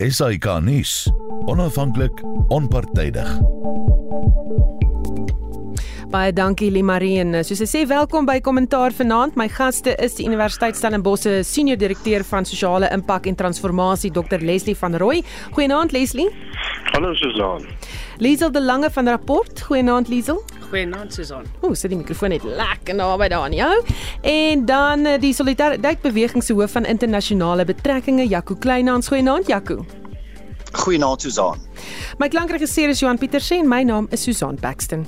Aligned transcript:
SAK 0.00 0.46
nuus. 0.64 1.10
Onafhanklik, 1.44 2.22
onpartydig. 2.48 3.28
Baie 6.10 6.32
dankie 6.32 6.70
Limarien. 6.72 7.36
Soos 7.44 7.60
ek 7.60 7.68
sê, 7.68 7.82
welkom 7.86 8.24
by 8.24 8.38
Kommentaar 8.40 8.94
vanaand. 8.96 9.36
My 9.36 9.44
gaste 9.52 9.92
is 10.00 10.16
die 10.16 10.24
Universiteit 10.24 10.78
Stellenbosch 10.78 11.26
se 11.26 11.34
senior 11.44 11.76
direkteur 11.76 12.24
van 12.30 12.48
sosiale 12.48 12.88
impak 12.96 13.28
en 13.28 13.36
transformasie, 13.36 14.08
Dr 14.16 14.40
Leslie 14.40 14.78
van 14.80 14.96
Rooi. 14.96 15.20
Goeienaand 15.52 15.92
Leslie. 15.92 16.30
Hallo 16.94 17.12
Susan. 17.20 17.68
Liesel 18.24 18.50
de 18.56 18.64
Lange 18.64 18.88
van 18.90 19.12
Rapport. 19.12 19.62
Goeienaand 19.68 20.08
Liesel. 20.08 20.40
Goeienaand 20.70 21.14
Susan. 21.14 21.46
Ooh, 21.64 21.74
sit 21.74 21.90
die 21.90 21.98
mikrofoon 21.98 22.30
net 22.30 22.44
lekker 22.46 22.94
naby 22.94 23.28
daar 23.32 23.48
aan 23.48 23.56
jou. 23.56 23.72
En 24.22 24.64
dan 24.68 25.06
eh, 25.06 25.18
die 25.20 25.32
Solidariteit 25.34 26.02
Beweging 26.02 26.44
se 26.44 26.54
hoof 26.54 26.76
van 26.78 26.86
internasionale 26.86 27.64
betrekkinge, 27.64 28.28
Jaco 28.28 28.54
Kleinhans. 28.54 29.08
Goeienaand 29.08 29.50
Jaco. 29.50 29.84
Goeienaand 30.72 31.20
Susan. 31.20 31.58
My 32.18 32.28
klankregisseur 32.28 32.88
is 32.88 33.02
Johan 33.02 33.18
Pieterse 33.18 33.58
en 33.58 33.68
my 33.68 33.82
naam 33.82 34.06
is 34.10 34.22
Susan 34.22 34.58
Paxton. 34.60 35.06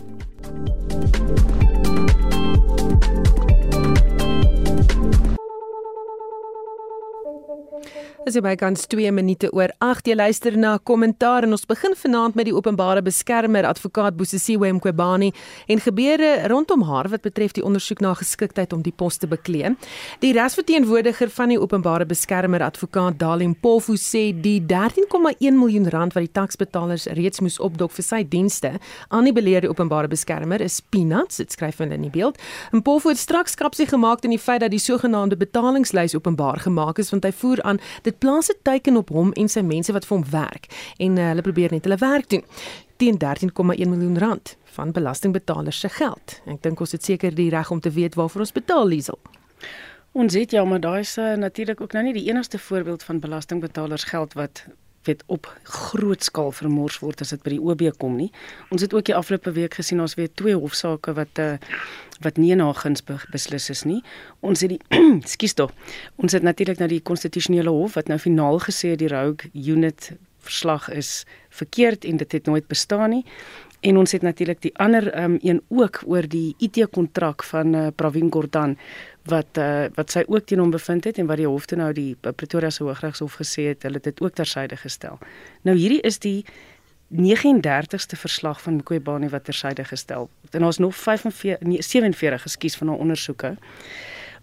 As 8.22 8.36
jy 8.36 8.40
by 8.44 8.52
kans 8.54 8.84
2 8.86 9.10
minute 9.10 9.48
oor 9.50 9.72
8 9.82 10.06
jy 10.06 10.14
luister 10.14 10.54
na 10.54 10.76
kommentaar 10.78 11.42
en 11.42 11.56
ons 11.56 11.64
begin 11.66 11.96
vanaand 11.98 12.36
met 12.38 12.46
die 12.46 12.52
openbare 12.54 13.00
beskermer 13.02 13.66
advokaat 13.66 14.14
Bosisiwe 14.14 14.68
Mqobani 14.76 15.32
en 15.66 15.80
gebeure 15.82 16.28
rondom 16.52 16.84
haar 16.86 17.08
wat 17.10 17.24
betref 17.24 17.56
die 17.56 17.64
ondersoek 17.66 17.98
na 18.04 18.12
geskiktheid 18.14 18.70
om 18.76 18.84
die 18.86 18.92
pos 18.94 19.18
te 19.18 19.26
bekleë. 19.26 19.72
Die 20.22 20.30
regsverteenwoordiger 20.36 21.32
van 21.34 21.50
die 21.50 21.58
openbare 21.58 22.06
beskermer 22.06 22.62
advokaat 22.62 23.18
Dalim 23.18 23.56
Pofu 23.58 23.96
sê 23.98 24.28
die 24.30 24.60
13,1 24.70 25.58
miljoen 25.58 25.90
rand 25.90 26.14
wat 26.14 26.22
die 26.22 26.32
taksbetalers 26.38 27.08
reeds 27.18 27.42
moes 27.42 27.58
opdok 27.58 27.90
vir 27.98 28.06
sy 28.06 28.22
dienste 28.22 28.76
aan 29.10 29.26
die 29.26 29.34
beleerde 29.34 29.72
openbare 29.72 30.06
beskermer 30.06 30.62
is 30.62 30.78
peanuts, 30.94 31.42
dit 31.42 31.50
skryf 31.50 31.82
hulle 31.82 31.98
in 31.98 32.06
die 32.06 32.14
beeld. 32.14 32.38
En 32.70 32.86
Pofu 32.86 33.10
het 33.10 33.18
straks 33.18 33.58
kapsie 33.58 33.90
gemaak 33.90 34.22
in 34.22 34.36
die 34.36 34.40
feit 34.46 34.62
dat 34.62 34.70
die 34.70 34.82
sogenaamde 34.82 35.42
betalingslys 35.42 36.14
openbaar 36.14 36.62
gemaak 36.68 37.02
is 37.02 37.10
want 37.10 37.26
hy 37.26 37.34
voer 37.42 37.66
aan 37.66 37.82
plaas 38.18 38.48
'n 38.48 38.58
teken 38.62 38.96
op 38.96 39.08
hom 39.08 39.32
en 39.32 39.48
sy 39.48 39.60
mense 39.60 39.92
wat 39.92 40.04
vir 40.04 40.16
hom 40.16 40.26
werk 40.30 40.66
en 40.98 41.16
uh, 41.18 41.28
hulle 41.28 41.42
probeer 41.42 41.70
net 41.72 41.84
hulle 41.84 41.96
werk 41.96 42.28
doen 42.28 42.44
teen 42.96 43.16
13,1 43.18 43.88
miljoen 43.88 44.18
rand 44.18 44.56
van 44.64 44.92
belastingbetalers 44.92 45.80
se 45.80 45.88
geld. 45.88 46.40
Ek 46.46 46.62
dink 46.62 46.80
ons 46.80 46.92
het 46.92 47.04
seker 47.04 47.34
die 47.34 47.50
reg 47.50 47.70
om 47.70 47.80
te 47.80 47.90
weet 47.90 48.14
waarvoor 48.14 48.40
ons 48.40 48.52
betaal, 48.52 48.86
Liesel. 48.86 49.18
Ons 50.12 50.34
het 50.34 50.50
ja, 50.50 50.64
maar 50.64 50.80
daai 50.80 51.00
is 51.00 51.16
uh, 51.18 51.34
natuurlik 51.34 51.80
ook 51.80 51.92
nou 51.92 52.04
nie 52.04 52.12
die 52.12 52.28
enigste 52.28 52.58
voorbeeld 52.58 53.02
van 53.02 53.20
belastingbetalers 53.20 54.04
geld 54.04 54.32
wat 54.38 54.64
weet 55.06 55.22
op 55.26 55.48
groot 55.62 56.22
skaal 56.22 56.52
vermors 56.52 56.98
word 57.02 57.20
as 57.20 57.32
dit 57.34 57.42
by 57.42 57.54
die 57.56 57.60
OB 57.60 57.84
kom 57.98 58.16
nie. 58.16 58.30
Ons 58.70 58.84
het 58.84 58.94
ook 58.94 59.06
die 59.08 59.16
afgelope 59.16 59.52
week 59.56 59.78
gesien 59.80 60.00
ons 60.00 60.14
weer 60.18 60.30
twee 60.34 60.56
hofsaake 60.56 61.14
wat 61.18 61.42
uh, 61.42 61.54
wat 62.22 62.38
nie 62.38 62.54
na 62.54 62.68
guns 62.78 63.02
beslis 63.04 63.70
is 63.70 63.82
nie. 63.88 64.00
Ons 64.40 64.62
het 64.62 64.76
die 64.76 65.00
skus 65.34 65.56
tog. 65.58 65.72
Ons 66.16 66.36
het 66.36 66.46
natuurlik 66.46 66.78
na 66.78 66.86
die 66.90 67.02
konstitusionele 67.02 67.70
hof 67.70 67.98
wat 67.98 68.12
nou 68.12 68.18
finaal 68.22 68.60
gesê 68.62 68.94
die 68.96 69.10
Rogue 69.10 69.50
Unit 69.52 70.12
verslag 70.42 70.88
is 70.90 71.24
verkeerd 71.50 72.04
en 72.04 72.16
dit 72.22 72.32
het 72.32 72.46
nooit 72.46 72.66
bestaan 72.70 73.10
nie. 73.10 73.24
En 73.82 73.98
ons 73.98 74.12
het 74.14 74.22
natuurlik 74.22 74.60
die 74.62 74.74
ander 74.78 75.08
um, 75.18 75.38
een 75.42 75.58
ook 75.68 76.02
oor 76.06 76.26
die 76.30 76.54
IT 76.62 76.78
kontrak 76.94 77.42
van 77.42 77.74
uh, 77.74 77.86
Pravin 77.96 78.30
Gordhan 78.30 78.76
wat 79.30 79.58
uh, 79.58 79.86
wat 79.94 80.10
sy 80.10 80.24
ook 80.26 80.46
teen 80.46 80.58
hom 80.58 80.70
bevind 80.70 81.04
het 81.04 81.18
en 81.18 81.26
wat 81.30 81.38
die 81.38 81.46
hof 81.46 81.66
toe 81.70 81.78
nou 81.78 81.92
die 81.94 82.16
Pretoria 82.20 82.70
se 82.70 82.82
Hooggeregshof 82.82 83.38
gesê 83.38 83.68
het, 83.70 83.82
hulle 83.86 84.00
het 84.00 84.10
dit 84.10 84.20
ook 84.20 84.34
tersyde 84.34 84.76
gestel. 84.76 85.18
Nou 85.62 85.76
hierdie 85.78 86.00
is 86.00 86.18
die 86.18 86.44
39ste 87.12 88.16
verslag 88.16 88.62
van 88.62 88.80
Mqobani 88.80 89.28
wat 89.28 89.44
tersyde 89.44 89.84
gestel 89.84 90.28
word. 90.30 90.54
En 90.54 90.64
ons 90.64 90.78
nog 90.78 90.96
45 90.96 91.66
nee, 91.68 91.82
47 91.82 92.42
geskies 92.42 92.76
van 92.76 92.88
haar 92.88 92.98
ondersoeke 92.98 93.56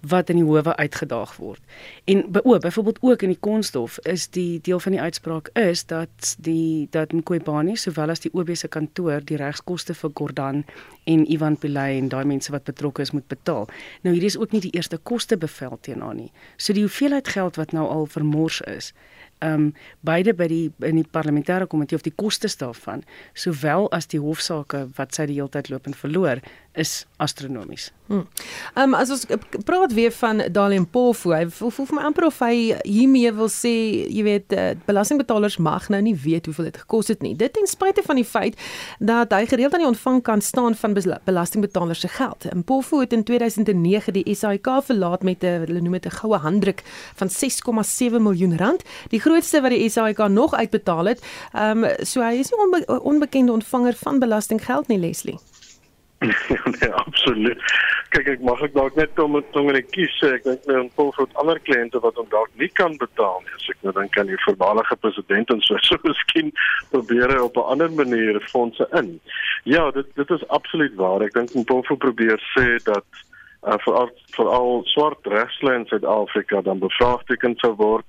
wat 0.01 0.29
in 0.29 0.39
die 0.39 0.45
howe 0.45 0.75
uitgedaag 0.75 1.35
word. 1.35 1.59
En 2.05 2.23
o, 2.43 2.57
byvoorbeeld 2.57 2.97
ook 3.01 3.21
in 3.21 3.33
die 3.33 3.39
konshof 3.39 3.97
is 4.07 4.29
die 4.29 4.59
deel 4.61 4.79
van 4.79 4.91
die 4.91 5.01
uitspraak 5.01 5.49
is 5.53 5.85
dat 5.85 6.35
die 6.39 6.87
dat 6.91 7.11
Mqobani 7.11 7.75
sowel 7.75 8.09
as 8.09 8.23
die 8.23 8.31
OB 8.33 8.55
se 8.55 8.67
kantoor 8.67 9.21
die 9.25 9.37
regskoste 9.37 9.93
vir 9.93 10.11
Gordhan 10.13 10.63
en 11.03 11.25
Ivan 11.31 11.57
Pillay 11.57 11.97
en 11.97 12.09
daai 12.09 12.25
mense 12.25 12.51
wat 12.51 12.63
betrokke 12.63 13.01
is 13.01 13.11
moet 13.11 13.27
betaal. 13.27 13.67
Nou 14.01 14.13
hierdie 14.15 14.31
is 14.31 14.37
ook 14.37 14.51
nie 14.51 14.61
die 14.61 14.75
eerste 14.77 14.97
kostebevel 14.97 15.77
teen 15.81 16.01
haar 16.01 16.15
nie. 16.15 16.31
So 16.57 16.73
die 16.73 16.85
hoeveelheid 16.87 17.27
geld 17.27 17.55
wat 17.55 17.71
nou 17.75 17.87
al 17.87 18.05
vermors 18.05 18.61
is, 18.61 18.93
ehm 19.39 19.53
um, 19.53 19.73
beide 20.03 20.33
by 20.35 20.47
die 20.51 20.71
in 20.83 20.97
die 20.99 21.07
parlementêre 21.07 21.67
komitee 21.67 21.95
of 21.95 22.03
die 22.03 22.15
kostes 22.15 22.57
daarvan 22.59 23.05
sowel 23.33 23.87
as 23.95 24.09
die 24.11 24.19
hofsaake 24.19 24.81
wat 24.97 25.15
sy 25.15 25.29
die 25.29 25.37
hele 25.39 25.51
tyd 25.53 25.69
loop 25.71 25.87
en 25.87 25.95
verloor 25.95 26.41
is 26.73 27.05
astronomies. 27.17 27.91
Ehm 28.09 28.25
um, 28.75 28.93
as 28.97 29.09
ons 29.13 29.25
praat 29.65 29.93
weer 29.93 30.11
van 30.11 30.41
Dalian 30.51 30.87
Pofu, 30.89 31.29
hy 31.33 31.43
voel, 31.53 31.71
voel 31.75 31.87
vir 31.89 31.97
my 31.97 32.05
amper 32.07 32.25
of 32.25 32.39
hy 32.41 32.53
hiermee 32.81 33.31
wil 33.37 33.49
sê, 33.53 33.73
jy 34.09 34.23
weet, 34.25 34.55
uh, 34.57 34.71
belastingbetalers 34.87 35.59
mag 35.61 35.89
nou 35.93 35.99
nie 36.01 36.15
weet 36.17 36.49
hoeveel 36.49 36.69
dit 36.71 36.79
gekos 36.81 37.11
het 37.13 37.21
nie. 37.25 37.35
Dit 37.37 37.53
ten 37.53 37.69
spyte 37.69 38.01
van 38.05 38.17
die 38.17 38.25
feit 38.25 38.57
dat 38.97 39.33
hy 39.35 39.43
gereeld 39.49 39.77
aan 39.77 39.83
die 39.83 39.89
ontvang 39.91 40.21
kan 40.25 40.41
staan 40.41 40.77
van 40.79 40.95
belastingbetalers 41.25 42.01
se 42.05 42.09
geld. 42.15 42.49
En 42.49 42.63
Pofu 42.63 43.03
het 43.03 43.13
in 43.13 43.23
2009 43.23 44.13
die 44.17 44.25
SAIK 44.35 44.71
verlaat 44.89 45.23
met 45.23 45.43
'n 45.43 45.65
hulle 45.65 45.81
noem 45.81 45.99
dit 45.99 46.05
'n 46.05 46.17
goue 46.21 46.37
handdruk 46.37 46.81
van 47.15 47.29
6,7 47.29 48.21
miljoen 48.21 48.57
rand, 48.57 48.83
die 49.09 49.19
grootste 49.19 49.61
wat 49.61 49.71
die 49.71 49.89
SAIK 49.89 50.27
nog 50.29 50.53
uitbetaal 50.53 51.05
het. 51.05 51.21
Ehm 51.53 51.83
um, 51.83 52.05
so 52.05 52.21
hy 52.21 52.39
is 52.39 52.49
nie 52.51 52.59
onbe 52.59 53.01
onbekende 53.01 53.51
ontvanger 53.51 53.93
van 53.93 54.19
belastinggeld 54.19 54.87
nie, 54.87 54.97
Leslie. 54.97 55.39
nee, 56.79 56.91
absoluut. 56.93 57.61
Kyk, 58.11 58.27
ek 58.33 58.41
mag 58.43 58.59
ek 58.65 58.73
dalk 58.75 58.97
net 58.99 59.19
om 59.23 59.37
om 59.39 59.69
net 59.71 59.87
kies 59.95 60.17
ek 60.27 60.43
dink 60.43 60.65
nou 60.67 60.81
'n 60.83 60.91
paar 60.97 61.13
groot 61.15 61.35
ander 61.39 61.59
kliënte 61.63 62.01
wat 62.03 62.19
hom 62.19 62.27
dalk 62.33 62.51
nie 62.59 62.67
kan 62.79 62.97
betaal 62.99 63.39
nie. 63.45 63.53
As 63.55 63.69
ek 63.71 63.79
nou 63.87 63.93
dan 63.95 64.11
kan 64.15 64.27
die 64.27 64.41
voormalige 64.43 64.97
president 64.99 65.53
en 65.55 65.63
so 65.63 65.79
so 65.87 65.95
miskien 66.03 66.51
probeer 66.91 67.31
op 67.39 67.55
'n 67.55 67.69
ander 67.71 67.91
manier 67.91 68.41
fondse 68.51 68.87
in. 68.99 69.19
Ja, 69.63 69.91
dit 69.91 70.11
dit 70.15 70.29
is 70.29 70.47
absoluut 70.47 70.95
waar. 70.95 71.23
Ek 71.23 71.33
dink 71.39 71.55
Mpofu 71.55 71.95
probeer 71.95 72.39
sê 72.51 72.83
dat 72.83 73.07
uh, 73.63 73.79
vir 73.85 74.11
vir 74.35 74.47
al 74.59 74.83
swart 74.91 75.23
regslyn 75.23 75.83
in 75.83 75.87
Suid-Afrika 75.87 76.61
dan 76.61 76.83
bevraagteken 76.83 77.55
sou 77.63 77.75
word 77.79 78.07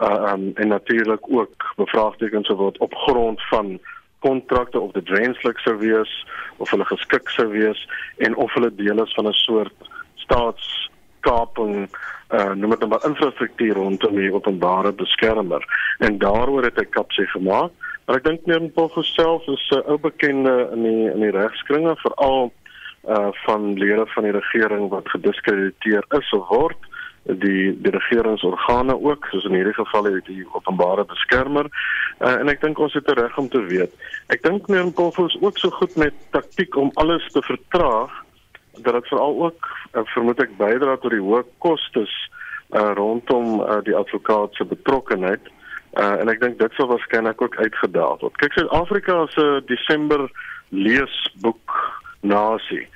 uh, 0.00 0.32
um, 0.32 0.52
en 0.56 0.68
natuurlik 0.68 1.28
ook 1.28 1.74
bevraagteken 1.76 2.44
sou 2.44 2.56
word 2.56 2.78
op 2.78 2.94
grond 2.94 3.40
van 3.52 3.78
kontrakte 4.22 4.80
of 4.80 4.94
dit 4.96 5.08
wenslik 5.08 5.58
sou 5.64 5.76
wees 5.82 6.12
of 6.56 6.70
hulle 6.70 6.86
geskik 6.88 7.28
sou 7.34 7.48
wees 7.52 7.80
en 8.18 8.36
of 8.36 8.54
hulle 8.56 8.70
deel 8.74 9.02
is 9.02 9.14
van 9.18 9.28
'n 9.28 9.38
soort 9.44 9.90
staatskaping 10.24 11.88
uh 12.32 12.52
noem 12.56 12.70
dit 12.70 12.88
maar 12.88 13.04
infrastruktuur 13.04 13.74
rondom 13.74 14.14
die 14.16 14.32
openbare 14.32 14.92
beskermer. 14.92 15.62
En 15.98 16.18
daaroor 16.18 16.64
het 16.64 16.78
hy 16.80 16.84
kapsie 16.84 17.26
gemaak. 17.26 17.72
Maar 18.06 18.16
ek 18.16 18.24
dink 18.24 18.46
meer 18.46 18.62
op 18.62 18.94
homself 18.96 19.46
is 19.46 19.68
'n 19.70 19.78
uh, 19.78 19.88
ou 19.90 19.98
bekende 19.98 20.70
in 20.72 20.82
die 20.82 21.10
in 21.12 21.20
die 21.20 21.34
regskringe 21.36 21.94
veral 21.96 22.52
uh 23.08 23.28
van 23.44 23.74
lede 23.78 24.06
van 24.14 24.22
die 24.22 24.32
regering 24.32 24.88
wat 24.88 25.10
gediskrediteer 25.10 26.04
is 26.18 26.32
of 26.32 26.48
word 26.48 26.78
die 27.22 27.72
die 27.82 27.92
regeringsorgane 27.94 28.96
ook 28.98 29.26
soos 29.30 29.44
in 29.44 29.54
hierdie 29.54 29.76
geval 29.76 30.08
die, 30.08 30.22
die 30.26 30.46
openbare 30.52 31.04
beskermer 31.06 31.68
uh, 32.18 32.34
en 32.34 32.50
ek 32.50 32.60
dink 32.64 32.80
ons 32.82 32.94
het 32.98 33.08
reg 33.14 33.38
om 33.38 33.48
te 33.48 33.62
weet. 33.68 33.94
Ek 34.34 34.42
dink 34.42 34.66
Koffel 34.98 35.30
is 35.30 35.38
ook 35.40 35.58
so 35.58 35.70
goed 35.70 35.94
met 35.96 36.14
taktik 36.34 36.76
om 36.76 36.90
alles 36.94 37.26
te 37.32 37.42
vertraag 37.46 38.10
dat 38.82 38.94
dit 38.94 39.08
veral 39.08 39.38
ook 39.46 39.70
uh, 39.94 40.02
vermoed 40.14 40.40
ek 40.42 40.56
bydra 40.58 40.96
tot 40.98 41.14
die 41.14 41.22
hoë 41.22 41.44
kostes 41.62 42.12
uh, 42.72 42.92
rondom 42.98 43.60
uh, 43.60 43.78
die 43.86 43.96
advokaat 43.96 44.54
se 44.58 44.64
betrokkeheid 44.64 45.46
uh, 45.98 46.18
en 46.20 46.32
ek 46.32 46.40
dink 46.42 46.58
dit 46.58 46.78
sal 46.78 46.90
waarskynlik 46.90 47.42
ook 47.42 47.58
uitgedaal 47.60 48.18
word. 48.22 48.38
Kyk 48.42 48.58
Suid-Afrika 48.58 49.26
se 49.34 49.46
Desember 49.70 50.26
leesboek 50.72 51.78
nasie. 52.22 52.86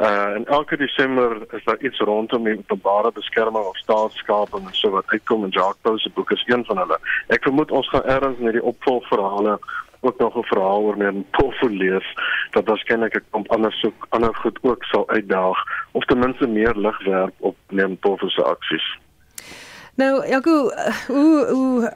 Uh 0.00 0.32
en 0.36 0.46
elke 0.46 0.76
Desember 0.76 1.36
is 1.50 1.64
daar 1.64 1.80
iets 1.80 1.98
rondom 1.98 2.44
die 2.44 2.58
openbare 2.58 3.12
beskerming 3.12 3.64
of 3.64 3.76
staatskaping 3.76 4.66
en 4.66 4.74
so 4.74 4.90
wat 4.90 5.04
uitkom 5.06 5.44
en 5.44 5.50
Jacques 5.50 5.82
Pau 5.82 5.98
se 5.98 6.10
boek 6.14 6.30
is 6.30 6.44
een 6.46 6.64
van 6.64 6.78
hulle. 6.78 6.98
Ek 7.26 7.42
vermoed 7.42 7.70
ons 7.70 7.88
gaan 7.88 8.04
ergens 8.04 8.38
met 8.38 8.56
die 8.56 8.62
opvolgverhale 8.62 9.58
ook 10.00 10.18
nog 10.18 10.36
'n 10.36 10.42
verhaal 10.52 10.80
oor 10.80 10.96
neem 10.96 11.24
Pofu 11.30 11.76
lees 11.76 12.06
dat 12.50 12.64
waarskynlik 12.64 13.14
'n 13.14 13.24
klomp 13.30 13.50
ander 13.50 13.72
soek 13.72 14.06
ander 14.08 14.34
goed 14.34 14.58
ook 14.62 14.84
sal 14.84 15.08
uitdaag 15.08 15.58
of 15.90 16.04
ten 16.04 16.18
minste 16.18 16.46
meer 16.46 16.74
lig 16.76 17.04
werp 17.04 17.34
op 17.38 17.56
neem 17.68 17.98
Pofu 17.98 18.28
se 18.28 18.42
aksies. 18.42 18.98
Nou, 19.94 20.26
Jaco, 20.28 20.70
hoe 21.06 21.46
hoe 21.50 21.92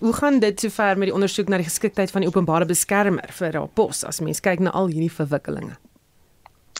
hoe 0.00 0.12
gaan 0.12 0.38
dit 0.38 0.60
sover 0.60 0.98
met 0.98 1.06
die 1.06 1.14
ondersoek 1.14 1.48
na 1.48 1.56
die 1.56 1.64
geskiktheid 1.64 2.10
van 2.10 2.20
die 2.20 2.28
openbare 2.30 2.66
beskermer 2.66 3.26
vir 3.28 3.52
haar 3.52 3.68
pos 3.74 4.04
as 4.04 4.20
mens 4.20 4.40
kyk 4.40 4.58
na 4.58 4.70
al 4.70 4.86
hierdie 4.86 5.12
verwikkelinge? 5.12 5.89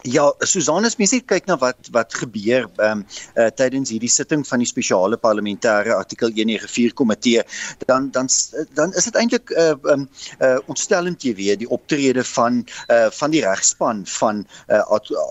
Ja, 0.03 0.33
Susan, 0.41 0.85
as 0.85 0.97
mens 0.97 1.13
net 1.13 1.27
kyk 1.29 1.49
na 1.51 1.59
wat 1.61 1.89
wat 1.93 2.15
gebeur 2.17 2.65
ehm 2.81 3.03
um, 3.03 3.05
uh, 3.37 3.51
tydens 3.53 3.91
hierdie 3.93 4.09
sitting 4.09 4.47
van 4.49 4.63
die 4.63 4.69
spesiale 4.69 5.19
parlementêre 5.21 5.93
artikel 5.93 6.33
194 6.33 6.95
komitee, 6.97 7.43
dan 7.85 8.09
dan 8.15 8.31
dan 8.79 8.95
is 8.97 9.05
dit 9.05 9.19
eintlik 9.21 9.53
'n 9.53 9.59
uh, 9.61 9.71
eh, 9.71 9.93
um, 9.93 10.07
uh, 10.41 10.57
ontstellend 10.73 11.21
jy 11.23 11.35
weet 11.35 11.61
die 11.61 11.69
optrede 11.69 12.25
van 12.25 12.65
uh, 12.89 13.11
van 13.13 13.31
die 13.31 13.43
regspan 13.45 14.01
van 14.07 14.47
uh, 14.69 14.81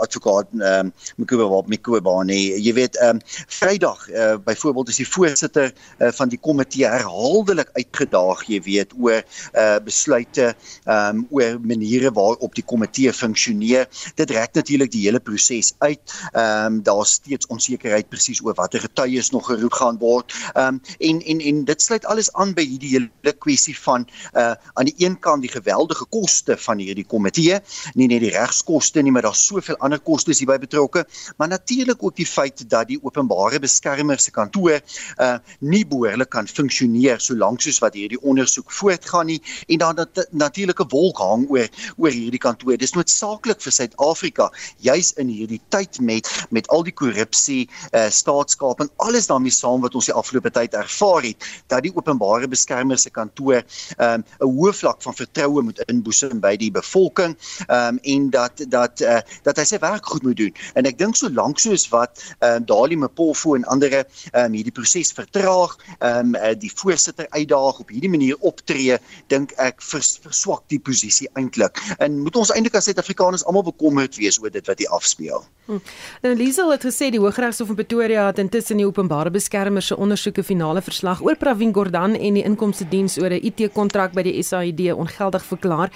advokaat 0.05 0.53
ehm 0.53 0.93
um, 1.17 1.25
Mkhwebane. 1.65 2.37
Jy 2.61 2.73
weet 2.73 2.97
ehm 3.01 3.17
um, 3.17 3.21
Vrydag 3.47 4.05
uh, 4.09 4.37
byvoorbeeld 4.37 4.89
is 4.89 5.01
die 5.01 5.09
voorsitter 5.09 5.73
uh, 5.97 6.11
van 6.11 6.29
die 6.29 6.39
komitee 6.39 6.85
herhaaldelik 6.85 7.69
uitgedaag, 7.73 8.45
jy 8.45 8.61
weet, 8.61 8.93
oor 9.01 9.23
uh, 9.57 9.81
besluite 9.83 10.53
ehm 10.85 11.17
um, 11.17 11.27
oor 11.29 11.57
maniere 11.61 12.13
waarop 12.13 12.53
die 12.53 12.65
komitee 12.65 13.13
funksioneer. 13.13 13.89
Dit 14.15 14.29
reg 14.29 14.58
natuurlik 14.59 14.91
die 14.93 15.05
hele 15.07 15.21
proses 15.23 15.73
uit. 15.79 16.01
Ehm 16.31 16.65
um, 16.65 16.83
daar's 16.83 17.17
steeds 17.19 17.47
onsekerheid 17.47 18.09
presies 18.09 18.41
oor 18.43 18.55
watter 18.57 18.83
getuies 18.83 19.31
nog 19.35 19.47
geroep 19.49 19.73
gaan 19.79 19.99
word. 20.01 20.33
Ehm 20.53 20.79
um, 20.79 20.81
en 20.99 21.21
en 21.33 21.39
en 21.51 21.63
dit 21.65 21.81
sluit 21.81 22.05
alles 22.05 22.31
aan 22.33 22.53
by 22.57 22.65
hierdie 22.65 22.91
hele 22.95 23.33
kwessie 23.39 23.75
van 23.77 24.07
uh 24.33 24.53
aan 24.73 24.89
die 24.89 24.95
een 24.97 25.19
kant 25.19 25.41
die 25.41 25.51
geweldige 25.51 26.05
koste 26.09 26.57
van 26.57 26.79
hierdie 26.79 27.05
komitee, 27.05 27.59
nie 27.95 28.07
net 28.07 28.23
die 28.23 28.31
regskoste 28.33 29.01
nie, 29.01 29.11
maar 29.11 29.27
daar's 29.27 29.45
soveel 29.47 29.77
ander 29.77 29.99
kostes 29.99 30.39
hierby 30.39 30.57
betrokke, 30.59 31.05
maar 31.37 31.47
natuurlik 31.47 32.03
ook 32.03 32.15
die 32.15 32.27
feit 32.27 32.63
dat 32.69 32.87
die 32.87 32.99
openbare 33.03 33.59
beskermer 33.59 34.19
se 34.19 34.31
kantoor 34.31 34.79
uh 35.19 35.37
nie 35.59 35.85
behoorlik 35.87 36.29
kan 36.29 36.47
funksioneer 36.47 37.19
solank 37.23 37.61
soos 37.61 37.79
wat 37.83 37.95
hierdie 37.97 38.19
ondersoek 38.21 38.71
voortgaan 38.71 39.29
nie 39.29 39.39
en 39.67 39.77
dan 39.77 39.95
dat 39.95 40.27
natuurlike 40.31 40.85
wolk 40.89 41.17
hang 41.17 41.47
oor 41.49 41.67
oor 41.97 42.11
hierdie 42.11 42.41
kantoor. 42.41 42.77
Dis 42.77 42.95
noodsaaklik 42.95 43.61
vir 43.63 43.75
Suid-Afrika 43.75 44.48
juis 44.85 45.13
in 45.21 45.27
hierdie 45.27 45.61
tyd 45.69 45.99
met 46.01 46.27
met 46.49 46.67
al 46.73 46.83
die 46.83 46.93
korrupsie, 46.95 47.69
uh, 47.93 48.07
staatskaping, 48.09 48.89
alles 48.97 49.27
daarmee 49.29 49.53
saam 49.53 49.81
wat 49.81 49.95
ons 49.95 50.09
die 50.09 50.15
afgelope 50.15 50.51
tyd 50.55 50.73
ervaar 50.77 51.23
het, 51.25 51.45
dat 51.67 51.83
die 51.85 51.93
openbare 51.95 52.47
beskermer 52.49 52.97
se 52.97 53.09
kantoor 53.09 53.61
ehm, 53.61 54.21
'n 54.21 54.23
um, 54.41 54.55
hoë 54.59 54.73
vlak 54.73 55.01
van 55.01 55.15
vertroue 55.15 55.61
moet 55.61 55.81
inboesem 55.87 56.39
by 56.39 56.55
die 56.57 56.71
bevolking 56.71 57.35
um, 57.67 57.99
en 58.03 58.29
dat 58.29 58.63
dat 58.67 59.01
uh, 59.01 59.19
dat 59.43 59.57
hy 59.57 59.65
sy 59.65 59.79
werk 59.79 60.05
goed 60.05 60.23
moet 60.23 60.37
doen. 60.37 60.53
En 60.75 60.85
ek 60.85 60.97
dink 60.97 61.15
solank 61.15 61.59
soos 61.59 61.87
wat 61.93 62.23
um, 62.39 62.65
Dali 62.65 62.95
Mpofu 62.95 63.55
en 63.55 63.65
ander 63.65 64.03
um, 64.33 64.53
hierdie 64.53 64.75
proses 64.75 65.11
vertraag, 65.15 65.75
um, 65.99 66.35
die 66.59 66.71
voorsitter 66.75 67.27
uitdaag 67.29 67.79
op 67.79 67.89
hierdie 67.93 68.11
manier 68.11 68.37
optree, 68.39 68.97
dink 69.27 69.53
ek 69.61 69.81
vers, 69.83 70.17
verswak 70.23 70.63
die 70.73 70.79
posisie 70.79 71.29
eintlik. 71.39 71.79
En 71.99 72.19
moet 72.23 72.35
ons 72.39 72.51
eintlik 72.53 72.77
as 72.79 72.89
Suid-Afrikaners 72.89 73.45
almal 73.45 73.67
bekommerd 73.67 74.17
wees 74.19 74.38
oor 74.41 74.51
dit 74.51 74.67
wat 74.67 74.79
hier 74.79 74.89
afspeel. 74.89 75.45
Hm. 75.69 75.77
Nou 76.21 76.31
Liesel 76.33 76.71
het 76.73 76.81
gesê 76.81 77.11
die 77.13 77.19
Hooggeregshof 77.21 77.69
in 77.69 77.75
Pretoria 77.77 78.23
het 78.25 78.39
intussen 78.41 78.79
die 78.81 78.87
openbare 78.87 79.29
beskermer 79.29 79.83
se 79.85 79.93
ondersoeke 79.97 80.41
finale 80.43 80.81
verslag 80.81 81.21
oor 81.21 81.37
Pravin 81.37 81.73
Gordhan 81.73 82.15
en 82.17 82.39
die 82.39 82.43
inkomste 82.43 82.87
diens 82.89 83.19
oor 83.21 83.29
'n 83.29 83.43
IT-kontrak 83.45 84.15
by 84.17 84.23
die 84.25 84.41
SAID 84.43 84.81
ongeldig 84.93 85.45
verklaar. 85.45 85.91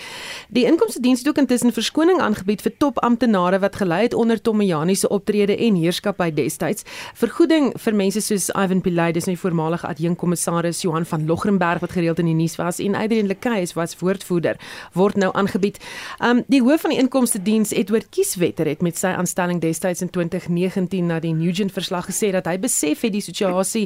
Die 0.50 0.66
inkomste 0.66 1.02
diens 1.02 1.20
het 1.20 1.28
ook 1.28 1.38
intussen 1.38 1.74
verskoning 1.74 2.20
aangebied 2.22 2.62
vir 2.62 2.78
topamptenare 2.78 3.60
wat 3.60 3.76
gelei 3.76 4.02
het 4.04 4.14
onder 4.14 4.42
Tommejani 4.42 4.96
se 4.96 5.10
optrede 5.10 5.58
en 5.58 5.76
heerskappy 5.76 6.32
destyds. 6.34 6.84
Vergoeding 7.14 7.74
vir 7.76 7.96
mense 7.96 8.22
soos 8.22 8.50
Ivan 8.50 8.82
Pillay, 8.82 9.12
dis 9.12 9.26
nou 9.26 9.36
die 9.36 9.42
voormalige 9.42 9.88
adjunkkommissaris 9.88 10.82
Johan 10.82 11.06
van 11.06 11.26
Logrenberg 11.26 11.80
wat 11.80 11.92
gereeld 11.92 12.20
in 12.20 12.26
die 12.26 12.36
nuus 12.36 12.56
was 12.56 12.80
en 12.80 12.96
Adrian 12.96 13.28
Lekay 13.28 13.68
was 13.74 13.96
woordvoerder 14.00 14.58
word 14.94 15.16
nou 15.16 15.32
aangebied. 15.34 15.80
Um 16.20 16.44
die 16.48 16.62
hoof 16.62 16.82
van 16.82 16.90
die 16.90 17.00
inkomste 17.00 17.42
diens 17.42 17.72
Edward 17.72 18.06
Kieswetter 18.34 18.66
het 18.66 18.82
met 18.82 18.98
sy 18.98 19.12
aanstelling 19.14 19.60
destyds 19.62 20.02
in 20.02 20.10
2019 20.10 21.06
na 21.06 21.20
die 21.22 21.34
Nugent 21.38 21.74
verslag 21.74 22.08
gesê 22.10 22.32
dat 22.34 22.48
hy 22.50 22.56
besef 22.58 23.04
het 23.06 23.14
die 23.14 23.22
situasie 23.22 23.84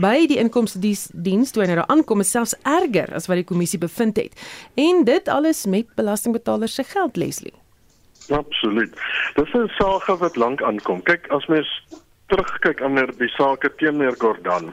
by 0.00 0.24
die 0.30 0.38
inkomste 0.40 0.80
diens 0.80 1.52
toe 1.52 1.66
hy 1.66 1.74
nou 1.74 1.84
aankom 1.92 2.24
is 2.24 2.32
selfs 2.32 2.56
erger 2.64 3.12
as 3.12 3.28
wat 3.28 3.42
die 3.42 3.44
kommissie 3.44 3.80
bevind 3.82 4.16
het. 4.16 4.32
En 4.80 5.04
dit 5.04 5.28
alles 5.28 5.66
met 5.66 5.90
belastingbetalers 6.00 6.78
se 6.80 6.84
geld 6.88 7.20
Leslie. 7.20 7.52
Absoluut. 8.32 8.94
Dis 9.36 9.52
'n 9.54 9.68
saak 9.76 10.06
wat 10.06 10.36
lank 10.36 10.62
aankom. 10.62 11.02
Kyk, 11.02 11.28
as 11.28 11.46
mens 11.46 11.68
terugkyk 12.30 12.82
aan 12.82 12.98
die 13.18 13.30
sake 13.34 13.72
teen 13.80 13.98
meneer 13.98 14.16
Gordhan. 14.18 14.70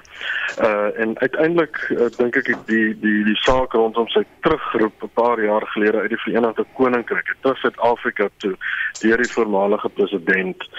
Uh 0.63 0.89
en 1.01 1.15
uiteindelik 1.19 1.79
uh, 1.93 2.09
dink 2.17 2.37
ek 2.41 2.51
die 2.69 2.93
die 3.01 3.23
die 3.27 3.39
saak 3.43 3.73
rondom 3.77 4.07
sy 4.13 4.23
teruggeroep 4.45 5.03
'n 5.03 5.13
paar 5.19 5.41
jaar 5.43 5.65
gelede 5.73 6.03
uit 6.05 6.13
die 6.15 6.23
Verenigde 6.25 6.65
Koninkryk 6.79 7.33
terug 7.41 7.57
Suid-Afrika 7.63 8.29
toe 8.37 8.55
deur 9.01 9.17
die 9.23 9.33
voormalige 9.33 9.89
president 9.89 10.69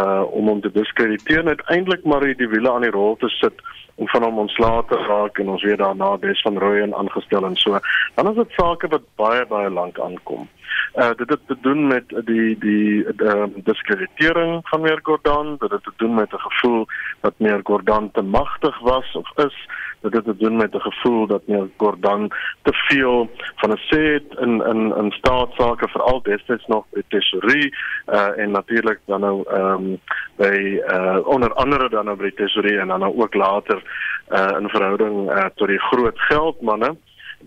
uh 0.00 0.22
om 0.30 0.48
hom 0.52 0.60
te 0.60 0.72
diskrediteer 0.72 1.44
en 1.44 1.54
uiteindelik 1.56 2.04
maar 2.04 2.26
die 2.26 2.48
wiele 2.48 2.70
aan 2.72 2.86
die 2.86 2.94
rol 2.94 3.16
te 3.16 3.28
sit 3.28 3.64
om 3.94 4.08
van 4.08 4.22
hom 4.22 4.38
ontslae 4.38 4.82
te 4.90 4.98
raak 5.06 5.38
en 5.38 5.48
ons 5.54 5.62
weer 5.62 5.76
daarna 5.76 6.16
Des 6.16 6.40
van 6.42 6.58
Rooyen 6.58 6.94
aangestel 6.94 7.46
en 7.46 7.56
so. 7.56 7.78
Dan 8.14 8.30
is 8.30 8.36
dit 8.36 8.56
sake 8.58 8.88
wat 8.88 9.06
baie 9.16 9.46
baie 9.46 9.70
lank 9.70 10.00
aankom. 10.00 10.48
Uh 10.94 11.10
dit 11.16 11.28
het 11.28 11.46
te 11.46 11.56
doen 11.60 11.86
met 11.86 12.04
die 12.24 12.58
die 12.58 13.04
uh, 13.16 13.44
diskreditering 13.54 14.60
van 14.68 14.80
Meir 14.80 14.98
Gordhan, 15.02 15.56
dit 15.58 15.70
het 15.70 15.82
te 15.82 15.92
doen 15.96 16.14
met 16.14 16.32
'n 16.32 16.38
gevoel 16.38 16.86
dat 17.20 17.34
Meir 17.36 17.60
Gordhan 17.62 18.10
te 18.10 18.22
magtig 18.22 18.78
was 18.78 19.12
of 19.12 19.30
is, 19.36 19.68
dit 20.00 20.12
het 20.12 20.24
te 20.24 20.36
doen 20.36 20.56
met 20.56 20.74
'n 20.74 20.80
gevoel 20.80 21.26
dat 21.26 21.46
Meir 21.46 21.68
Gordhan 21.76 22.28
te 22.62 22.72
veel 22.72 23.30
van 23.56 23.70
'n 23.70 23.80
sê 23.90 24.00
het 24.12 24.38
in 24.38 24.62
in 24.66 24.96
in 24.96 25.10
staatsake 25.10 25.88
veral 25.88 26.22
destyds 26.22 26.66
nog 26.66 26.84
by 26.92 27.02
tesorie 27.08 27.74
uh 28.06 28.38
en 28.38 28.50
natuurlik 28.50 29.00
dan 29.04 29.20
nou 29.20 29.42
ehm 29.48 29.72
um, 29.72 30.00
by 30.36 30.80
uh 30.96 31.18
onder 31.24 31.52
andere 31.54 31.88
dan 31.88 32.04
nou 32.04 32.16
by 32.16 32.30
tesorie 32.30 32.78
en 32.78 32.88
dan 32.88 33.00
nou 33.00 33.22
ook 33.22 33.34
later 33.34 33.82
uh 34.30 34.58
in 34.58 34.68
verhouding 34.68 35.30
uh, 35.30 35.44
tot 35.54 35.68
die 35.68 35.80
groot 35.80 36.20
geldmanne 36.20 36.96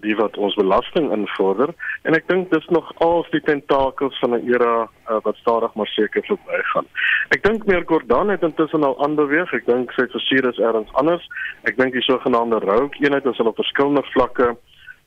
die 0.01 0.15
wat 0.15 0.37
ons 0.37 0.55
belasting 0.55 1.11
invorder 1.11 1.73
en 2.03 2.15
ek 2.17 2.27
dink 2.27 2.51
dis 2.51 2.67
nog 2.73 2.91
als 3.03 3.29
die 3.31 3.41
tentakels 3.41 4.19
van 4.19 4.35
'n 4.35 4.47
era 4.53 4.87
uh, 5.09 5.19
wat 5.23 5.35
stadig 5.35 5.73
maar 5.73 5.87
seker 5.87 6.23
verbygaan. 6.25 6.87
Ek 7.29 7.43
dink 7.43 7.65
meer 7.65 7.83
Gordhan 7.85 8.29
het 8.29 8.43
intussen 8.43 8.83
al 8.83 9.03
aanbeweeg. 9.03 9.53
Ek 9.53 9.65
dink 9.65 9.91
sy 9.91 10.07
versier 10.11 10.47
is 10.49 10.59
ergens 10.59 10.93
anders. 10.93 11.27
Ek 11.63 11.77
dink 11.77 11.93
die 11.93 12.01
sogenaamde 12.01 12.59
rook 12.59 12.95
eenheid 12.99 13.25
is 13.25 13.39
al 13.39 13.51
op 13.53 13.55
verskillende 13.55 14.03
vlakke 14.13 14.55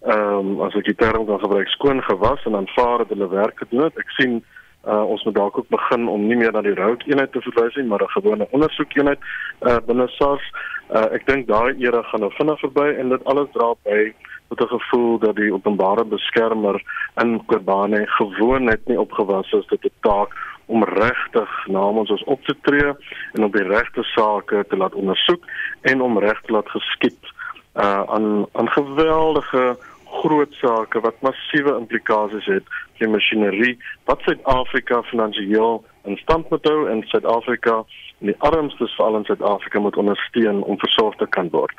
ehm 0.01 0.57
um, 0.57 0.61
as 0.65 0.75
ek 0.75 0.85
die 0.85 0.97
term 0.97 1.27
kan 1.27 1.41
gebruik 1.41 1.69
skoon 1.69 2.03
gewas 2.03 2.45
en 2.45 2.57
aanvaar 2.57 2.99
dat 2.99 3.09
hulle 3.13 3.29
werk 3.29 3.59
gedoen 3.59 3.85
het. 3.85 3.99
Ek 3.99 4.11
sien 4.17 4.41
uh, 4.89 5.05
ons 5.05 5.25
moet 5.25 5.35
dalk 5.35 5.59
ook 5.59 5.69
begin 5.69 6.09
om 6.09 6.27
nie 6.27 6.37
meer 6.41 6.53
na 6.53 6.63
die 6.65 6.75
rook 6.75 7.05
eenheid 7.05 7.33
te 7.33 7.43
verwys 7.45 7.77
nie, 7.77 7.85
maar 7.85 8.03
'n 8.03 8.17
gewone 8.17 8.49
ondersoek 8.51 8.97
eenheid 8.97 9.21
uh, 9.61 9.77
binne 9.87 10.09
SARS. 10.09 10.47
Uh, 10.89 11.07
ek 11.13 11.27
dink 11.27 11.47
daai 11.49 11.77
era 11.79 12.03
gaan 12.03 12.21
nou 12.21 12.33
vinnig 12.39 12.61
verby 12.61 12.89
en 12.99 13.09
dit 13.09 13.25
alles 13.25 13.53
dra 13.53 13.75
by 13.85 14.01
met 14.51 14.61
'n 14.61 14.79
gevoel 14.79 15.19
dat 15.19 15.37
die 15.37 15.53
openbare 15.53 16.05
beskermer 16.05 16.83
in 17.17 17.43
Kobane 17.47 18.07
gewoon 18.07 18.65
net 18.65 18.81
nie 18.87 19.01
opgewas 19.01 19.53
is. 19.53 19.67
Dit 19.67 19.85
'n 19.85 19.93
taak 20.01 20.37
om 20.67 20.85
regtig 20.85 21.67
namens 21.67 22.11
ons 22.11 22.25
op 22.25 22.45
te 22.45 22.57
tree 22.63 22.95
en 23.33 23.45
op 23.45 23.53
die 23.53 23.67
regte 23.67 24.03
sake 24.03 24.65
te 24.69 24.77
laat 24.77 24.95
ondersoek 24.95 25.45
en 25.81 26.01
om 26.01 26.19
reg 26.19 26.41
te 26.41 26.53
laat 26.53 26.69
geskied 26.69 27.33
uh, 27.75 28.03
aan 28.07 28.47
aan 28.53 28.69
geweldige 28.69 29.79
groot 30.11 30.53
sake 30.53 31.01
wat 31.01 31.21
massiewe 31.21 31.77
implikasies 31.79 32.47
het 32.47 32.65
vir 32.99 33.11
masjinerie 33.11 33.77
wat 34.05 34.23
Suid-Afrika 34.27 35.03
finansiëel 35.03 35.85
in 36.05 36.17
stand 36.17 36.51
moet 36.51 36.65
hou 36.65 36.89
en 36.91 37.03
Suid-Afrika 37.09 37.83
en 38.21 38.31
die 38.33 38.37
armstes 38.39 38.95
veral 38.97 39.17
in 39.17 39.25
Suid-Afrika 39.25 39.81
moet 39.81 39.97
ondersteun 39.97 40.63
om 40.63 40.79
versorg 40.79 41.17
te 41.17 41.27
kan 41.27 41.51
word. 41.51 41.75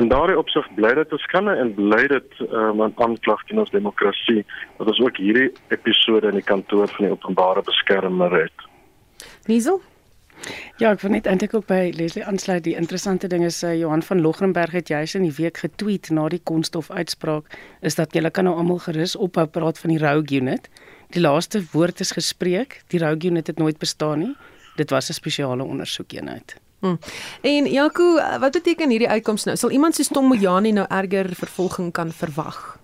In 0.00 0.08
daardie 0.08 0.38
opsig 0.38 0.68
bly 0.76 0.94
dit 0.94 1.08
beskande 1.08 1.56
en 1.56 1.74
bly 1.74 2.06
dit 2.06 2.40
um, 2.48 2.82
'n 2.82 2.94
aanklag 2.96 3.44
teen 3.44 3.58
ons 3.58 3.70
demokrasie 3.70 4.44
wat 4.76 4.88
ons 4.88 5.00
ook 5.00 5.16
hierdie 5.16 5.52
episode 5.68 6.28
in 6.28 6.40
die 6.40 6.48
kantoor 6.52 6.88
van 6.88 7.04
die 7.04 7.12
openbare 7.12 7.62
beskermer 7.62 8.42
het. 8.42 8.66
Liesel 9.46 9.80
Ja, 10.78 10.92
ek 10.92 11.00
wil 11.02 11.10
net 11.10 11.26
eintlik 11.26 11.54
ook 11.54 11.66
by 11.66 11.90
Leslie 11.98 12.24
aansluit. 12.24 12.62
Die 12.64 12.76
interessante 12.78 13.26
ding 13.26 13.42
is 13.44 13.62
uh, 13.66 13.72
Johan 13.74 14.02
van 14.06 14.20
Logrenberg 14.22 14.76
het 14.76 14.88
juis 14.88 15.14
in 15.18 15.26
die 15.26 15.34
week 15.34 15.58
getweet 15.64 16.10
na 16.14 16.28
die 16.30 16.42
konstof 16.44 16.90
uitspraak 16.90 17.50
is 17.80 17.98
dat 17.98 18.14
julle 18.14 18.30
kan 18.30 18.46
nou 18.46 18.54
almal 18.56 18.78
gerus 18.78 19.16
ophou 19.16 19.46
praat 19.46 19.78
van 19.82 19.90
die 19.90 19.98
Rogue 19.98 20.38
Unit. 20.38 20.70
Die 21.10 21.20
laaste 21.20 21.64
woord 21.72 22.00
is 22.00 22.10
gespreek. 22.10 22.82
Die 22.86 23.00
Rogue 23.00 23.30
Unit 23.30 23.46
het 23.46 23.58
nooit 23.58 23.78
bestaan 23.78 24.18
nie 24.18 24.36
dit 24.78 24.90
was 24.90 25.08
'n 25.08 25.12
spesiale 25.12 25.64
ondersoekeenheid. 25.64 26.56
Hmm. 26.78 26.98
En 27.40 27.70
Jaco, 27.70 28.14
wat 28.38 28.52
beteken 28.52 28.90
hierdie 28.90 29.08
uitkoms 29.08 29.44
nou? 29.44 29.56
Sal 29.56 29.70
iemand 29.70 29.94
soos 29.94 30.08
Tom 30.08 30.26
Mojani 30.26 30.72
nou 30.72 30.86
erger 30.88 31.34
vervolging 31.34 31.92
kan 31.92 32.12
verwag? 32.12 32.77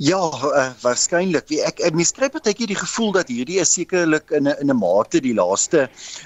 Ja, 0.00 0.16
uh, 0.32 0.70
waarskynlik. 0.80 1.44
Wie 1.52 1.58
ek, 1.60 1.82
ek 1.84 1.92
miskryp 1.92 2.32
partykeer 2.32 2.70
die 2.70 2.78
gevoel 2.78 3.10
dat 3.12 3.28
hierdie 3.28 3.58
is 3.60 3.74
sekerlik 3.76 4.30
in 4.32 4.46
'n 4.48 4.54
in 4.62 4.70
'n 4.72 4.78
mate 4.80 5.20
die 5.20 5.34
laaste 5.36 5.82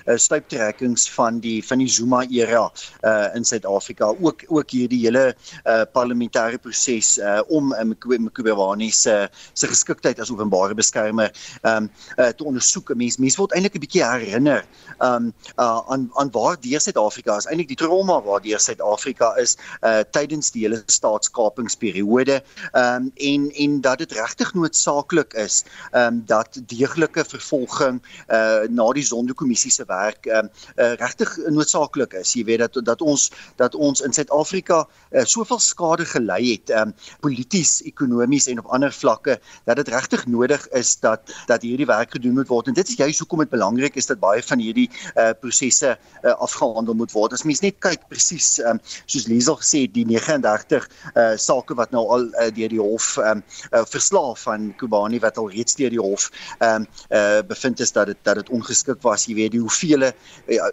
uh, 0.07 0.14
stuiptrekkings 0.14 1.09
van 1.11 1.40
die 1.43 1.59
van 1.59 1.83
die 1.83 1.88
Zuma 1.90 2.23
era 2.31 2.71
uh 3.02 3.35
in 3.35 3.43
Suid-Afrika. 3.45 4.14
Ook 4.23 4.45
ook 4.47 4.71
hierdie 4.71 5.00
hele 5.02 5.35
uh 5.66 5.83
parlementêre 5.90 6.61
proses 6.62 7.19
uh 7.19 7.43
om 7.49 7.75
Mkhwebane 7.75 8.93
se 8.93 9.28
se 9.54 9.66
geskiktheid 9.66 10.21
as 10.21 10.31
openbare 10.31 10.75
beskermer 10.75 11.35
um 11.66 11.90
uh, 12.19 12.28
te 12.28 12.45
ondersoek. 12.45 12.95
Mense 12.95 13.19
mense 13.21 13.43
word 13.43 13.57
eintlik 13.59 13.75
'n 13.75 13.83
bietjie 13.83 14.07
herinner 14.07 14.62
um 15.02 15.35
uh 15.59 15.83
aan 15.90 16.11
aan 16.14 16.31
waar 16.31 16.57
deur 16.61 16.81
Suid-Afrika 16.81 17.37
is. 17.43 17.50
Eintlik 17.50 17.75
die 17.75 17.83
trauma 17.83 18.23
waar 18.23 18.40
deur 18.40 18.61
Suid-Afrika 18.61 19.35
is 19.35 19.59
uh 19.83 20.07
tydens 20.14 20.54
die 20.54 20.62
hele 20.62 20.83
staatskapingsperiode. 20.87 22.38
Um 22.73 23.11
en, 23.19 23.50
en 23.50 23.63
en 23.64 23.80
dat 23.80 23.99
dit 23.99 24.12
regtig 24.12 24.54
noodsaaklik 24.54 25.35
is 25.35 25.62
ehm 25.90 26.06
um, 26.06 26.23
dat 26.26 26.59
deeglike 26.66 27.25
vervolging 27.25 28.00
eh 28.26 28.38
uh, 28.38 28.68
na 28.68 28.87
die 28.92 29.04
sondekommissie 29.04 29.71
se 29.71 29.85
werk 29.87 30.26
ehm 30.26 30.44
um, 30.44 30.50
uh, 30.76 30.92
regtig 31.00 31.37
noodsaaklik 31.49 32.12
is. 32.21 32.35
Jy 32.35 32.44
weet 32.44 32.59
dat 32.59 32.78
dat 32.85 33.00
ons 33.00 33.30
dat 33.56 33.75
ons 33.75 34.00
in 34.00 34.12
Suid-Afrika 34.12 34.85
uh, 34.85 35.25
soveel 35.25 35.59
skade 35.59 36.04
gelei 36.04 36.52
het 36.52 36.71
ehm 36.71 36.88
um, 36.88 36.94
polities, 37.21 37.83
ekonomies 37.83 38.47
en 38.47 38.59
op 38.59 38.66
ander 38.66 38.92
vlakke 38.92 39.38
dat 39.64 39.76
dit 39.76 39.88
regtig 39.88 40.26
nodig 40.26 40.68
is 40.68 40.97
dat 41.00 41.35
dat 41.47 41.62
hierdie 41.62 41.87
werk 41.87 42.11
gedoen 42.11 42.35
moet 42.35 42.49
word 42.49 42.68
en 42.68 42.75
dit 42.75 42.88
is 42.88 42.97
juist 42.97 43.18
hoekom 43.18 43.44
dit 43.44 43.50
belangrik 43.50 43.97
is 43.97 44.06
dat 44.06 44.21
baie 44.21 44.42
van 44.42 44.59
hierdie 44.59 44.90
eh 45.14 45.28
uh, 45.28 45.33
prosesse 45.40 45.97
uh, 46.23 46.33
afgehandel 46.33 46.94
moet 46.94 47.12
word. 47.12 47.33
As 47.33 47.42
mens 47.42 47.61
net 47.61 47.78
kyk 47.78 48.09
presies 48.09 48.59
ehm 48.59 48.76
um, 48.76 48.80
soos 49.06 49.26
Liesel 49.26 49.56
gesê 49.61 49.85
het 49.87 49.94
die 49.94 50.06
39 50.06 50.88
eh 51.14 51.23
uh, 51.23 51.37
sake 51.37 51.75
wat 51.75 51.90
nou 51.90 52.04
al 52.09 52.26
uh, 52.33 52.50
deur 52.54 52.68
die 52.68 52.80
hof 52.80 53.16
ehm 53.18 53.38
um, 53.38 53.42
uh, 53.70 53.82
verslaaf 53.84 54.40
van 54.40 54.75
Kubani 54.76 55.20
wat 55.20 55.38
al 55.38 55.50
reeds 55.50 55.75
deur 55.75 55.90
die 55.90 56.00
hof 56.00 56.30
ehm 56.58 56.84
um, 56.84 56.87
uh, 57.11 57.42
bevind 57.46 57.80
is 57.80 57.92
dat 57.92 58.06
dit 58.06 58.16
dat 58.23 58.34
dit 58.34 58.49
ongeskik 58.49 59.02
was. 59.02 59.26
Jy 59.26 59.34
weet 59.34 59.52
die 59.54 59.61
hoeveel 59.61 60.02
uh, 60.02 60.12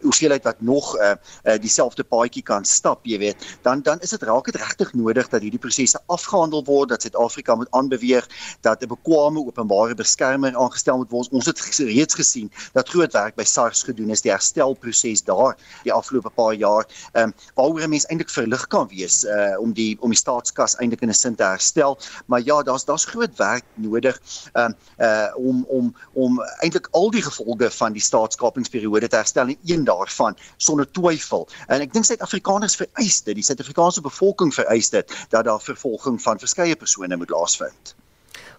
hoeveelheid 0.01 0.43
wat 0.43 0.61
nog 0.61 0.97
uh, 0.97 1.13
uh, 1.43 1.57
dieselfde 1.61 2.03
paadjie 2.03 2.43
kan 2.43 2.65
stap 2.65 3.05
jy 3.05 3.19
weet. 3.19 3.57
Dan 3.61 3.81
dan 3.81 3.99
is 3.99 4.09
dit 4.09 4.23
raak 4.23 4.45
dit 4.45 4.55
regtig 4.55 4.93
nodig 4.93 5.29
dat 5.29 5.41
hierdie 5.41 5.59
prosesse 5.59 5.99
afgehandel 6.05 6.63
word 6.65 6.89
dat 6.89 7.01
Suid-Afrika 7.01 7.55
moet 7.55 7.71
aanbeweeg 7.71 8.27
dat 8.61 8.81
'n 8.81 8.87
bekwame 8.87 9.39
openbare 9.39 9.95
beskermer 9.95 10.55
aangestel 10.55 10.97
moet 10.97 11.09
word. 11.09 11.29
Ons 11.31 11.45
het 11.45 11.59
reeds 11.79 12.13
gesien 12.13 12.51
dat 12.73 12.89
groot 12.89 13.13
werk 13.13 13.35
by 13.35 13.43
SARS 13.43 13.83
gedoen 13.83 14.09
is. 14.09 14.21
Die 14.21 14.31
herstelproses 14.31 15.23
daar 15.23 15.57
die 15.83 15.93
afgelope 15.93 16.29
paar 16.29 16.53
jaar 16.53 16.85
ehm 17.13 17.23
um, 17.23 17.33
waaroor 17.55 17.89
mense 17.89 18.07
eintlik 18.07 18.29
verlig 18.29 18.67
kan 18.67 18.87
wees 18.87 19.23
uh, 19.23 19.59
om 19.59 19.73
die 19.73 19.97
om 19.99 20.09
die 20.09 20.19
staatskas 20.19 20.75
eintlik 20.75 21.01
in 21.01 21.09
'n 21.09 21.13
sin 21.13 21.35
te 21.35 21.43
herstel. 21.43 21.97
Maar 22.25 22.41
ja 22.41 22.61
daar's 22.71 22.87
daar's 22.87 23.05
groot 23.11 23.37
werk 23.37 23.67
nodig 23.87 24.19
um, 24.53 24.75
uh 24.97 25.31
om 25.35 25.65
om 25.67 25.95
om 26.13 26.39
eintlik 26.63 26.87
al 26.91 27.11
die 27.11 27.23
gevolge 27.25 27.71
van 27.77 27.97
die 27.97 28.03
staatskapingsperiode 28.07 29.07
te 29.07 29.19
herstel 29.19 29.53
en 29.53 29.57
een 29.65 29.83
daarvan 29.83 30.37
sonder 30.57 30.91
twyfel. 30.91 31.47
En 31.67 31.81
ek 31.83 31.93
dink 31.93 32.07
Suid-Afrikaners 32.07 32.77
vereis 32.79 33.21
dit, 33.27 33.35
die 33.35 33.45
Suid-Afrikaanse 33.45 34.01
bevolking 34.01 34.53
vereis 34.53 34.89
dit 34.89 35.17
dat 35.29 35.45
daar 35.45 35.61
vervolging 35.61 36.21
van 36.21 36.39
verskeie 36.39 36.75
persone 36.75 37.17
moet 37.17 37.31
plaasvind. 37.31 37.95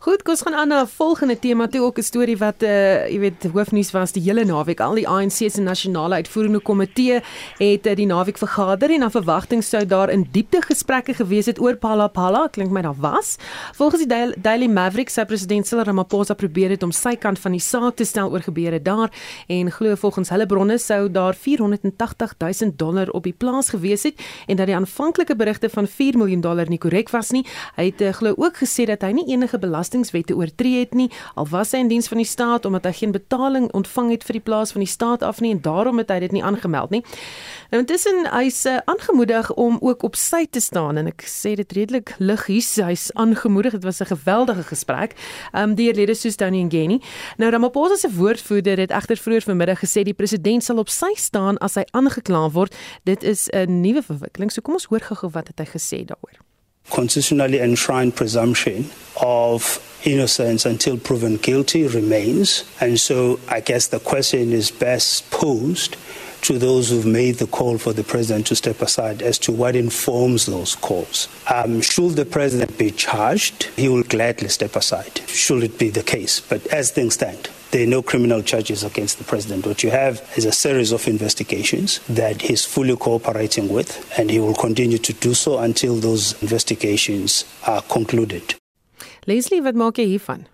Goed, 0.02 0.24
ons 0.26 0.40
gaan 0.42 0.54
aan 0.58 0.68
na 0.68 0.80
'n 0.82 0.86
volgende 0.86 1.38
tema 1.38 1.66
toe 1.68 1.80
ook 1.80 1.98
'n 1.98 2.02
storie 2.02 2.36
wat 2.36 2.62
uh 2.62 3.06
jy 3.06 3.18
weet 3.18 3.44
hoofnuus 3.52 3.90
was 3.90 4.12
die 4.12 4.22
hele 4.22 4.44
naweek. 4.44 4.80
Al 4.80 4.94
die 4.94 5.08
ANC 5.08 5.30
se 5.50 5.60
nasionale 5.60 6.14
uitvoerende 6.14 6.60
komitee 6.60 7.20
het 7.58 7.86
uh, 7.86 7.94
die 7.94 8.06
naweek 8.06 8.38
vergader 8.38 8.90
en 8.90 8.98
na 8.98 9.10
verwagting 9.10 9.64
sou 9.64 9.86
daar 9.86 10.10
in 10.10 10.26
diepte 10.30 10.62
gesprekke 10.62 11.14
gewees 11.14 11.46
het 11.46 11.60
oor 11.60 11.76
Palapala. 11.76 12.48
Klink 12.48 12.70
my 12.70 12.82
daar 12.82 12.96
was. 12.98 13.36
Volgens 13.74 14.06
die 14.06 14.34
Daily 14.40 14.66
Maverick 14.66 15.08
se 15.08 15.24
president 15.24 15.66
Cyril 15.66 15.84
Ramaphosa 15.84 16.34
probeer 16.34 16.68
dit 16.68 16.82
om 16.82 16.92
sy 16.92 17.14
kant 17.16 17.38
van 17.38 17.52
die 17.52 17.60
saak 17.60 17.94
te 17.96 18.04
stel 18.04 18.30
oor 18.30 18.40
gebeure 18.40 18.82
daar 18.82 19.10
en 19.46 19.70
glo 19.70 19.94
volgens 19.94 20.28
hulle 20.28 20.46
bronne 20.46 20.78
sou 20.78 21.10
daar 21.10 21.34
480 21.34 22.34
000 22.38 22.72
dollar 22.76 23.08
op 23.10 23.22
die 23.22 23.34
plaas 23.38 23.68
gewees 23.68 24.02
het 24.02 24.20
en 24.46 24.56
dat 24.56 24.66
die 24.66 24.76
aanvanklike 24.76 25.36
berigte 25.36 25.68
van 25.68 25.86
4 25.86 26.16
miljoen 26.16 26.40
dollar 26.40 26.68
nie 26.68 26.78
korrek 26.78 27.10
was 27.10 27.30
nie. 27.30 27.46
Hy 27.76 27.84
het 27.84 28.00
uh, 28.00 28.12
glo 28.12 28.34
ook 28.36 28.56
gesê 28.56 28.84
dat 28.84 29.02
hy 29.02 29.12
nie 29.12 29.26
enige 29.26 29.58
belasting 29.58 29.91
belastingwette 29.92 30.36
oortree 30.36 30.80
het 30.80 30.94
nie 30.94 31.10
al 31.34 31.46
was 31.48 31.72
hy 31.72 31.82
in 31.82 31.90
diens 31.90 32.08
van 32.08 32.20
die 32.20 32.28
staat 32.28 32.64
omdat 32.64 32.86
hy 32.88 32.92
geen 33.00 33.12
betaling 33.12 33.68
ontvang 33.76 34.10
het 34.12 34.24
vir 34.24 34.38
die 34.38 34.44
plaas 34.44 34.72
van 34.72 34.82
die 34.84 34.90
staat 34.90 35.22
af 35.22 35.40
nie 35.40 35.52
en 35.52 35.60
daarom 35.62 35.98
het 35.98 36.10
hy 36.10 36.18
dit 36.20 36.32
nie 36.32 36.42
aangemeld 36.42 36.90
nie. 36.90 37.02
Nou 37.70 37.82
intussen 37.82 38.26
hy's 38.32 38.64
uh, 38.66 38.78
aangemoedig 38.86 39.52
om 39.54 39.78
ook 39.80 40.02
op 40.02 40.16
sy 40.16 40.46
te 40.50 40.60
staan 40.60 41.00
en 41.00 41.10
ek 41.10 41.24
sê 41.28 41.54
dit 41.58 41.72
redelik 41.72 42.14
liggies 42.18 42.74
hy's 42.80 43.10
aangemoedig 43.14 43.76
dit 43.78 43.84
was 43.84 44.00
'n 44.00 44.12
geweldige 44.12 44.64
gesprek 44.68 45.16
um, 45.52 45.74
deur 45.74 45.94
lede 45.94 46.14
soos 46.14 46.36
Tony 46.36 46.62
Ngeni. 46.62 47.00
Nou 47.38 47.50
Ramaphosa 47.50 47.96
se 47.96 48.10
woordvoerder 48.10 48.78
het 48.78 48.90
egter 48.90 49.16
vroeër 49.16 49.42
vanmiddag 49.42 49.80
gesê 49.80 50.02
die 50.02 50.14
president 50.14 50.64
sal 50.64 50.78
op 50.78 50.88
sy 50.88 51.12
staan 51.14 51.58
as 51.58 51.74
hy 51.74 51.84
aangekla 51.92 52.50
word. 52.50 52.74
Dit 53.04 53.22
is 53.22 53.48
'n 53.52 53.80
nuwe 53.80 54.02
verwikkeling. 54.02 54.52
So 54.52 54.60
kom 54.60 54.74
ons 54.74 54.84
hoor 54.84 55.00
gou-gou 55.00 55.30
wat 55.30 55.48
het 55.48 55.58
hy 55.58 55.66
gesê 55.66 56.04
daaroor 56.04 56.51
constitutionally 56.90 57.60
enshrined 57.60 58.16
presumption 58.16 58.90
of 59.20 59.80
innocence 60.04 60.66
until 60.66 60.98
proven 60.98 61.36
guilty 61.36 61.86
remains. 61.86 62.64
And 62.80 62.98
so 62.98 63.38
I 63.48 63.60
guess 63.60 63.88
the 63.88 64.00
question 64.00 64.52
is 64.52 64.70
best 64.70 65.30
posed 65.30 65.96
to 66.42 66.58
those 66.58 66.90
who've 66.90 67.06
made 67.06 67.36
the 67.36 67.46
call 67.46 67.78
for 67.78 67.92
the 67.92 68.02
president 68.02 68.48
to 68.48 68.56
step 68.56 68.82
aside 68.82 69.22
as 69.22 69.38
to 69.38 69.52
what 69.52 69.76
informs 69.76 70.46
those 70.46 70.74
calls. 70.74 71.28
Um, 71.52 71.80
should 71.80 72.16
the 72.16 72.24
president 72.24 72.76
be 72.76 72.90
charged, 72.90 73.64
he 73.76 73.88
will 73.88 74.02
gladly 74.02 74.48
step 74.48 74.74
aside, 74.74 75.20
should 75.28 75.62
it 75.62 75.78
be 75.78 75.88
the 75.90 76.02
case. 76.02 76.40
But 76.40 76.66
as 76.66 76.90
things 76.90 77.14
stand, 77.14 77.48
there 77.72 77.84
are 77.84 77.86
no 77.86 78.02
criminal 78.02 78.42
charges 78.42 78.84
against 78.84 79.18
the 79.18 79.24
president. 79.24 79.66
What 79.66 79.82
you 79.82 79.90
have 79.90 80.22
is 80.36 80.44
a 80.44 80.52
series 80.52 80.92
of 80.92 81.08
investigations 81.08 82.00
that 82.08 82.42
he's 82.42 82.64
fully 82.66 82.96
cooperating 82.96 83.68
with, 83.68 83.90
and 84.18 84.30
he 84.30 84.38
will 84.38 84.54
continue 84.54 84.98
to 84.98 85.12
do 85.14 85.32
so 85.32 85.58
until 85.58 85.96
those 85.96 86.40
investigations 86.42 87.44
are 87.66 87.82
concluded. 87.82 88.54
Leslie, 89.26 89.62
wat 89.64 89.74
maak 89.74 89.96
jy 90.02 90.06
hiervan? 90.12 90.44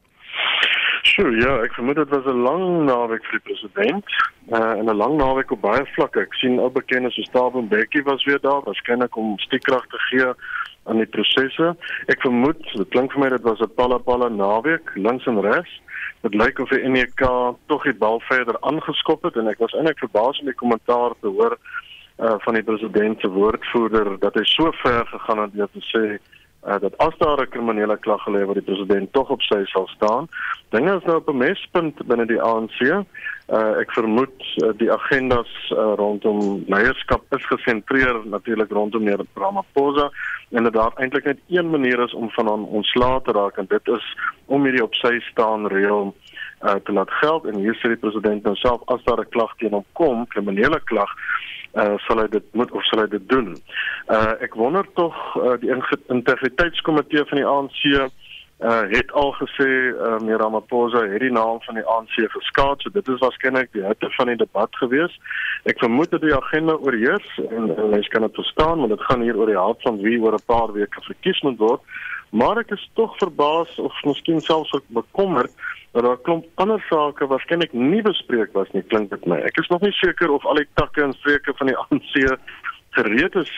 Sure, 1.08 1.32
ja, 1.40 1.56
ek 1.64 1.74
vermoed 1.74 1.98
dit 1.98 2.10
was 2.14 2.26
'n 2.26 2.42
lang 2.46 2.64
naweek 2.86 3.24
vir 3.26 3.40
die 3.40 3.46
president. 3.48 4.04
Uh, 4.52 4.78
en 4.78 4.86
'n 4.86 4.96
lang 4.96 5.16
naweek 5.18 5.50
op 5.50 5.60
baie 5.60 5.84
vlakke. 5.96 6.20
Ek 6.20 6.34
sien 6.38 6.60
ou 6.60 6.70
bekennes 6.70 7.14
so 7.14 7.22
Stabo 7.22 7.62
Bekkie 7.62 8.04
was 8.04 8.24
weer 8.24 8.40
daar, 8.40 8.62
waarskynlik 8.62 9.16
om 9.16 9.38
stiekkrag 9.38 9.86
te 9.88 9.98
gee 10.10 10.30
aan 10.84 11.02
die 11.02 11.06
prosesse. 11.06 11.76
Ek 12.06 12.20
vermoed, 12.20 12.62
dit 12.76 12.88
klink 12.88 13.12
vir 13.12 13.20
my 13.20 13.28
dit 13.28 13.42
was 13.42 13.60
'n 13.60 13.74
palla 13.74 14.28
naweek, 14.28 14.94
links 14.94 15.26
en 15.26 15.40
regs 15.40 15.80
dit 16.22 16.34
lyk 16.34 16.58
of 16.58 16.68
die 16.68 16.88
NEK 16.88 17.20
tog 17.66 17.84
die 17.84 17.94
bal 17.94 18.20
verder 18.20 18.56
aangeskop 18.60 19.22
het 19.22 19.36
en 19.36 19.48
ek 19.48 19.58
was 19.58 19.74
eintlik 19.74 19.98
verbaas 19.98 20.40
om 20.40 20.50
die 20.50 20.60
kommentaar 20.62 21.14
te 21.20 21.28
hoor 21.28 21.58
uh, 22.18 22.34
van 22.44 22.54
die 22.54 22.62
president 22.62 23.20
se 23.20 23.30
woordvoerder 23.30 24.18
dat 24.18 24.34
hy 24.34 24.44
so 24.44 24.72
ver 24.82 25.06
gegaan 25.06 25.44
het 25.44 25.54
deur 25.54 25.70
te 25.72 25.84
sê 25.90 26.04
uh, 26.18 26.78
dat 26.82 26.96
as 26.98 27.14
daar 27.18 27.42
'n 27.42 27.50
kriminele 27.54 27.96
klag 27.98 28.22
gelê 28.26 28.44
word 28.44 28.58
die 28.58 28.70
president 28.74 29.12
tog 29.12 29.30
op 29.30 29.42
sy 29.42 29.64
sal 29.64 29.86
staan. 29.88 30.28
Dinge 30.70 30.96
is 30.96 31.04
nou 31.04 31.16
op 31.16 31.28
'n 31.28 31.36
mespunt 31.36 32.06
binne 32.06 32.26
die 32.26 32.42
ANC. 32.42 33.04
Uh, 33.48 33.80
ek 33.80 33.94
vermoed 33.96 34.42
uh, 34.60 34.74
die 34.76 34.90
agendas 34.92 35.48
uh, 35.72 35.94
rondom 35.96 36.66
leierskap 36.68 37.22
is 37.32 37.46
gesentreer 37.48 38.18
natuurlik 38.28 38.74
rondom 38.76 39.06
meneer 39.06 39.24
Ramaphosa 39.40 40.10
en 40.52 40.68
dat 40.68 40.74
daar 40.76 40.92
eintlik 41.00 41.24
net 41.24 41.40
een 41.48 41.70
manier 41.70 42.02
is 42.04 42.12
om 42.12 42.28
van 42.36 42.46
hom 42.46 42.66
ontslae 42.80 43.22
te 43.24 43.32
raak 43.32 43.56
en 43.56 43.70
dit 43.70 43.88
is 43.88 44.10
om 44.52 44.68
hierdie 44.68 44.84
op 44.84 45.00
sy 45.00 45.14
staan 45.30 45.64
reël 45.72 46.12
uh, 46.12 46.76
te 46.84 46.92
laat 46.92 47.10
geld 47.22 47.48
en 47.48 47.56
hier 47.64 47.78
sê 47.80 47.94
die 47.94 48.02
president 48.04 48.44
nou 48.44 48.52
self 48.60 48.84
as 48.92 49.00
daar 49.08 49.24
'n 49.24 49.32
klag 49.32 49.56
teen 49.56 49.72
hom 49.72 49.86
kom, 49.92 50.26
kriminele 50.26 50.80
klag 50.84 51.16
uh 51.76 51.96
sal 52.04 52.20
hy 52.20 52.28
dit 52.32 52.44
moet 52.52 52.70
of 52.72 52.84
sal 52.88 53.00
hy 53.00 53.08
dit 53.12 53.28
doen. 53.28 53.56
Uh 54.08 54.32
ek 54.44 54.54
wonder 54.56 54.86
tog 54.94 55.16
uh, 55.36 55.56
die 55.60 55.72
integriteitskomitee 56.08 57.24
van 57.28 57.38
die 57.40 57.46
ANC 57.46 57.80
uh 58.58 58.90
het 58.90 59.12
al 59.12 59.32
gesê 59.38 59.68
uh, 59.70 60.18
meneer 60.18 60.40
Ramaphosa 60.42 61.04
het 61.06 61.20
die 61.20 61.30
naam 61.30 61.60
van 61.62 61.74
die 61.78 61.84
ANC 61.86 62.16
geskaad 62.32 62.82
so 62.82 62.90
dit 62.90 63.08
is 63.08 63.20
waarskynlik 63.22 63.68
die 63.72 63.84
hitte 63.86 64.10
van 64.16 64.26
die 64.26 64.36
debat 64.36 64.76
gewees. 64.80 65.14
Ek 65.70 65.78
vermoed 65.78 66.10
dat 66.10 66.24
die 66.26 66.34
agenda 66.34 66.74
oorheers 66.74 67.28
en, 67.44 67.70
en 67.76 67.90
mense 67.90 68.10
kan 68.10 68.26
dit 68.26 68.34
verstaan 68.34 68.82
want 68.82 68.90
dit 68.90 69.06
gaan 69.06 69.22
hier 69.22 69.38
oor 69.38 69.46
die 69.46 69.60
hart 69.60 69.86
van 69.86 70.02
wie 70.02 70.18
oor 70.18 70.34
'n 70.34 70.46
paar 70.50 70.72
weke 70.72 71.06
verkies 71.06 71.40
moet 71.46 71.58
word. 71.58 71.80
Maar 72.30 72.58
ek 72.58 72.74
is 72.74 72.90
tog 72.98 73.14
verbaas 73.22 73.78
of 73.78 73.94
miskien 74.04 74.40
selfs 74.40 74.74
bekommerd 74.90 75.54
dat 75.92 76.02
daar 76.02 76.18
'n 76.18 76.22
klomp 76.22 76.44
ander 76.54 76.82
sake 76.90 77.26
waarskynlik 77.26 77.72
nie 77.72 78.02
bespreek 78.02 78.52
was 78.52 78.70
nie 78.72 78.82
klink 78.82 79.10
dit 79.10 79.26
my. 79.26 79.38
Ek 79.38 79.58
is 79.58 79.68
nog 79.68 79.80
nie 79.80 79.92
seker 79.92 80.30
of 80.30 80.44
al 80.44 80.54
die 80.54 80.68
takke 80.74 81.02
en 81.02 81.12
streke 81.12 81.54
van 81.54 81.66
die 81.66 81.76
ANC 81.82 82.38
gereed 82.90 83.34
is 83.34 83.52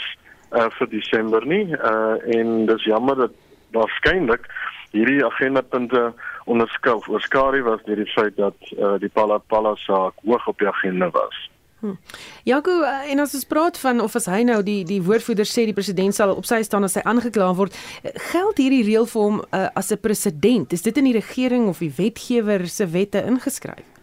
uh 0.53 0.69
vir 0.71 0.89
Desember 0.89 1.47
nie. 1.47 1.73
Uh 1.73 2.37
en 2.37 2.67
dis 2.67 2.85
jammer 2.85 3.17
dat 3.17 3.33
waarskynlik 3.73 4.47
hierdie 4.93 5.25
agendapunte 5.25 6.13
onderskou. 6.45 7.01
Oorskary 7.09 7.63
was 7.63 7.83
deur 7.87 7.97
die 7.97 8.13
feit 8.15 8.37
dat 8.37 8.57
uh, 8.77 8.97
die 8.99 9.09
Pala 9.09 9.39
Pala 9.39 9.77
saak 9.87 10.15
hoog 10.25 10.47
op 10.47 10.59
die 10.59 10.69
agenda 10.69 11.11
was. 11.15 11.51
Hm. 11.81 11.95
Jaco, 12.45 12.83
eh, 12.83 13.11
en 13.13 13.19
as 13.19 13.33
ons 13.35 13.47
praat 13.49 13.79
van 13.81 14.03
of 14.05 14.15
as 14.19 14.27
hy 14.29 14.43
nou 14.45 14.59
die 14.63 14.83
die 14.85 15.01
woordvoerder 15.01 15.49
sê 15.49 15.65
die 15.65 15.77
president 15.77 16.13
sal 16.13 16.35
op 16.35 16.45
sy 16.45 16.59
staan 16.67 16.85
as 16.85 16.99
hy 16.99 17.05
aangekla 17.09 17.55
word, 17.57 17.77
eh, 18.03 18.13
geld 18.33 18.61
hierdie 18.61 18.83
reël 18.85 19.09
vir 19.09 19.23
hom 19.23 19.41
uh, 19.41 19.69
as 19.75 19.89
'n 19.93 20.01
president? 20.03 20.73
Is 20.77 20.83
dit 20.83 20.97
in 20.97 21.09
die 21.09 21.17
regering 21.17 21.69
of 21.69 21.81
die 21.81 21.93
wetgewer 21.97 22.69
se 22.69 22.87
wette 22.87 23.25
ingeskryf? 23.25 24.00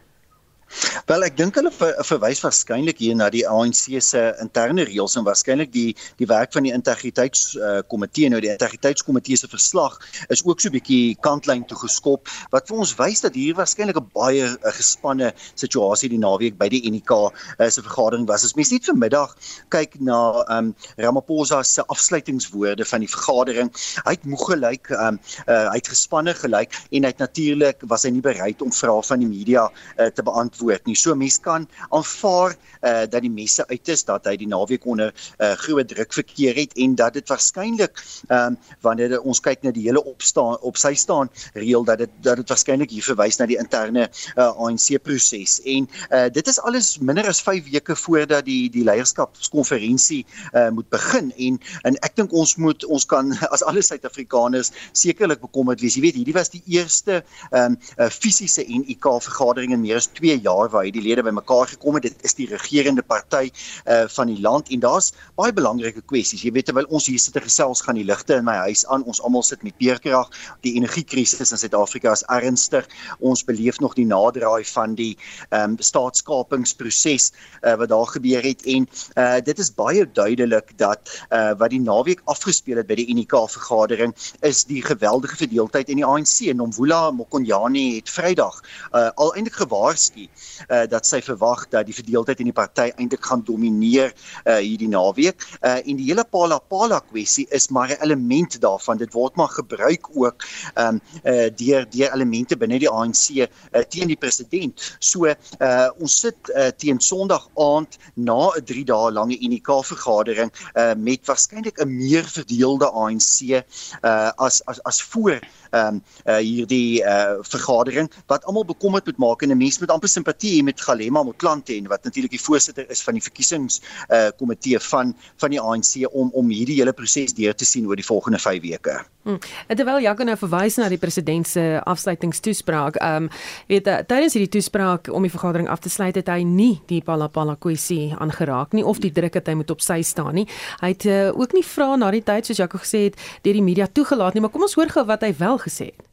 Wel 1.08 1.24
ek 1.24 1.38
dink 1.40 1.56
hulle 1.56 1.72
ver, 1.72 1.94
verwys 2.04 2.42
waarskynlik 2.44 3.00
hier 3.00 3.16
na 3.16 3.30
die 3.32 3.46
ANC 3.48 3.86
se 4.04 4.22
interne 4.44 4.84
reëls 4.88 5.16
en 5.20 5.24
waarskynlik 5.24 5.72
die 5.72 5.94
die 6.20 6.28
werk 6.28 6.52
van 6.52 6.68
die 6.68 6.74
integriteitskomitee 6.76 8.28
uh, 8.28 8.32
nou 8.34 8.42
die 8.44 8.52
integriteitskomitee 8.52 9.40
se 9.40 9.48
verslag 9.48 9.96
is 10.34 10.44
ook 10.44 10.60
so 10.60 10.68
'n 10.68 10.76
bietjie 10.76 11.16
kantlyn 11.24 11.64
toe 11.68 11.78
geskop 11.80 12.28
wat 12.52 12.68
vir 12.68 12.78
ons 12.84 12.96
wys 13.00 13.24
dat 13.24 13.36
hier 13.40 13.56
waarskynlik 13.56 13.96
'n 13.96 14.12
baie 14.14 14.44
uh, 14.44 14.74
gespanne 14.76 15.32
situasie 15.56 16.10
die 16.10 16.20
naweek 16.20 16.58
by 16.60 16.68
die 16.68 16.84
UNK 16.84 17.12
uh, 17.12 17.70
se 17.70 17.82
vergadering 17.82 18.28
was. 18.28 18.44
As 18.44 18.56
mens 18.56 18.72
net 18.72 18.86
vanmiddag 18.86 19.36
kyk 19.70 19.96
na 20.02 20.44
um, 20.52 20.76
Ramaphosa 20.98 21.64
se 21.64 21.84
afsluitingswoorde 21.88 22.86
van 22.86 23.00
die 23.00 23.10
vergadering, 23.10 23.72
hy 24.04 24.12
het 24.12 24.26
moeg 24.26 24.46
gelyk, 24.52 24.92
um, 24.92 25.20
uh, 25.48 25.70
hy 25.72 25.80
het 25.80 25.88
gespanne 25.88 26.34
gelyk 26.34 26.76
en 26.92 27.04
hy 27.04 27.14
het 27.16 27.24
natuurlik 27.24 27.82
was 27.88 28.04
hy 28.04 28.12
nie 28.12 28.22
bereid 28.22 28.62
om 28.62 28.72
vrae 28.72 29.02
van 29.04 29.20
die 29.20 29.32
media 29.32 29.70
uh, 29.98 30.12
te 30.12 30.24
beantwoord 30.24 30.57
antwoord 30.58 30.86
nie. 30.86 30.96
So 30.96 31.16
mense 31.16 31.42
kan 31.42 31.68
aanvaar 31.90 32.56
uh, 32.82 33.06
dat 33.10 33.22
die 33.22 33.32
messe 33.32 33.66
uit 33.68 33.88
is 33.88 34.04
dat 34.06 34.26
hy 34.26 34.36
die 34.38 34.48
naweek 34.48 34.86
onder 34.86 35.14
uh, 35.40 35.54
groot 35.62 35.88
druk 35.88 36.14
verkeer 36.14 36.56
het 36.56 36.74
en 36.78 36.96
dat 36.96 37.14
dit 37.14 37.28
waarskynlik 37.30 38.02
ehm 38.30 38.54
um, 38.54 38.58
wanneer 38.82 39.20
ons 39.22 39.40
kyk 39.42 39.64
na 39.64 39.72
die 39.72 39.86
hele 39.88 40.04
opstaan 40.04 40.58
op 40.66 40.78
sy 40.78 40.94
staan 40.96 41.30
reël 41.54 41.84
dat 41.86 42.00
dit 42.00 42.12
dat 42.24 42.38
dit 42.38 42.50
waarskynlik 42.50 42.92
hier 42.92 43.06
verwys 43.06 43.38
na 43.40 43.46
die 43.46 43.58
interne 43.58 44.08
uh, 44.08 44.48
eh, 44.48 44.64
ANC 44.64 45.02
proses. 45.04 45.60
En 45.66 45.88
uh, 46.12 46.28
dit 46.34 46.48
is 46.48 46.60
alles 46.60 46.98
minder 47.00 47.28
as 47.28 47.42
5 47.42 47.70
weke 47.72 47.96
voordat 47.96 48.46
die 48.46 48.70
die 48.72 48.84
leierskapskonferensie 48.88 50.24
uh, 50.54 50.70
moet 50.70 50.90
begin 50.90 51.32
en 51.38 51.60
en 51.84 52.00
ek 52.06 52.16
dink 52.18 52.34
ons 52.34 52.56
moet 52.58 52.86
ons 52.86 53.06
kan 53.06 53.34
as 53.56 53.64
alle 53.64 53.82
Suid-Afrikaners 53.82 54.72
sekerlik 54.92 55.42
bekommerd 55.42 55.82
wees. 55.82 55.98
Jy 55.98 56.06
weet, 56.08 56.20
hierdie 56.22 56.38
was 56.38 56.54
die 56.54 56.64
eerste 56.66 57.22
ehm 57.52 57.78
um, 57.78 57.80
uh, 57.98 58.10
fisiese 58.14 58.66
NUK 58.68 59.10
vergadering 59.28 59.74
in 59.76 59.84
meer 59.84 60.02
as 60.02 60.10
2 60.18 60.40
jaar 60.48 60.72
waar 60.74 60.86
hy 60.88 60.92
die 60.96 61.04
lede 61.06 61.26
bymekaar 61.28 61.68
gekom 61.74 62.00
het. 62.00 62.08
Dit 62.08 62.26
is 62.28 62.38
die 62.38 62.48
regerende 62.50 63.04
party 63.04 63.50
uh 63.86 64.06
van 64.18 64.32
die 64.32 64.40
land 64.42 64.70
en 64.74 64.82
daar's 64.84 65.12
baie 65.40 65.54
belangrike 65.54 66.02
kwessies. 66.10 66.44
Jy 66.46 66.54
weet 66.56 66.70
terwyl 66.70 66.88
ons 66.94 67.08
hier 67.10 67.20
sit 67.22 67.36
te 67.36 67.44
gesels 67.44 67.84
gaan 67.86 68.00
die 68.00 68.06
ligte 68.08 68.38
in 68.40 68.46
my 68.48 68.56
huis 68.68 68.86
aan. 68.88 69.04
Ons 69.10 69.22
almal 69.22 69.44
sit 69.46 69.64
met 69.66 69.76
beerkrag. 69.82 70.32
Die 70.66 70.76
energiekrisis 70.80 71.52
in 71.52 71.60
Suid-Afrika 71.60 72.14
is 72.16 72.24
ernstig. 72.34 72.88
Ons 73.20 73.44
beleef 73.48 73.80
nog 73.84 73.96
die 73.98 74.08
naderdraai 74.08 74.66
van 74.74 74.96
die 74.98 75.14
ehm 75.50 75.76
um, 75.76 75.78
staatskapingsproses 75.78 77.32
uh 77.64 77.76
wat 77.80 77.90
daar 77.90 78.08
gebeur 78.14 78.44
het 78.44 78.64
en 78.66 78.88
uh 79.16 79.40
dit 79.44 79.60
is 79.60 79.74
baie 79.74 80.06
duidelik 80.12 80.74
dat 80.78 81.12
uh 81.32 81.54
wat 81.60 81.74
die 81.74 81.82
naweek 81.84 82.22
afgespeel 82.26 82.82
het 82.82 82.88
by 82.90 82.98
die 83.00 83.08
UNK 83.14 83.36
vergadering 83.58 84.16
is 84.48 84.64
die 84.70 84.82
geweldige 84.84 85.38
verdeeldheid 85.44 85.90
in 85.90 86.02
die 86.02 86.06
ANC 86.06 86.48
en 86.52 86.62
Nomvula 86.62 87.12
Mokonyane 87.12 87.86
het 87.98 88.10
Vrydag 88.10 88.62
uh 88.94 89.10
al 89.16 89.34
eintlik 89.36 89.60
gewaarsku 89.64 90.28
uh, 90.68 90.86
dat 90.90 91.06
sy 91.06 91.22
verwag 91.22 91.68
dat 91.70 91.86
die 91.86 91.96
verdeeldheid 91.96 92.40
in 92.40 92.52
die 92.52 92.56
party 92.56 92.90
eintlik 92.96 93.26
gaan 93.26 93.44
domineer 93.44 94.14
uh, 94.46 94.56
hierdie 94.56 94.90
naweek. 94.92 95.44
Uh, 95.62 95.78
en 95.84 96.00
die 96.00 96.10
hele 96.10 96.26
Pala 96.26 96.60
Pala 96.60 97.00
kwessie 97.00 97.48
is 97.50 97.70
maar 97.70 97.90
'n 97.90 98.02
element 98.02 98.60
daarvan. 98.62 98.98
Dit 98.98 99.14
word 99.14 99.36
maar 99.36 99.50
gebruik 99.50 100.10
ook 100.14 100.44
um, 100.76 101.02
uh, 101.24 101.50
deur 101.56 101.86
deur 101.90 102.14
elemente 102.14 102.58
binne 102.58 102.80
die 102.80 102.90
ANC 102.90 103.30
uh, 103.30 103.84
teen 103.90 104.08
die 104.08 104.20
president. 104.20 104.96
So 105.00 105.26
uh, 105.26 105.90
ons 106.00 106.20
sit 106.20 106.52
uh, 106.56 106.70
teen 106.78 107.00
Sondag 107.00 107.50
aand 107.56 107.98
na 108.14 108.52
'n 108.56 108.66
3 108.66 108.84
dae 108.86 109.12
lange 109.12 109.38
UNIKA 109.40 109.82
vergadering 109.84 110.52
uh, 110.76 110.94
met 110.96 111.26
waarskynlik 111.26 111.80
'n 111.80 111.96
meer 111.98 112.26
verdeelde 112.26 112.90
ANC 112.92 113.42
uh, 113.42 114.32
as 114.36 114.62
as 114.66 114.84
as 114.84 115.02
voor 115.02 115.40
ehm 115.72 115.98
um, 115.98 116.02
uh, 116.26 116.38
hierdie 116.38 117.04
uh, 117.04 117.38
vergadering 117.42 118.10
wat 118.28 118.46
almal 118.46 118.66
bekommerd 118.66 119.06
moet 119.06 119.18
maak 119.18 119.42
en 119.42 119.52
'n 119.52 119.58
mens 119.58 119.80
moet 119.80 119.92
amper 119.92 120.10
simpatie 120.10 120.58
hê 120.58 120.64
met 120.64 120.82
Galema 120.82 121.24
Motlanthe 121.24 121.76
en 121.76 121.88
wat 121.88 122.04
natuurlik 122.04 122.32
die 122.32 122.42
voorsitter 122.42 122.90
is 122.90 123.02
van 123.02 123.14
die 123.14 123.24
verkiesings 123.24 123.82
uh, 124.10 124.30
komitee 124.38 124.80
van 124.80 125.16
van 125.38 125.50
die 125.50 125.62
ANC 125.62 126.08
om 126.12 126.32
om 126.34 126.50
hierdie 126.50 126.80
hele 126.80 126.94
proses 126.94 127.34
deur 127.34 127.56
te 127.56 127.66
sien 127.66 127.88
oor 127.88 127.96
die 127.96 128.12
volgende 128.12 128.40
5 128.40 128.62
weke. 128.62 129.04
Hmm. 129.28 129.42
Terwyl 129.68 130.00
Jaco 130.06 130.24
nou 130.24 130.38
verwys 130.40 130.78
na 130.80 130.88
die 130.88 131.00
president 131.02 131.48
se 131.48 131.64
afsluitingstoespraak, 131.84 132.96
ehm 133.04 133.26
um, 133.26 133.30
weet 133.68 133.90
uh, 133.92 133.98
tydens 134.08 134.38
hierdie 134.38 134.54
toespraak 134.56 135.10
om 135.12 135.26
die 135.28 135.32
vergadering 135.34 135.68
af 135.68 135.82
te 135.84 135.92
sluit 135.92 136.16
het 136.16 136.32
hy 136.32 136.46
nie 136.48 136.78
die 136.88 137.02
Palapala 137.04 137.58
kwessie 137.60 138.14
aangeraak 138.16 138.72
nie 138.72 138.86
of 138.88 139.02
die 139.04 139.12
druk 139.12 139.36
het 139.36 139.52
hy 139.52 139.58
moet 139.60 139.74
op 139.76 139.84
sy 139.84 140.00
staan 140.00 140.38
nie. 140.40 140.48
Hy 140.80 140.94
het 140.94 141.06
uh, 141.12 141.18
ook 141.36 141.58
nie 141.58 141.66
vra 141.68 141.96
na 142.00 142.12
die 142.16 142.24
tyd 142.24 142.48
soos 142.48 142.62
Jaco 142.64 142.80
gesê 142.80 143.10
het 143.10 143.20
deur 143.44 143.60
die 143.60 143.66
media 143.66 143.90
toegelaat 143.92 144.38
nie, 144.38 144.46
maar 144.46 144.54
kom 144.56 144.64
ons 144.64 144.78
hoor 144.80 144.96
gou 144.96 145.04
wat 145.12 145.28
hy 145.28 145.34
wel 145.36 145.60
gesê 145.60 145.92
het. 145.92 146.08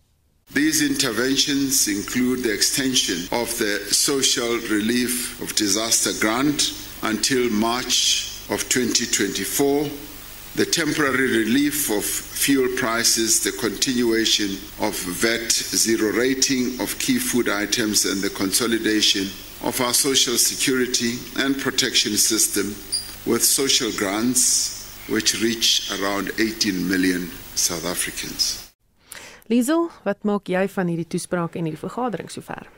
These 0.53 0.83
interventions 0.83 1.87
include 1.87 2.43
the 2.43 2.53
extension 2.53 3.31
of 3.31 3.55
the 3.59 3.87
social 3.91 4.59
relief 4.71 5.41
of 5.41 5.55
disaster 5.55 6.13
grant 6.13 6.75
until 7.03 7.49
March 7.51 8.27
of 8.51 8.69
2024, 8.69 9.87
the 10.55 10.65
temporary 10.65 11.39
relief 11.39 11.91
of 11.91 12.05
fuel 12.05 12.69
prices, 12.77 13.43
the 13.43 13.51
continuation 13.53 14.51
of 14.81 14.95
VAT 14.95 15.51
zero 15.51 16.13
rating 16.13 16.81
of 16.81 16.97
key 17.01 17.19
food 17.19 17.49
items, 17.49 18.05
and 18.05 18.23
the 18.23 18.31
consolidation 18.31 19.27
of 19.65 19.81
our 19.81 19.93
social 19.93 20.37
security 20.39 21.19
and 21.43 21.59
protection 21.59 22.17
system 22.17 22.67
with 23.27 23.43
social 23.43 23.91
grants, 23.99 24.95
which 25.09 25.43
reach 25.43 25.91
around 25.99 26.31
18 26.39 26.89
million 26.89 27.29
South 27.57 27.85
Africans. 27.85 28.71
Liesel, 29.51 29.91
wat 30.05 30.23
maak 30.25 30.49
jy 30.49 30.69
van 30.71 30.89
hierdie 30.89 31.09
toespraak 31.09 31.59
en 31.59 31.67
hierdie 31.67 31.83
vergadering 31.83 32.31
sover? 32.31 32.71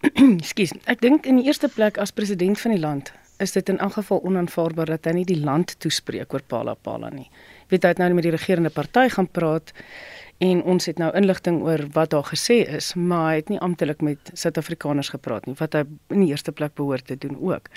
Ekskuus, 0.40 0.72
ek 0.86 1.02
dink 1.02 1.26
in 1.26 1.42
die 1.42 1.50
eerste 1.50 1.68
plek 1.68 1.98
as 1.98 2.14
president 2.14 2.56
van 2.62 2.78
die 2.78 2.80
land 2.80 3.10
is 3.40 3.52
dit 3.56 3.68
in 3.68 3.78
elk 3.78 3.96
geval 3.98 4.22
onaanvaarbaar 4.28 4.94
dat 4.94 5.08
hy 5.08 5.14
nie 5.20 5.28
die 5.28 5.40
land 5.40 5.74
toespreek 5.80 6.34
oor 6.34 6.42
Pala 6.46 6.74
Pala 6.74 7.10
nie. 7.14 7.28
Weet 7.72 7.86
hy 7.86 7.94
het 7.94 8.02
nou 8.02 8.10
met 8.14 8.26
die 8.26 8.34
regerende 8.34 8.72
party 8.74 9.08
gaan 9.14 9.28
praat 9.28 9.72
en 10.40 10.62
ons 10.62 10.88
het 10.88 11.00
nou 11.00 11.10
inligting 11.16 11.60
oor 11.64 11.84
wat 11.94 12.12
daar 12.14 12.28
gesê 12.28 12.62
is, 12.64 12.94
maar 12.94 13.30
hy 13.30 13.40
het 13.42 13.50
nie 13.52 13.60
amptelik 13.60 14.00
met 14.04 14.32
Suid-Afrikaners 14.32 15.12
gepraat 15.12 15.48
nie 15.48 15.56
wat 15.60 15.76
hy 15.76 15.84
in 16.14 16.24
die 16.24 16.30
eerste 16.32 16.52
plek 16.52 16.74
behoort 16.80 17.06
te 17.06 17.18
doen 17.20 17.36
ook. 17.40 17.68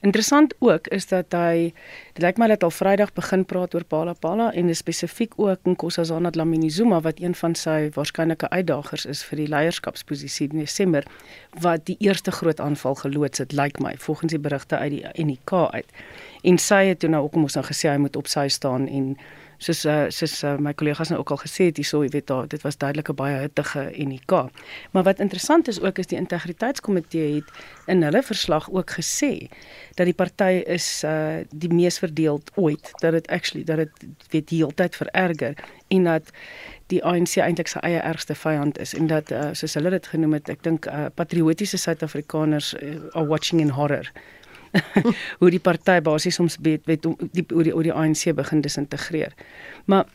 Interessant 0.00 0.54
ook 0.58 0.86
is 0.88 1.06
dat 1.06 1.34
hy 1.36 1.72
dit 2.16 2.22
lyk 2.24 2.38
my 2.40 2.46
dat 2.48 2.62
al 2.64 2.72
Vrydag 2.72 3.10
begin 3.12 3.42
praat 3.44 3.74
oor 3.76 3.84
Pala 3.84 4.14
Pala 4.16 4.46
en 4.56 4.72
spesifiek 4.74 5.34
ook 5.36 5.68
Nkosazana 5.68 6.30
Dlamini 6.32 6.70
Zuma 6.70 7.02
wat 7.04 7.20
een 7.20 7.34
van 7.36 7.54
sy 7.54 7.90
waarskynlike 7.92 8.48
uitdagers 8.48 9.04
is 9.04 9.20
vir 9.28 9.42
die 9.42 9.48
leierskapsposisie 9.52 10.48
in 10.48 10.62
Desember 10.64 11.04
wat 11.60 11.84
die 11.90 11.98
eerste 12.00 12.32
groot 12.32 12.60
aanval 12.64 12.96
geloods 13.02 13.44
het 13.44 13.52
lyk 13.52 13.76
my 13.84 13.92
volgens 13.98 14.32
die 14.32 14.40
berigte 14.40 14.80
uit 14.80 14.96
die 14.96 15.26
NK 15.26 15.52
uit. 15.76 15.92
En 16.48 16.56
sy 16.58 16.80
het 16.88 17.04
toe 17.04 17.12
nou 17.12 17.26
ook 17.28 17.36
mos 17.36 17.60
nou 17.60 17.66
gesê 17.68 17.92
hy 17.92 18.00
moet 18.00 18.16
op 18.16 18.32
sy 18.32 18.48
staan 18.48 18.88
en 18.88 19.12
soos 19.60 19.84
uh, 19.84 20.06
soos 20.08 20.38
uh, 20.44 20.54
my 20.62 20.72
kollegas 20.74 21.12
nou 21.12 21.20
ook 21.20 21.34
al 21.34 21.40
gesê 21.42 21.68
het 21.68 21.80
hierso, 21.80 22.00
jy 22.04 22.10
weet 22.14 22.28
daar 22.30 22.48
dit 22.48 22.62
was 22.64 22.78
duidelik 22.80 23.10
'n 23.12 23.16
baie 23.16 23.36
hittige 23.44 23.82
UNIK. 23.92 24.32
Maar 24.90 25.04
wat 25.04 25.20
interessant 25.20 25.68
is 25.68 25.80
ook 25.80 25.98
is 25.98 26.06
die 26.06 26.18
integriteitskomitee 26.18 27.34
het 27.34 27.48
in 27.86 28.02
hulle 28.02 28.22
verslag 28.22 28.70
ook 28.70 28.90
gesê 28.90 29.48
dat 29.94 30.06
die 30.06 30.14
party 30.14 30.62
is 30.66 31.04
uh 31.04 31.44
die 31.50 31.72
mees 31.72 31.98
verdeeld 31.98 32.50
ooit, 32.54 32.90
dat 33.00 33.12
dit 33.12 33.26
actually 33.28 33.64
dat 33.64 33.76
dit 33.76 33.90
weet 34.30 34.48
die 34.48 34.58
hele 34.58 34.74
tyd 34.74 34.96
vererger 34.96 35.54
en 35.88 36.04
dat 36.04 36.30
die 36.86 37.04
ANC 37.04 37.36
eintlik 37.36 37.68
sy 37.70 37.78
eie 37.86 38.00
ergste 38.02 38.34
vyand 38.34 38.78
is 38.78 38.94
en 38.94 39.06
dat 39.06 39.30
uh, 39.30 39.50
soos 39.52 39.74
hulle 39.78 39.90
dit 39.90 40.06
genoem 40.06 40.32
het, 40.38 40.48
ek 40.48 40.62
dink 40.66 40.86
uh, 40.86 41.06
patriotiese 41.14 41.78
Suid-Afrikaners 41.78 42.74
uh, 42.74 42.96
are 43.14 43.26
watching 43.26 43.60
in 43.60 43.68
horror 43.78 44.10
hoe 45.40 45.50
die 45.50 45.62
party 45.62 46.00
basies 46.00 46.34
soms 46.34 46.56
weet 46.62 46.86
weet 46.86 47.06
die 47.32 47.46
oor 47.50 47.66
die 47.66 47.74
oor 47.74 47.86
die 47.86 47.94
ANC 47.94 48.34
begin 48.34 48.60
disintegreer. 48.60 49.34
Maar 49.84 50.06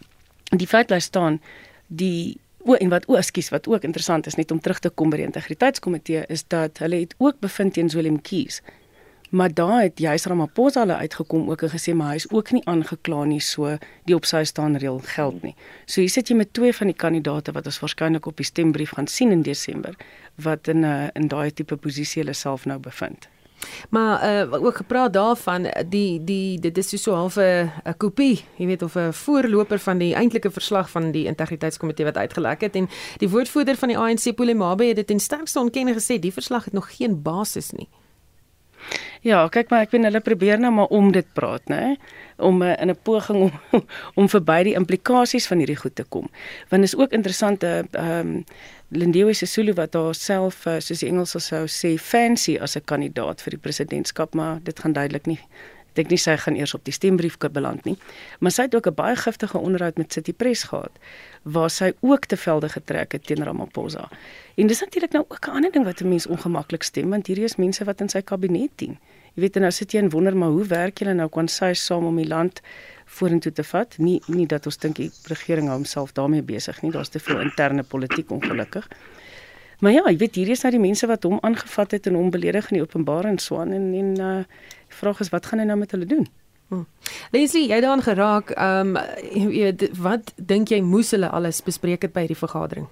die 0.56 0.68
feit 0.68 0.88
bly 0.88 1.00
staan 1.00 1.42
die 1.88 2.38
o 2.66 2.74
en 2.74 2.90
wat 2.90 3.06
o 3.10 3.18
ekskuus 3.20 3.52
wat 3.54 3.68
ook 3.70 3.84
interessant 3.86 4.26
is 4.28 4.40
net 4.40 4.52
om 4.52 4.60
terug 4.60 4.80
te 4.82 4.90
kom 4.90 5.12
by 5.14 5.22
die 5.22 5.28
integriteitskomitee 5.28 6.26
is 6.34 6.46
dat 6.50 6.82
hulle 6.82 7.04
het 7.04 7.14
ook 7.18 7.40
bevind 7.40 7.78
teen 7.78 7.92
Willem 7.94 8.22
Kies. 8.22 8.62
Maar 9.30 9.54
daar 9.54 9.82
het 9.82 10.00
juis 10.00 10.26
Ramaphosa 10.26 10.80
hulle 10.80 10.96
uitgekom 10.96 11.50
ook 11.50 11.62
en 11.62 11.70
gesê 11.70 11.94
maar 11.94 12.14
hy 12.14 12.22
is 12.22 12.28
ook 12.32 12.52
nie 12.56 12.64
aangekla 12.66 13.24
nie 13.30 13.42
so 13.42 13.78
die 14.06 14.16
op 14.16 14.26
sy 14.26 14.44
staan 14.46 14.78
reël 14.82 15.02
geld 15.16 15.42
nie. 15.44 15.56
So 15.86 16.02
hier 16.02 16.14
sit 16.14 16.30
jy 16.30 16.38
met 16.40 16.54
twee 16.54 16.74
van 16.74 16.90
die 16.90 16.98
kandidate 16.98 17.54
wat 17.54 17.70
ons 17.70 17.80
waarskynlik 17.84 18.26
op 18.26 18.38
die 18.42 18.48
stembrief 18.48 18.96
gaan 18.98 19.08
sien 19.08 19.34
in 19.36 19.46
Desember 19.46 19.98
wat 20.42 20.68
in 20.68 20.86
'n 20.86 21.10
in 21.14 21.28
daai 21.28 21.52
tipe 21.52 21.76
posisie 21.76 22.22
hulle 22.24 22.34
self 22.34 22.66
nou 22.66 22.80
bevind. 22.80 23.30
Maar 23.90 24.48
uh 24.48 24.64
ook 24.64 24.76
gepraat 24.76 25.14
daarvan 25.14 25.68
die 25.90 26.24
die 26.24 26.60
dit 26.60 26.78
is 26.78 27.02
so 27.02 27.14
half 27.14 27.36
'n 27.36 27.72
'n 27.84 27.98
kopie, 27.98 28.46
jy 28.56 28.66
weet 28.66 28.82
of 28.82 28.96
'n 28.96 29.14
voorloper 29.14 29.80
van 29.80 29.98
die 29.98 30.16
eintlike 30.16 30.52
verslag 30.52 30.90
van 30.90 31.12
die 31.12 31.26
integriteitskomitee 31.26 32.06
wat 32.06 32.18
uitgelek 32.18 32.62
het 32.62 32.76
en 32.76 32.90
die 33.18 33.30
woordvoerder 33.30 33.76
van 33.76 33.88
die 33.88 33.98
ANC 33.98 34.36
Polemabe 34.36 34.86
het 34.86 34.96
dit 34.96 35.12
in 35.12 35.20
sterkste 35.20 35.60
ontkenning 35.60 35.98
gesê 35.98 36.20
die 36.20 36.34
verslag 36.34 36.64
het 36.64 36.74
nog 36.74 36.98
geen 36.98 37.22
basis 37.22 37.72
nie. 37.72 37.90
Ja, 39.26 39.48
kyk 39.50 39.72
maar 39.72 39.88
ek 39.88 39.94
weet 39.96 40.06
hulle 40.06 40.22
probeer 40.22 40.60
nou 40.62 40.72
maar 40.76 40.92
om 40.94 41.10
dit 41.12 41.26
praat, 41.34 41.64
né? 41.72 41.96
Om 42.38 42.62
uh, 42.62 42.76
in 42.82 42.90
'n 42.90 42.98
poging 43.02 43.40
om 43.42 43.84
om 44.20 44.30
verby 44.30 44.64
die 44.64 44.76
implikasies 44.78 45.48
van 45.48 45.58
hierdie 45.58 45.80
goed 45.82 45.96
te 45.96 46.04
kom. 46.04 46.30
Want 46.70 46.84
is 46.84 46.96
ook 46.96 47.12
interessante 47.12 47.88
ehm 47.92 48.20
um, 48.20 48.44
Lindiwe 48.96 49.34
Sisulu 49.34 49.74
wat 49.76 49.94
haarself 49.94 50.66
uh, 50.68 50.80
soos 50.80 51.02
die 51.04 51.10
Engelse 51.10 51.40
sou 51.44 51.66
sê 51.68 51.98
fancy 52.00 52.56
as 52.58 52.78
'n 52.78 52.86
kandidaat 52.86 53.42
vir 53.42 53.52
die 53.52 53.64
presidentskap, 53.68 54.36
maar 54.36 54.60
dit 54.64 54.80
gaan 54.80 54.94
duidelik 54.94 55.28
nie 55.28 55.40
dink 55.96 56.12
nie 56.12 56.20
sy 56.20 56.36
gaan 56.40 56.58
eers 56.60 56.76
op 56.76 56.84
die 56.88 56.94
stembrief 56.96 57.38
beland 57.40 57.86
nie. 57.88 57.96
Maar 58.40 58.52
sy 58.52 58.68
het 58.68 58.76
ook 58.76 58.88
'n 58.88 58.96
baie 58.96 59.16
giftige 59.16 59.58
onderhoud 59.58 59.98
met 59.98 60.14
City 60.14 60.34
Press 60.34 60.64
gehad 60.64 60.92
waar 61.44 61.70
sy 61.70 61.94
ook 62.02 62.26
te 62.26 62.38
velde 62.38 62.70
getrek 62.70 63.12
het 63.12 63.26
teen 63.26 63.44
Ramaphosa. 63.44 64.10
En 64.56 64.68
dis 64.68 64.80
natuurlik 64.80 65.12
nou 65.12 65.26
ook 65.28 65.48
'n 65.48 65.52
ander 65.52 65.72
ding 65.72 65.86
wat 65.86 66.02
'n 66.02 66.10
mens 66.10 66.28
ongemaklik 66.28 66.84
stem 66.84 67.10
want 67.10 67.28
hierdie 67.28 67.46
is 67.46 67.56
mense 67.56 67.84
wat 67.84 68.02
in 68.02 68.10
sy 68.10 68.22
kabinet 68.22 68.72
dien. 68.76 68.98
Jy 69.34 69.42
weet 69.42 69.56
nou 69.56 69.72
sit 69.72 69.92
jy 69.92 70.00
en 70.00 70.10
wonder 70.10 70.38
maar 70.38 70.50
hoe 70.50 70.66
werk 70.66 71.00
julle 71.00 71.14
nou 71.14 71.30
kon 71.30 71.48
sy 71.48 71.74
saam 71.74 72.06
om 72.06 72.16
die 72.16 72.28
land 72.28 72.62
vorentoe 73.16 73.52
te 73.52 73.64
vat? 73.64 73.98
Nie 73.98 74.22
nie 74.28 74.48
dat 74.48 74.66
ons 74.66 74.78
dink 74.78 75.00
die 75.00 75.12
regering 75.32 75.70
hou 75.72 75.80
homself 75.80 76.14
daarmee 76.14 76.44
besig 76.44 76.82
nie. 76.84 76.92
Daar's 76.92 77.14
te 77.14 77.20
veel 77.20 77.42
interne 77.48 77.84
politiek 77.84 78.32
ongelukkig. 78.32 78.88
Maar 79.80 79.92
ja, 79.92 80.04
jy 80.08 80.18
weet 80.18 80.36
hierdie 80.40 80.56
is 80.56 80.64
nou 80.64 80.72
die 80.72 80.84
mense 80.84 81.08
wat 81.08 81.24
hom 81.28 81.40
aangevat 81.44 81.98
het 81.98 82.08
en 82.08 82.16
hom 82.16 82.30
beledig 82.32 82.72
in 82.72 82.80
die 82.80 82.84
openbaar 82.86 83.28
en 83.28 83.38
swaan 83.38 83.76
en 83.76 83.94
en 83.94 84.18
uh 84.20 84.42
Die 84.86 85.02
vraag 85.02 85.20
is 85.20 85.30
wat 85.30 85.46
gaan 85.46 85.60
hy 85.60 85.66
nou 85.68 85.76
met 85.78 85.92
hulle 85.92 86.06
doen? 86.08 86.28
Hmm. 86.72 86.86
Leslie, 87.34 87.68
jy 87.70 87.80
daan 87.84 88.02
geraak, 88.02 88.54
ehm 88.56 88.96
um, 88.96 89.90
wat 90.02 90.32
dink 90.36 90.72
jy 90.72 90.80
moes 90.82 91.12
hulle 91.12 91.30
alles 91.30 91.60
bespreek 91.66 92.08
het 92.08 92.14
by 92.14 92.24
hierdie 92.26 92.40
vergadering? 92.40 92.88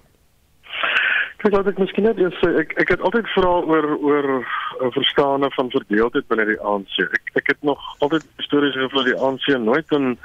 Ek 1.43 1.51
dink 1.51 1.67
ek 1.67 1.79
miskien 1.81 2.05
net 2.07 2.19
is 2.23 2.37
ek 2.47 2.69
ek 2.79 2.91
het 2.93 3.01
altyd 3.03 3.25
vra 3.33 3.49
oor 3.67 3.85
oor 3.99 4.27
'n 4.31 4.43
uh, 4.85 4.91
verstaane 4.95 5.49
van 5.55 5.71
verdeeldheid 5.73 6.27
binne 6.31 6.45
die 6.47 6.61
ANC. 6.71 6.93
Ek 7.03 7.33
ek 7.41 7.49
het 7.51 7.65
nog 7.67 7.81
altyd 7.99 8.23
stories 8.45 8.77
gehoor 8.77 8.93
dat 8.95 9.09
die 9.09 9.19
ANC 9.27 9.47
nooit 9.59 9.91
'n 9.91 10.15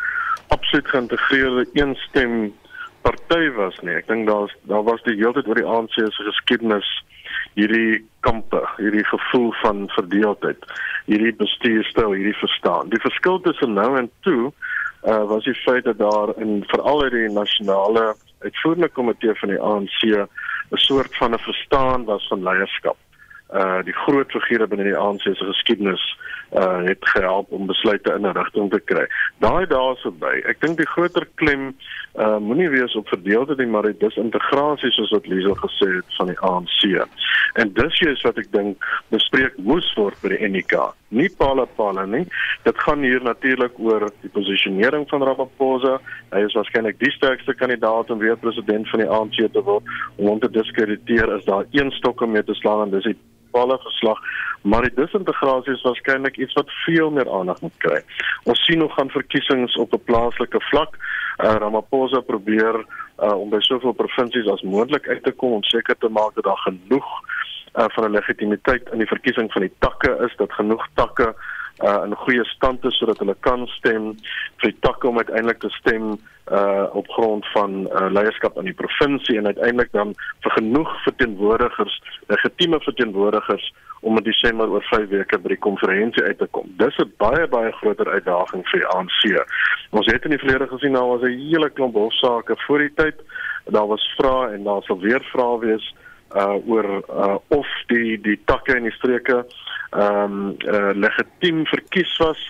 absoluut 0.54 0.88
geïntegreerde 0.92 1.64
eenstem 1.74 2.54
party 3.02 3.50
was 3.56 3.74
nie. 3.82 3.96
Ek 3.98 4.06
dink 4.06 4.28
daar's 4.30 4.54
daar 4.70 4.84
was 4.86 5.02
die 5.02 5.16
hele 5.18 5.34
tyd 5.34 5.48
oor 5.50 5.58
die 5.58 5.66
ANC 5.66 5.98
se 5.98 6.22
geskiedenis 6.30 6.86
hierdie 7.58 8.06
kampe, 8.20 8.62
hierdie 8.78 9.06
gevoel 9.10 9.50
van 9.62 9.88
verdeeldheid, 9.98 10.62
hierdie 11.10 11.34
bestuurstyl, 11.34 12.14
hierdie 12.14 12.38
verstaan. 12.38 12.94
Die 12.94 13.02
verskil 13.02 13.40
tussen 13.40 13.74
nou 13.74 13.90
en 13.98 14.10
toe 14.20 14.52
uh 15.02 15.24
was 15.26 15.44
die 15.50 15.58
feit 15.66 15.84
dat 15.84 15.98
daar 15.98 16.30
in 16.38 16.62
veral 16.70 17.02
uit 17.02 17.12
die 17.12 17.28
nasionale 17.34 18.14
uitvoerende 18.38 18.88
komitee 18.88 19.34
van 19.34 19.48
die 19.48 19.60
ANC 19.60 20.00
'n 20.04 20.28
soort 20.76 21.16
van 21.16 21.34
'n 21.34 21.38
verstaan 21.38 22.04
was 22.04 22.28
van 22.28 22.42
leierskap. 22.42 22.96
Uh 23.54 23.82
die 23.82 23.92
groot 23.92 24.30
figure 24.30 24.66
binne 24.66 24.84
die 24.84 24.96
ANC 24.96 25.22
se 25.22 25.34
geskiedenis 25.34 26.18
uh 26.52 26.82
het 26.84 27.08
gehelp 27.08 27.52
om 27.52 27.66
besluite 27.66 28.12
in 28.12 28.26
'n 28.26 28.36
rigting 28.36 28.70
te 28.70 28.80
kry. 28.80 29.06
Daai 29.38 29.66
dae 29.66 29.92
is 29.92 30.00
verby. 30.00 30.34
Ek 30.44 30.60
dink 30.60 30.76
die 30.76 30.86
groter 30.86 31.28
klem 31.34 31.74
uh 32.14 32.36
moenie 32.36 32.68
wees 32.68 32.94
op 32.94 33.08
verdeelde 33.08 33.54
nie, 33.56 33.66
maar 33.66 33.82
dit 33.82 34.02
is 34.02 34.16
integrasie 34.16 34.90
soos 34.90 35.10
wat 35.10 35.26
Liesel 35.26 35.54
gesê 35.54 35.94
het 35.94 36.16
van 36.16 36.26
die 36.26 36.40
ANC. 36.40 37.08
En 37.54 37.72
dis 37.72 38.00
is 38.00 38.22
wat 38.22 38.38
ek 38.38 38.52
dink 38.52 38.84
bespreek 39.08 39.56
moes 39.56 39.94
word 39.94 40.20
by 40.20 40.28
die 40.28 40.48
NK. 40.48 40.92
Nie 41.08 41.30
pala 41.30 41.64
pala 41.64 42.04
nie. 42.04 42.26
Dit 42.64 42.80
gaan 42.84 43.02
hier 43.02 43.22
natuurlik 43.24 43.78
oor 43.80 44.10
die 44.20 44.30
posisionering 44.32 45.06
van 45.08 45.22
Ramaphosa. 45.24 45.94
Hy 46.34 46.42
is 46.44 46.56
waarskynlik 46.58 46.98
die 47.00 47.12
sterkste 47.16 47.54
kandidaat 47.56 48.10
om 48.12 48.20
weer 48.20 48.36
president 48.36 48.88
van 48.92 49.00
die 49.00 49.08
ANC 49.08 49.40
te 49.52 49.62
word. 49.64 49.88
Om 50.16 50.28
hom 50.28 50.42
te 50.42 50.50
diskrediteer 50.52 51.32
is 51.38 51.48
daar 51.48 51.64
een 51.72 51.90
stok 51.96 52.20
om 52.20 52.36
mee 52.36 52.44
te 52.44 52.54
slaan 52.60 52.84
en 52.86 52.92
dis 52.92 53.08
die 53.08 53.16
volle 53.56 53.78
geslag, 53.80 54.18
maar 54.62 54.84
die 54.84 54.94
disintegrasie 54.94 55.72
is 55.72 55.84
waarskynlik 55.86 56.36
iets 56.36 56.56
wat 56.58 56.72
veel 56.84 57.10
meer 57.10 57.30
aandag 57.32 57.60
moet 57.64 57.78
kry. 57.84 58.02
Ons 58.44 58.60
sien 58.66 58.78
nog 58.78 58.92
gaan 58.94 59.10
verkiesings 59.10 59.76
op 59.80 59.94
'n 59.96 60.04
plaaslike 60.04 60.60
vlak. 60.70 60.98
Uh, 61.38 61.54
Ramaphosa 61.62 62.20
probeer 62.20 62.84
uh, 63.22 63.34
om 63.40 63.50
by 63.50 63.60
soveel 63.60 63.92
provinsies 63.92 64.50
as 64.50 64.62
moontlik 64.62 65.08
uit 65.08 65.22
te 65.22 65.32
kom 65.32 65.52
om 65.52 65.62
seker 65.62 65.96
te 65.98 66.08
maak 66.08 66.34
dat 66.34 66.44
daar 66.44 66.62
genoeg 66.66 67.08
uh, 67.74 67.84
van 67.88 68.04
'n 68.04 68.16
legitimiteit 68.18 68.88
in 68.92 68.98
die 68.98 69.12
verkiesing 69.14 69.52
van 69.52 69.62
die 69.62 69.74
takke 69.78 70.16
is, 70.26 70.36
dat 70.36 70.52
genoeg 70.52 70.86
takke 70.94 71.34
uh 71.84 72.02
in 72.04 72.14
goeie 72.14 72.44
stand 72.44 72.84
is 72.84 72.96
sodat 72.98 73.20
hulle 73.22 73.36
kan 73.46 73.66
stem 73.66 74.10
vir 74.58 74.72
die 74.72 74.78
takke 74.82 75.08
om 75.08 75.18
uiteindelik 75.18 75.60
te 75.62 75.70
stem 75.76 76.16
uh 76.50 76.86
op 77.00 77.10
grond 77.14 77.46
van 77.52 77.84
uh, 77.86 78.08
leierskap 78.10 78.58
aan 78.58 78.66
die 78.66 78.74
provinsie 78.74 79.36
en 79.38 79.46
uiteindelik 79.46 79.92
dan 79.92 80.14
vir 80.42 80.56
genoeg 80.56 80.90
verteenwoordigers, 81.02 82.00
legitieme 82.26 82.80
verteenwoordigers 82.80 83.72
om 84.00 84.16
in 84.16 84.24
Desember 84.24 84.70
oor 84.70 84.82
5 84.90 85.08
weke 85.12 85.38
by 85.38 85.52
die 85.54 85.60
konferensie 85.68 86.24
uit 86.24 86.38
te 86.38 86.48
kom. 86.50 86.66
Dis 86.82 86.98
'n 86.98 87.12
baie 87.22 87.46
baie 87.46 87.72
groter 87.72 88.10
uitdaging 88.10 88.66
vir 88.68 88.80
die 88.80 88.90
ANC. 88.96 89.46
Ons 89.90 90.10
het 90.10 90.24
in 90.24 90.34
die 90.34 90.42
verlede 90.42 90.66
gesien 90.66 90.98
daar 90.98 91.06
was 91.14 91.22
'n 91.22 91.38
hele 91.46 91.70
klomp 91.70 91.94
hofsaake 91.94 92.56
voor 92.66 92.78
die 92.78 92.94
tyd. 92.94 93.22
Daar 93.70 93.86
was 93.86 94.14
vrae 94.16 94.54
en 94.54 94.64
daar 94.64 94.82
sal 94.82 94.98
weer 94.98 95.22
vrae 95.30 95.58
wees 95.58 95.94
uh 95.94 96.07
oor 96.36 97.02
uh 97.08 97.36
of 97.48 97.66
die 97.86 98.20
die 98.20 98.38
takke 98.44 98.76
en 98.76 98.82
die 98.82 98.96
streke 98.96 99.44
ehm 99.90 100.22
um, 100.22 100.56
uh, 100.66 100.92
legitiem 100.94 101.64
verkies 101.66 102.16
was 102.20 102.40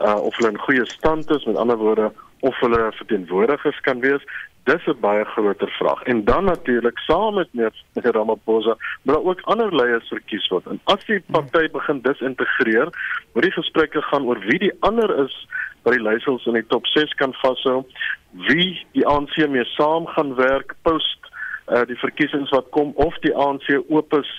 uh 0.00 0.18
of 0.18 0.36
hulle 0.36 0.50
in 0.50 0.64
goeie 0.66 0.86
stand 0.86 1.30
is 1.30 1.44
met 1.44 1.56
ander 1.56 1.76
woorde 1.76 2.12
of 2.40 2.58
hulle 2.60 2.92
verteenwoordigers 2.98 3.80
kan 3.80 4.00
wees 4.00 4.24
dis 4.68 4.86
'n 4.86 5.00
baie 5.00 5.24
groter 5.24 5.70
vraag. 5.70 6.02
En 6.02 6.24
dan 6.24 6.44
natuurlik 6.44 6.98
saam 6.98 7.34
met 7.34 7.48
meneer 7.52 8.12
Ramaphosa 8.12 8.76
maar 9.02 9.22
ook 9.24 9.40
ander 9.40 9.74
leiers 9.76 10.08
verkies 10.08 10.48
word. 10.48 10.66
En 10.66 10.80
as 10.84 11.04
die 11.04 11.22
party 11.30 11.70
begin 11.72 12.00
disintegreer 12.00 12.88
moet 13.32 13.42
die 13.42 13.58
gesprekke 13.60 14.02
gaan 14.02 14.26
oor 14.26 14.38
wie 14.38 14.58
die 14.58 14.76
ander 14.80 15.24
is 15.24 15.46
wat 15.82 15.94
die 15.94 16.02
leiersels 16.02 16.46
in 16.46 16.52
die 16.52 16.66
top 16.66 16.86
6 16.86 17.14
kan 17.14 17.32
vashou 17.42 17.84
wie 18.32 18.86
die 18.92 19.06
ANC 19.06 19.36
mee 19.48 19.64
saam 19.64 20.06
gaan 20.06 20.34
werk 20.34 20.74
post 20.82 21.27
uh, 21.70 21.84
die 21.88 21.98
verkiesings 22.00 22.50
wat 22.54 22.70
kom 22.76 22.92
of 22.96 23.16
die 23.24 23.34
ANC 23.34 23.68
oop 23.88 24.14
is 24.20 24.30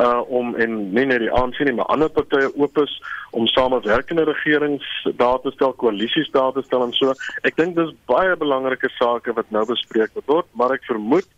uh 0.00 0.22
om 0.32 0.54
en 0.56 0.76
nie 0.96 1.04
net 1.04 1.20
die 1.20 1.32
ANC 1.36 1.58
nie 1.60 1.74
maar 1.76 1.90
ander 1.92 2.08
partye 2.08 2.48
oop 2.56 2.78
is 2.80 2.92
om 3.36 3.46
samewerkende 3.46 4.24
regerings 4.24 4.86
daar 5.20 5.40
te 5.44 5.50
stel, 5.52 5.72
koalisies 5.72 6.30
daar 6.32 6.52
te 6.52 6.62
stel 6.64 6.84
en 6.86 6.92
so. 6.96 7.12
Ek 7.48 7.56
dink 7.56 7.76
dis 7.76 7.92
baie 8.08 8.36
belangrike 8.36 8.88
sake 8.96 9.34
wat 9.36 9.50
nou 9.52 9.66
bespreek 9.68 10.16
word, 10.24 10.48
maar 10.56 10.72
ek 10.72 10.88
vermoed 10.88 11.28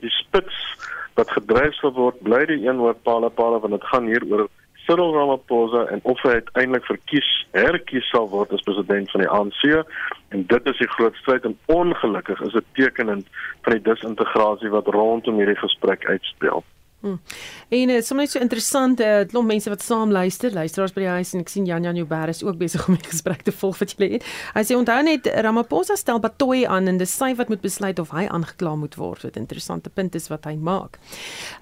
die 0.00 0.12
spits 0.14 0.56
wat 1.18 1.32
gedryf 1.34 1.76
sal 1.80 1.92
word 1.96 2.20
bly 2.24 2.44
die 2.48 2.62
een 2.64 2.80
oor 2.80 2.96
Paula 3.04 3.30
want 3.36 3.74
dit 3.74 3.88
gaan 3.92 4.08
hier 4.08 4.24
oor 4.30 4.46
Cyril 4.88 5.12
Ramaphosa 5.12 5.84
en 5.92 6.00
of 6.08 6.20
hy 6.24 6.38
uiteindelik 6.38 6.86
verkies 6.88 7.28
herkies 7.52 8.08
sal 8.08 8.30
word 8.32 8.54
as 8.56 8.64
president 8.64 9.10
van 9.12 9.20
die 9.20 9.28
ANC 9.36 9.60
en 10.32 10.46
dit 10.52 10.70
is 10.72 10.80
die 10.80 10.88
groot 10.94 11.16
stryd 11.20 11.44
en 11.44 11.58
ongelukkig 11.74 12.40
is 12.46 12.56
dit 12.56 12.70
tekenend 12.80 13.28
van 13.66 13.76
die 13.76 13.84
disintegrasie 13.90 14.72
wat 14.72 14.88
rondom 14.96 15.36
hierdie 15.42 15.60
gesprek 15.60 16.08
uitspeel. 16.08 16.64
Hmm. 17.00 17.20
En 17.68 17.86
dit 17.86 17.90
uh, 17.90 17.96
is 17.96 18.06
sommer 18.06 18.26
so 18.26 18.40
interessant, 18.42 18.98
'n 18.98 19.02
uh, 19.02 19.26
klomp 19.30 19.46
mense 19.46 19.70
wat 19.70 19.82
saam 19.82 20.10
luister, 20.10 20.52
luisteraars 20.52 20.92
by 20.92 21.00
die 21.00 21.08
huis 21.08 21.32
en 21.32 21.40
ek 21.40 21.48
sien 21.48 21.66
Jan 21.66 21.82
Jan 21.82 21.94
Joubert 21.94 22.28
is 22.28 22.42
ook 22.42 22.56
besig 22.58 22.88
om 22.88 22.96
die 22.98 23.06
gesprek 23.06 23.44
te 23.46 23.52
volg 23.52 23.78
wat 23.78 23.94
julle 23.94 24.08
het. 24.16 24.24
Hy 24.54 24.64
sê 24.66 24.74
onthou 24.74 25.02
net 25.06 25.28
Ramaphosa 25.46 25.94
stel 25.96 26.18
Batoy 26.18 26.64
aan 26.66 26.88
en 26.90 26.98
dis 26.98 27.16
sy 27.16 27.36
wat 27.38 27.48
moet 27.48 27.62
besluit 27.62 27.98
of 28.02 28.10
hy 28.10 28.24
aangekla 28.26 28.74
moet 28.74 28.96
word. 28.98 29.22
Wat 29.22 29.36
'n 29.36 29.46
interessante 29.46 29.90
punt 29.90 30.14
is 30.14 30.26
wat 30.28 30.44
hy 30.44 30.56
maak. 30.56 30.98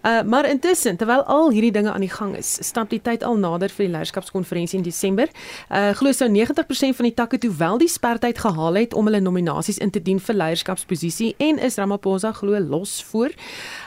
Uh 0.02 0.22
maar 0.22 0.48
intussen, 0.48 0.96
terwyl 0.96 1.22
al 1.24 1.50
hierdie 1.50 1.72
dinge 1.72 1.92
aan 1.92 2.00
die 2.00 2.16
gang 2.16 2.36
is, 2.36 2.56
stap 2.64 2.88
die 2.88 3.02
tyd 3.02 3.22
al 3.22 3.36
nader 3.36 3.68
vir 3.68 3.86
die 3.86 3.92
leierskapskonferensie 3.92 4.78
in 4.78 4.84
Desember. 4.84 5.28
Uh 5.68 5.92
glo 5.92 6.12
sou 6.12 6.28
90% 6.28 6.96
van 6.96 7.04
die 7.04 7.14
takke 7.14 7.38
toe 7.38 7.52
wel 7.52 7.78
die 7.78 7.88
spertyd 7.88 8.38
gehaal 8.38 8.74
het 8.74 8.94
om 8.94 9.04
hulle 9.04 9.20
nominasies 9.20 9.78
in 9.78 9.90
te 9.90 10.00
dien 10.00 10.20
vir 10.20 10.34
leierskapsposisie 10.34 11.34
en 11.38 11.58
is 11.58 11.76
Ramaphosa 11.76 12.32
glo 12.32 12.58
los 12.58 13.04
voor. 13.04 13.30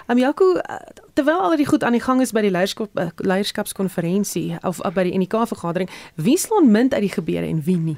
Amiako, 0.10 0.46
um, 0.58 0.62
terwyl 1.14 1.40
al 1.40 1.56
die 1.56 1.68
goed 1.70 1.84
aan 1.84 1.94
die 1.94 2.02
gang 2.02 2.22
is 2.22 2.32
by 2.34 2.42
die 2.42 2.50
leierskap 2.50 2.98
uh, 2.98 3.12
leierskapskonferensie 3.22 4.58
of 4.66 4.80
uh, 4.82 4.90
by 4.94 5.04
die 5.06 5.14
NK 5.20 5.44
vergadering, 5.52 5.90
wie 6.18 6.38
slaan 6.38 6.72
mint 6.74 6.96
uit 6.98 7.06
die 7.06 7.14
gebeure 7.14 7.46
en 7.46 7.62
wie 7.62 7.78
nie? 7.78 7.98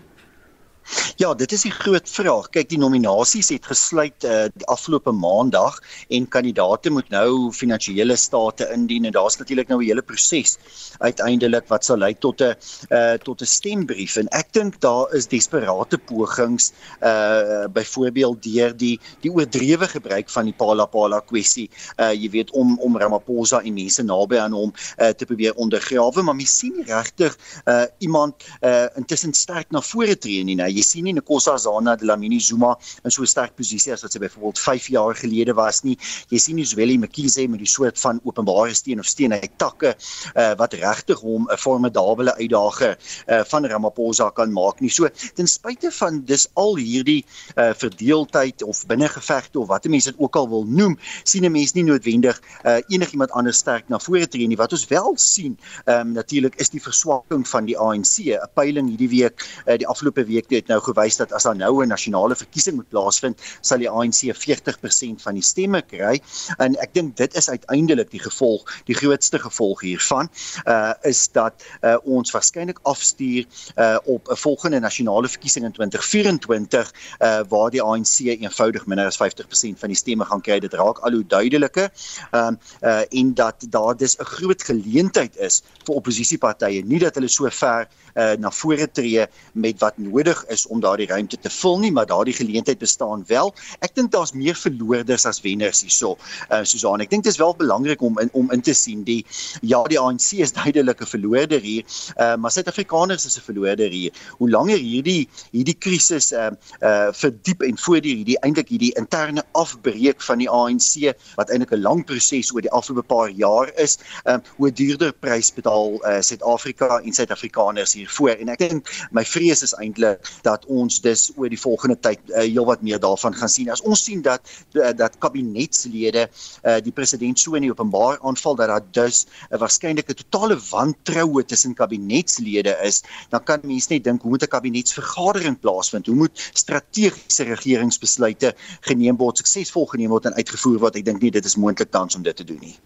Ja, 1.22 1.34
dit 1.38 1.52
is 1.52 1.62
die 1.68 1.72
groot 1.72 2.10
vraag. 2.10 2.48
Kyk, 2.50 2.70
die 2.72 2.80
nominasies 2.82 3.52
het 3.54 3.68
gesluit 3.70 4.26
uh 4.26 4.48
die 4.52 4.68
afgelope 4.72 5.12
maandag 5.14 5.78
en 6.10 6.28
kandidaate 6.34 6.90
moet 6.90 7.10
nou 7.14 7.52
finansiële 7.54 8.16
state 8.18 8.68
indien 8.74 9.06
en 9.06 9.14
daar's 9.16 9.38
natuurlik 9.38 9.70
nou 9.70 9.80
'n 9.82 9.88
hele 9.88 10.02
proses 10.02 10.58
uiteindelik 11.00 11.68
wat 11.68 11.86
sal 11.86 11.98
lei 11.98 12.14
tot 12.14 12.42
'n 12.42 12.56
uh 12.90 13.14
tot 13.24 13.42
'n 13.42 13.46
stembrief 13.46 14.16
en 14.18 14.28
ek 14.32 14.54
dink 14.54 14.80
daar 14.82 15.14
is 15.14 15.28
desperate 15.28 15.98
pogings 15.98 16.72
uh 17.02 17.68
byvoorbeeld 17.68 18.44
deur 18.44 18.78
die 18.78 19.00
die 19.22 19.32
oordrewe 19.32 19.88
gebruik 19.88 20.30
van 20.30 20.46
die 20.46 20.58
Pala 20.58 20.86
Pala 20.86 21.20
kwessie 21.20 21.70
uh 22.00 22.12
jy 22.14 22.30
weet 22.30 22.52
om 22.52 22.80
om 22.80 22.98
Ramaphosa 22.98 23.62
en 23.62 23.74
mense 23.74 24.04
naby 24.04 24.38
aan 24.38 24.54
hom 24.54 24.74
uh 24.98 25.10
te 25.10 25.26
probeer 25.26 25.54
ondergrawe, 25.56 26.22
maar 26.22 26.36
mens 26.36 26.58
sien 26.58 26.74
nie 26.76 26.86
regtig 26.86 27.38
uh 27.68 27.86
iemand 28.00 28.36
uh 28.62 28.88
intussen 28.96 29.34
sterk 29.34 29.72
na 29.72 29.82
vore 29.82 30.18
tree 30.18 30.44
nie. 30.44 30.56
Nou 30.56 30.71
jy 30.72 30.84
sien 30.84 31.04
nie 31.04 31.14
Nkosi 31.14 31.58
Zana 31.58 31.96
Dlamini 31.98 32.40
Zuma 32.40 32.76
in 33.04 33.12
so 33.12 33.22
'n 33.22 33.28
sterk 33.28 33.56
posisie 33.56 33.94
as 33.94 34.02
wat 34.04 34.12
sy 34.12 34.20
byvoorbeeld 34.20 34.60
5 34.60 34.88
jaar 34.88 35.16
gelede 35.16 35.54
was 35.54 35.84
nie. 35.84 35.98
Jy 36.30 36.40
sien 36.40 36.56
nie 36.56 36.66
Zweli 36.66 36.98
Mkhize 36.98 37.48
met 37.48 37.60
die 37.60 37.68
soort 37.68 38.00
van 38.00 38.20
openbare 38.24 38.74
steen 38.74 39.00
of 39.00 39.06
steen 39.06 39.34
uit 39.34 39.52
takke 39.58 39.96
uh, 40.36 40.54
wat 40.58 40.74
regtig 40.74 41.20
hom 41.20 41.48
'n 41.52 41.58
formidable 41.58 42.34
uitdager 42.36 42.98
uh, 43.28 43.44
van 43.44 43.66
Ramaphosa 43.66 44.30
kan 44.30 44.52
maak 44.52 44.80
nie. 44.80 44.90
So 44.90 45.10
ten 45.36 45.48
spyte 45.48 45.92
van 45.92 46.22
dis 46.26 46.48
al 46.54 46.76
hierdie 46.76 47.26
uh, 47.56 47.74
verdeeldheid 47.74 48.64
of 48.64 48.86
binnengevegte 48.88 49.60
of 49.60 49.68
wat 49.68 49.86
mense 49.92 50.12
dit 50.12 50.20
ook 50.20 50.36
al 50.36 50.50
wil 50.50 50.66
noem, 50.66 50.98
sien 51.24 51.46
'n 51.46 51.52
mens 51.52 51.74
nie 51.74 51.84
noodwendig 51.84 52.42
uh, 52.66 52.80
enigiemand 52.88 53.32
anders 53.32 53.58
sterk 53.58 53.90
na 53.90 54.00
vore 54.00 54.28
tree 54.28 54.48
nie. 54.48 54.58
Wat 54.58 54.72
ons 54.72 54.88
wel 54.88 55.14
sien, 55.18 55.58
um, 55.86 56.12
natuurlik 56.12 56.56
is 56.56 56.70
die 56.70 56.82
verswakking 56.82 57.48
van 57.48 57.66
die 57.66 57.78
ANC. 57.78 58.18
'n 58.32 58.50
Peiling 58.54 58.90
hierdie 58.90 59.10
week, 59.10 59.46
uh, 59.66 59.78
die 59.78 59.88
afgelope 59.88 60.26
week 60.26 60.48
het 60.62 60.70
nou 60.72 60.80
gewys 60.86 61.18
dat 61.20 61.34
as 61.34 61.48
daar 61.48 61.58
nou 61.58 61.84
'n 61.84 61.88
nasionale 61.88 62.36
verkiesing 62.36 62.76
moet 62.76 62.90
plaasvind, 62.90 63.40
sal 63.62 63.78
die 63.78 63.90
ANC 63.90 64.32
40% 64.36 65.22
van 65.22 65.34
die 65.34 65.44
stemme 65.44 65.82
kry. 65.82 66.22
En 66.58 66.76
ek 66.80 66.94
dink 66.94 67.18
dit 67.18 67.36
is 67.36 67.50
uiteindelik 67.50 68.12
die 68.12 68.22
gevolg, 68.22 68.64
die 68.86 68.96
grootste 68.96 69.40
gevolg 69.40 69.82
hiervan, 69.82 70.30
uh 70.66 70.94
is 71.04 71.28
dat 71.32 71.64
uh, 71.82 71.98
ons 72.04 72.32
waarskynlik 72.32 72.80
afstuur 72.84 73.46
uh 73.78 73.98
op 74.06 74.30
'n 74.30 74.36
volgende 74.36 74.80
nasionale 74.80 75.28
verkiesing 75.28 75.66
in 75.66 75.72
2024 75.72 76.94
uh 77.20 77.42
waar 77.50 77.70
die 77.72 77.82
ANC 77.82 78.20
eenvoudig 78.20 78.86
minder 78.86 79.06
as 79.06 79.18
50% 79.18 79.80
van 79.80 79.90
die 79.90 79.98
stemme 79.98 80.26
gaan 80.26 80.42
kry. 80.42 80.60
Dit 80.60 80.74
raak 80.74 81.00
al 81.00 81.12
hoe 81.12 81.26
duideliker. 81.28 81.90
Ehm 82.32 82.48
um, 82.48 82.60
uh 82.82 83.02
en 83.10 83.34
dat 83.34 83.66
daar 83.70 83.98
dis 83.98 84.18
'n 84.18 84.24
groot 84.24 84.64
geleentheid 84.64 85.38
is 85.38 85.64
vir 85.86 85.96
oppositiepartye, 85.96 86.84
nie 86.86 87.00
dat 87.00 87.16
hulle 87.16 87.28
so 87.28 87.50
ver 87.50 87.88
uh, 88.16 88.34
na 88.40 88.52
vore 88.52 88.88
tree 88.92 89.26
met 89.54 89.80
wat 89.80 89.98
nodig 89.98 90.44
is 90.52 90.68
om 90.68 90.82
daardie 90.84 91.08
ruimte 91.08 91.40
te 91.40 91.50
vul 91.50 91.80
nie, 91.80 91.92
maar 91.92 92.06
daardie 92.10 92.36
geleentheid 92.36 92.80
bestaan 92.82 93.24
wel. 93.28 93.54
Ek 93.80 93.96
dink 93.96 94.12
daar's 94.12 94.34
meer 94.38 94.58
verloorders 94.58 95.26
as 95.30 95.42
wenners 95.46 95.82
hierso. 95.86 96.18
Uh, 96.50 96.62
Susan, 96.68 97.02
ek 97.04 97.12
dink 97.14 97.26
dit 97.26 97.32
is 97.34 97.40
wel 97.42 97.56
belangrik 97.58 98.02
om 98.06 98.20
in, 98.20 98.32
om 98.38 98.52
in 98.52 98.64
te 98.66 98.76
sien 98.78 99.04
die 99.08 99.22
ja, 99.62 99.82
die 99.90 100.00
ANC 100.00 100.42
is 100.44 100.54
duidelik 100.58 101.02
'n 101.02 101.10
verloorder 101.14 101.62
hier, 101.62 101.84
uh, 102.18 102.36
maar 102.36 102.52
Suid-Afrikaners 102.52 103.26
is 103.26 103.38
'n 103.38 103.46
verloorder 103.48 103.90
hier. 103.90 104.12
Hoe 104.40 104.50
langer 104.50 104.78
hierdie 104.78 105.30
hierdie 105.52 105.78
krisis 105.78 106.32
uh, 106.32 106.52
uh 106.82 107.10
verdiep 107.12 107.62
en 107.62 107.78
voortduur 107.78 108.16
hierdie 108.22 108.40
eintlik 108.42 108.70
hierdie 108.70 108.94
interne 109.00 109.44
afbreek 109.54 110.22
van 110.22 110.38
die 110.38 110.50
ANC 110.50 111.16
wat 111.36 111.50
eintlik 111.50 111.72
'n 111.72 111.82
lang 111.82 112.06
proses 112.06 112.52
oor 112.54 112.62
die 112.62 112.72
afgelope 112.72 113.08
paar 113.08 113.30
jaar 113.30 113.72
is, 113.76 113.98
uh, 114.26 114.38
hoe 114.58 114.72
duurder 114.72 115.14
prys 115.14 115.52
betaal 115.54 116.00
uh, 116.04 116.20
Suid-Afrika 116.22 117.00
en 117.00 117.14
Suid-Afrikaners 117.14 117.94
hiervoor 117.94 118.36
en 118.40 118.50
ek 118.50 118.60
dink 118.60 118.90
my 119.12 119.24
vrees 119.26 119.64
is 119.64 119.74
eintlik 119.78 120.28
dat 120.44 120.66
ons 120.66 121.02
dus 121.02 121.32
oor 121.36 121.50
die 121.50 121.60
volgende 121.60 121.98
tyd 122.00 122.20
uh, 122.30 122.44
heelwat 122.44 122.82
meer 122.82 123.00
daarvan 123.00 123.36
gaan 123.36 123.50
sien. 123.50 123.70
As 123.70 123.82
ons 123.82 124.04
sien 124.04 124.22
dat 124.22 124.42
uh, 124.74 124.92
dat 124.98 125.18
kabinetslede 125.24 126.28
uh, 126.28 126.78
die 126.84 126.92
president 126.92 127.40
so 127.40 127.56
in 127.60 127.70
openbaar 127.70 128.20
aanval 128.20 128.56
dat 128.56 128.68
daar 128.72 128.86
dus 128.92 129.26
'n 129.26 129.56
uh, 129.56 129.60
waarskynlike 129.60 130.14
totale 130.14 130.58
wantroue 130.70 131.46
tussen 131.46 131.74
kabinetslede 131.74 132.78
is, 132.84 133.04
dan 133.30 133.44
kan 133.44 133.60
mense 133.64 133.94
net 133.94 134.04
dink 134.04 134.22
hoe 134.22 134.32
moet 134.32 134.44
'n 134.44 134.48
kabinetsvergadering 134.48 135.60
plaasvind? 135.60 136.06
Hoe 136.06 136.16
moet 136.16 136.50
strategiese 136.54 137.44
regeringsbesluite 137.44 138.56
geneem 138.82 139.18
word, 139.18 139.38
suksesvol 139.38 139.86
geneem 139.86 140.10
word 140.10 140.26
en 140.26 140.34
uitgevoer 140.34 140.80
word? 140.80 140.96
Ek 140.96 141.06
dink 141.06 141.22
nie 141.22 141.32
dit 141.32 141.46
is 141.46 141.56
moontlik 141.56 141.92
tans 141.92 142.16
om 142.16 142.24
dit 142.24 142.36
te 142.36 142.44
doen 142.44 142.60
nie. 142.60 142.78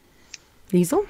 Liesel? 0.74 1.06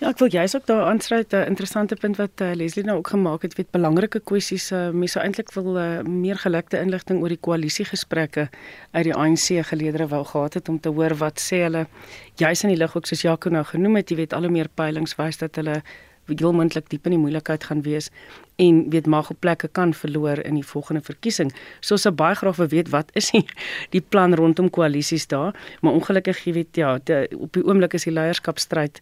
Ja, 0.00 0.08
ek 0.08 0.18
wil 0.22 0.30
juist 0.32 0.56
ook 0.56 0.64
daar 0.64 0.86
aansluit 0.88 1.32
'n 1.32 1.46
interessante 1.52 1.94
punt 1.94 2.16
wat 2.16 2.40
uh, 2.40 2.54
Leslie 2.54 2.84
nou 2.84 2.98
ook 2.98 3.08
gemaak 3.08 3.42
het, 3.42 3.54
weet 3.54 3.70
belangrike 3.70 4.20
kwessies. 4.20 4.70
Uh, 4.72 4.88
mense 4.90 5.20
eintlik 5.20 5.52
wil 5.52 5.76
uh, 5.76 6.00
meer 6.02 6.36
gelekte 6.36 6.78
inligting 6.80 7.20
oor 7.20 7.28
die 7.28 7.40
koalisiegesprekke 7.40 8.48
uit 8.90 9.04
die 9.04 9.14
ANC 9.14 9.60
geleedere 9.60 10.08
wou 10.08 10.24
gehad 10.24 10.54
het 10.54 10.68
om 10.68 10.80
te 10.80 10.88
hoor 10.88 11.14
wat 11.14 11.40
sê 11.40 11.56
hulle 11.62 11.86
juist 12.34 12.62
in 12.62 12.68
die 12.68 12.78
lig 12.78 12.96
ook 12.96 13.06
soos 13.06 13.20
Jaco 13.22 13.50
nou 13.50 13.64
genoem 13.64 13.96
het, 13.96 14.10
jy 14.10 14.16
weet 14.16 14.32
al 14.32 14.40
hoe 14.40 14.50
meer 14.50 14.68
peilings 14.74 15.16
wys 15.16 15.36
dat 15.36 15.56
hulle 15.56 15.82
heel 16.26 16.52
moontlik 16.52 16.88
diep 16.88 17.04
in 17.04 17.10
die 17.10 17.20
moeilikheid 17.20 17.64
gaan 17.64 17.82
wees 17.82 18.08
en 18.56 18.90
weet 18.90 19.06
mag 19.06 19.30
op 19.30 19.40
plekke 19.40 19.68
kan 19.68 19.94
verloor 19.94 20.38
in 20.38 20.54
die 20.54 20.64
volgende 20.66 21.02
verkiesing. 21.02 21.52
So 21.80 21.94
ons 21.94 22.02
sou 22.02 22.12
baie 22.14 22.34
graag 22.34 22.56
wil 22.56 22.68
weet 22.68 22.88
wat 22.88 23.10
is 23.12 23.30
die, 23.30 23.44
die 23.90 24.00
plan 24.00 24.34
rondom 24.34 24.70
koalisies 24.70 25.26
daar, 25.26 25.52
maar 25.80 25.92
ongelukkig 25.92 26.44
jy 26.44 26.52
weet 26.52 26.76
ja, 26.76 26.98
die, 27.04 27.38
op 27.38 27.52
die 27.52 27.64
oomblik 27.64 27.94
is 27.94 28.04
die 28.04 28.12
leierskapstryd 28.14 29.00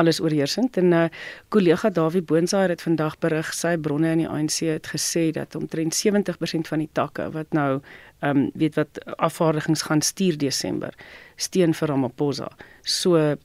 alles 0.00 0.20
oorheersend 0.20 0.76
en 0.80 0.88
'n 0.88 0.92
uh, 0.92 1.08
kollega 1.48 1.90
Dawie 1.90 2.22
Boonsaai 2.22 2.68
het 2.68 2.82
vandag 2.82 3.18
berig 3.18 3.54
sy 3.54 3.76
bronne 3.76 4.12
in 4.12 4.22
die 4.24 4.28
ANC 4.28 4.58
het 4.66 4.86
gesê 4.94 5.30
dat 5.30 5.54
omtrent 5.54 5.94
70% 5.94 6.68
van 6.72 6.78
die 6.78 6.88
takke 6.92 7.30
wat 7.30 7.52
nou 7.52 7.80
ehm 8.20 8.36
um, 8.36 8.50
weet 8.54 8.74
wat 8.74 9.00
afvaardigings 9.16 9.82
gaan 9.82 10.02
stuur 10.02 10.36
Desember 10.38 10.92
steun 11.36 11.74
vir 11.74 11.88
Ramaphosa. 11.88 12.50
So 12.82 13.36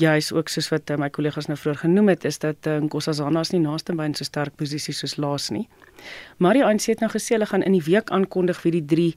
juis 0.00 0.32
ook 0.32 0.48
soos 0.48 0.68
wat 0.68 0.90
uh, 0.90 0.96
my 0.96 1.10
kollegas 1.10 1.46
nou 1.46 1.58
vroeër 1.58 1.78
genoem 1.84 2.08
het 2.08 2.24
is 2.24 2.38
dat 2.38 2.66
uh, 2.66 2.78
Nkosazana 2.80 3.40
is 3.40 3.52
nie 3.52 3.60
naaste 3.60 3.92
by 3.92 4.08
'n 4.08 4.14
so 4.14 4.24
sterk 4.24 4.56
posisie 4.56 4.94
soos 4.94 5.16
laas 5.16 5.50
nie. 5.50 5.68
Maar 6.38 6.54
die 6.54 6.64
ANC 6.64 6.86
het 6.86 7.00
nou 7.00 7.10
gesê 7.10 7.34
hulle 7.36 7.46
gaan 7.46 7.62
in 7.62 7.72
die 7.72 7.84
week 7.84 8.10
aankondig 8.10 8.62
wie 8.62 8.72
die 8.72 8.84
3 8.84 9.14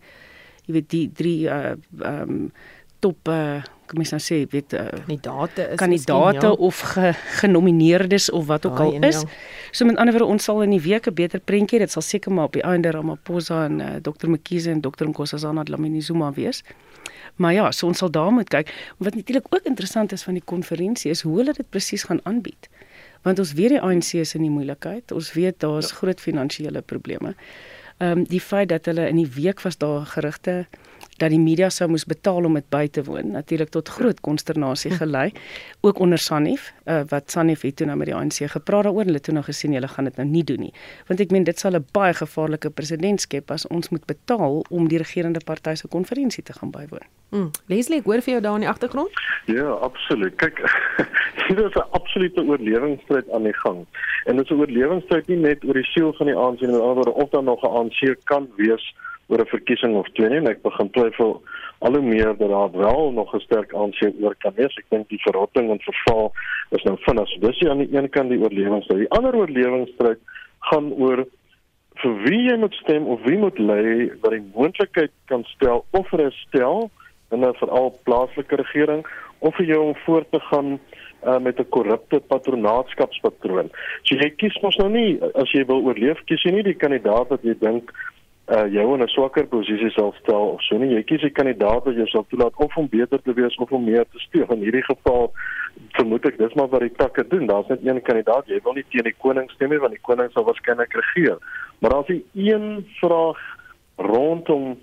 jy 0.66 0.74
weet 0.74 0.90
die 0.90 1.10
3 1.14 1.34
uh 1.44 1.76
ehm 2.02 2.22
um, 2.22 2.52
top 3.00 3.28
uh 3.28 3.64
kom 3.86 4.02
ons 4.02 4.14
nou 4.16 4.22
sê 4.22 4.42
weet 4.52 4.74
uh, 4.74 4.88
kandidate 5.06 5.68
is 5.72 5.80
kandidate 5.80 6.48
ja. 6.48 6.52
of 6.52 6.80
ge, 6.94 7.12
genomineerdes 7.42 8.30
of 8.30 8.46
wat 8.46 8.66
ook 8.66 8.80
al 8.80 8.94
is. 9.04 9.22
Ja. 9.22 9.28
So 9.72 9.86
met 9.86 9.98
ander 9.98 10.16
woorde 10.16 10.32
ons 10.32 10.44
sal 10.44 10.64
in 10.66 10.74
die 10.74 10.82
week 10.82 11.08
'n 11.08 11.14
beter 11.14 11.40
prentjie 11.40 11.80
dit 11.80 11.92
sal 11.92 12.02
seker 12.02 12.32
maar 12.32 12.46
op 12.46 12.54
die 12.54 12.64
einde 12.64 12.92
Ramaphosa 12.92 13.66
en 13.66 13.80
uh, 13.80 13.96
Dr 14.02 14.30
Mkhize 14.30 14.70
en 14.70 14.82
Dr 14.82 15.06
Nkosazana 15.08 15.64
Dlamini 15.64 16.02
Zuma 16.02 16.32
wees. 16.34 16.64
Maar 17.36 17.54
ja, 17.54 17.72
so 17.72 17.88
ons 17.88 17.98
sal 17.98 18.12
daar 18.12 18.32
moet 18.32 18.50
kyk. 18.50 18.72
Wat 18.98 19.16
natuurlik 19.16 19.46
ook 19.50 19.64
interessant 19.64 20.12
is 20.12 20.24
van 20.24 20.34
die 20.34 20.44
konferensie 20.46 21.12
is 21.12 21.22
hoe 21.22 21.38
hulle 21.38 21.54
dit 21.54 21.70
presies 21.70 22.04
gaan 22.04 22.20
aanbied. 22.24 22.70
Want 23.22 23.40
ons 23.40 23.54
weet 23.54 23.70
die 23.70 23.82
ANC 23.82 24.14
is 24.14 24.36
in 24.36 24.42
die 24.42 24.54
moeilikheid. 24.54 25.12
Ons 25.12 25.34
weet 25.34 25.60
daar's 25.60 25.90
ja. 25.90 25.96
groot 25.96 26.22
finansiële 26.22 26.82
probleme. 26.82 27.36
Ehm 27.98 28.12
um, 28.12 28.24
die 28.24 28.42
feit 28.42 28.70
dat 28.70 28.86
hulle 28.86 29.08
in 29.08 29.16
die 29.16 29.32
week 29.36 29.62
was 29.62 29.78
daar 29.78 30.06
gerugte 30.06 30.66
dat 31.18 31.30
die 31.30 31.40
media 31.40 31.70
sou 31.70 31.90
moes 31.90 32.06
betaal 32.06 32.46
om 32.46 32.54
dit 32.54 32.70
by 32.70 32.88
te 32.88 33.04
woon 33.04 33.32
natuurlik 33.32 33.70
tot 33.70 33.90
groot 33.90 34.20
konsternasie 34.22 34.92
hm. 34.92 34.98
gelei 34.98 35.32
ook 35.82 36.00
onder 36.00 36.18
Sanef 36.18 36.74
uh, 36.86 37.02
wat 37.10 37.32
Sanef 37.32 37.62
het 37.62 37.76
toe 37.76 37.88
nou 37.88 37.98
met 37.98 38.08
die 38.08 38.16
ANC 38.16 38.46
gepraat 38.52 38.84
daaroor 38.86 39.06
hulle 39.06 39.20
toe 39.20 39.34
nou 39.34 39.44
gesien 39.44 39.74
hulle 39.74 39.88
gaan 39.88 40.10
dit 40.10 40.18
nou 40.18 40.28
nie 40.28 40.44
doen 40.44 40.60
nie 40.60 40.74
want 41.08 41.20
ek 41.20 41.32
meen 41.32 41.44
dit 41.44 41.60
sal 41.60 41.76
'n 41.76 41.86
baie 41.92 42.14
gevaarlike 42.14 42.70
presedent 42.70 43.22
skep 43.22 43.52
as 43.52 43.68
ons 43.68 43.90
moet 43.90 44.06
betaal 44.06 44.64
om 44.70 44.88
die 44.88 44.98
regerende 44.98 45.40
party 45.46 45.76
se 45.76 45.88
konferensie 45.88 46.44
te 46.44 46.54
gaan 46.54 46.72
bywoon. 46.72 47.08
Mm. 47.30 47.50
Leslie, 47.72 48.00
ek 48.00 48.06
hoor 48.10 48.22
vir 48.22 48.36
jou 48.36 48.42
daar 48.42 48.60
in 48.60 48.66
die 48.66 48.70
agtergrond? 48.70 49.22
Ja, 49.52 49.70
absoluut. 49.88 50.36
Kyk, 50.42 50.62
hier 51.48 51.66
is 51.66 51.76
'n 51.76 51.88
absolute 51.98 52.42
oorlewingsstryd 52.42 53.32
aan 53.32 53.44
die 53.44 53.58
gang. 53.64 53.86
En 54.26 54.38
dit 54.38 54.46
is 54.46 54.52
'n 54.52 54.60
oorlewingsstryd 54.60 55.28
nie 55.28 55.38
net 55.38 55.66
oor 55.66 55.74
die 55.74 55.90
siel 55.94 56.14
van 56.14 56.28
die 56.28 56.36
ANC 56.36 56.62
nie, 56.62 56.72
maar 56.72 57.02
oor 57.02 57.12
of 57.14 57.30
daar 57.30 57.44
nog 57.44 57.64
'n 57.64 57.74
ANC 57.80 58.16
kan 58.24 58.48
wees 58.56 58.96
oor 59.28 59.40
'n 59.40 59.54
verkiesing 59.56 59.96
of 59.96 60.08
twee 60.14 60.30
nie 60.30 60.38
en 60.38 60.48
ek 60.48 60.62
begin 60.62 60.90
twyfel 60.90 61.42
al 61.80 61.94
hoe 61.94 62.02
meer 62.02 62.38
dat 62.38 62.50
daar 62.50 62.72
wel 62.72 63.12
nog 63.12 63.34
'n 63.34 63.40
sterk 63.40 63.74
aansien 63.74 64.14
oor 64.22 64.36
kan 64.38 64.54
wees. 64.56 64.78
Ek 64.78 64.90
dink 64.90 65.10
die 65.10 65.22
verrotting 65.22 65.70
en 65.70 65.80
verval 65.80 66.32
is 66.70 66.84
nou 66.84 66.98
vinnig. 67.00 67.40
Dis 67.40 67.68
aan 67.70 67.84
die 67.84 67.98
een 67.98 68.10
kant 68.10 68.30
die 68.30 68.40
oorlewingsstryd. 68.40 69.00
Die 69.00 69.18
ander 69.18 69.36
oorlewingsstryd 69.36 70.20
gaan 70.60 70.94
oor 70.94 71.26
vir 72.02 72.16
wie 72.24 72.42
jy 72.50 72.58
moet 72.58 72.74
stem 72.74 73.08
of 73.08 73.22
wie 73.24 73.38
moet 73.38 73.60
lei 73.60 74.12
wat 74.22 74.32
die 74.32 74.44
moontlikheid 74.54 75.12
kan 75.26 75.44
stel 75.44 75.86
of 75.92 76.10
herstel 76.12 76.90
in 77.32 77.46
'n 77.46 77.54
veral 77.62 78.00
plaaslike 78.04 78.56
regering 78.56 79.06
of 79.40 79.56
vir 79.56 79.66
jou 79.66 79.82
om 79.88 79.96
voort 80.06 80.32
te 80.32 80.40
gaan 80.40 80.80
uh, 81.26 81.38
met 81.40 81.60
'n 81.60 81.70
korrupte 81.70 82.20
patronaatskapspatroon. 82.20 83.70
So 84.04 84.16
jy 84.16 84.30
kies 84.30 84.62
mos 84.62 84.78
nou 84.78 84.90
nie 84.90 85.20
as 85.34 85.52
jy 85.52 85.66
wil 85.66 85.82
oorleef 85.84 86.24
kies 86.26 86.44
jy 86.44 86.52
nie 86.52 86.64
die 86.64 86.82
kandidaat 86.84 87.30
wat 87.30 87.44
jy 87.44 87.56
dink 87.60 87.92
uh 88.48 88.68
jou 88.70 88.94
in 88.94 89.02
'n 89.02 89.08
swakker 89.08 89.48
posisie 89.48 89.90
sal 89.90 90.14
stel 90.22 90.54
of 90.54 90.62
so 90.62 90.78
nie. 90.78 90.94
Jy 90.96 91.04
kies 91.04 91.24
'n 91.24 91.32
kandidaat 91.32 91.86
wat 91.86 91.96
jou 91.96 92.08
sal 92.08 92.26
toelaat 92.30 92.54
of 92.56 92.78
om 92.78 92.88
beter 92.90 93.22
te 93.22 93.34
wees 93.34 93.56
of 93.56 93.72
om 93.72 93.84
meer 93.84 94.06
te 94.06 94.20
speel. 94.20 94.46
In 94.50 94.62
hierdie 94.62 94.86
geval 94.86 95.34
vermoed 95.92 96.26
ek 96.26 96.38
dis 96.38 96.54
maar 96.54 96.68
wat 96.68 96.82
die 96.82 96.96
takke 96.96 97.28
doen. 97.28 97.48
Daar's 97.48 97.68
net 97.68 97.80
een 97.86 98.02
kandidaat. 98.02 98.48
Jy 98.48 98.60
wil 98.64 98.74
nie 98.74 98.86
teen 98.90 99.04
die 99.04 99.16
koning 99.18 99.50
stem 99.52 99.70
nie 99.70 99.80
want 99.80 99.92
die 99.92 100.02
koning 100.02 100.32
sal 100.32 100.44
waarskynlik 100.44 100.94
regeer. 100.94 101.38
Maar 101.80 101.92
daar's 101.92 102.10
'n 102.10 102.24
een 102.34 102.86
vraag 103.02 103.40
rondom 103.98 104.78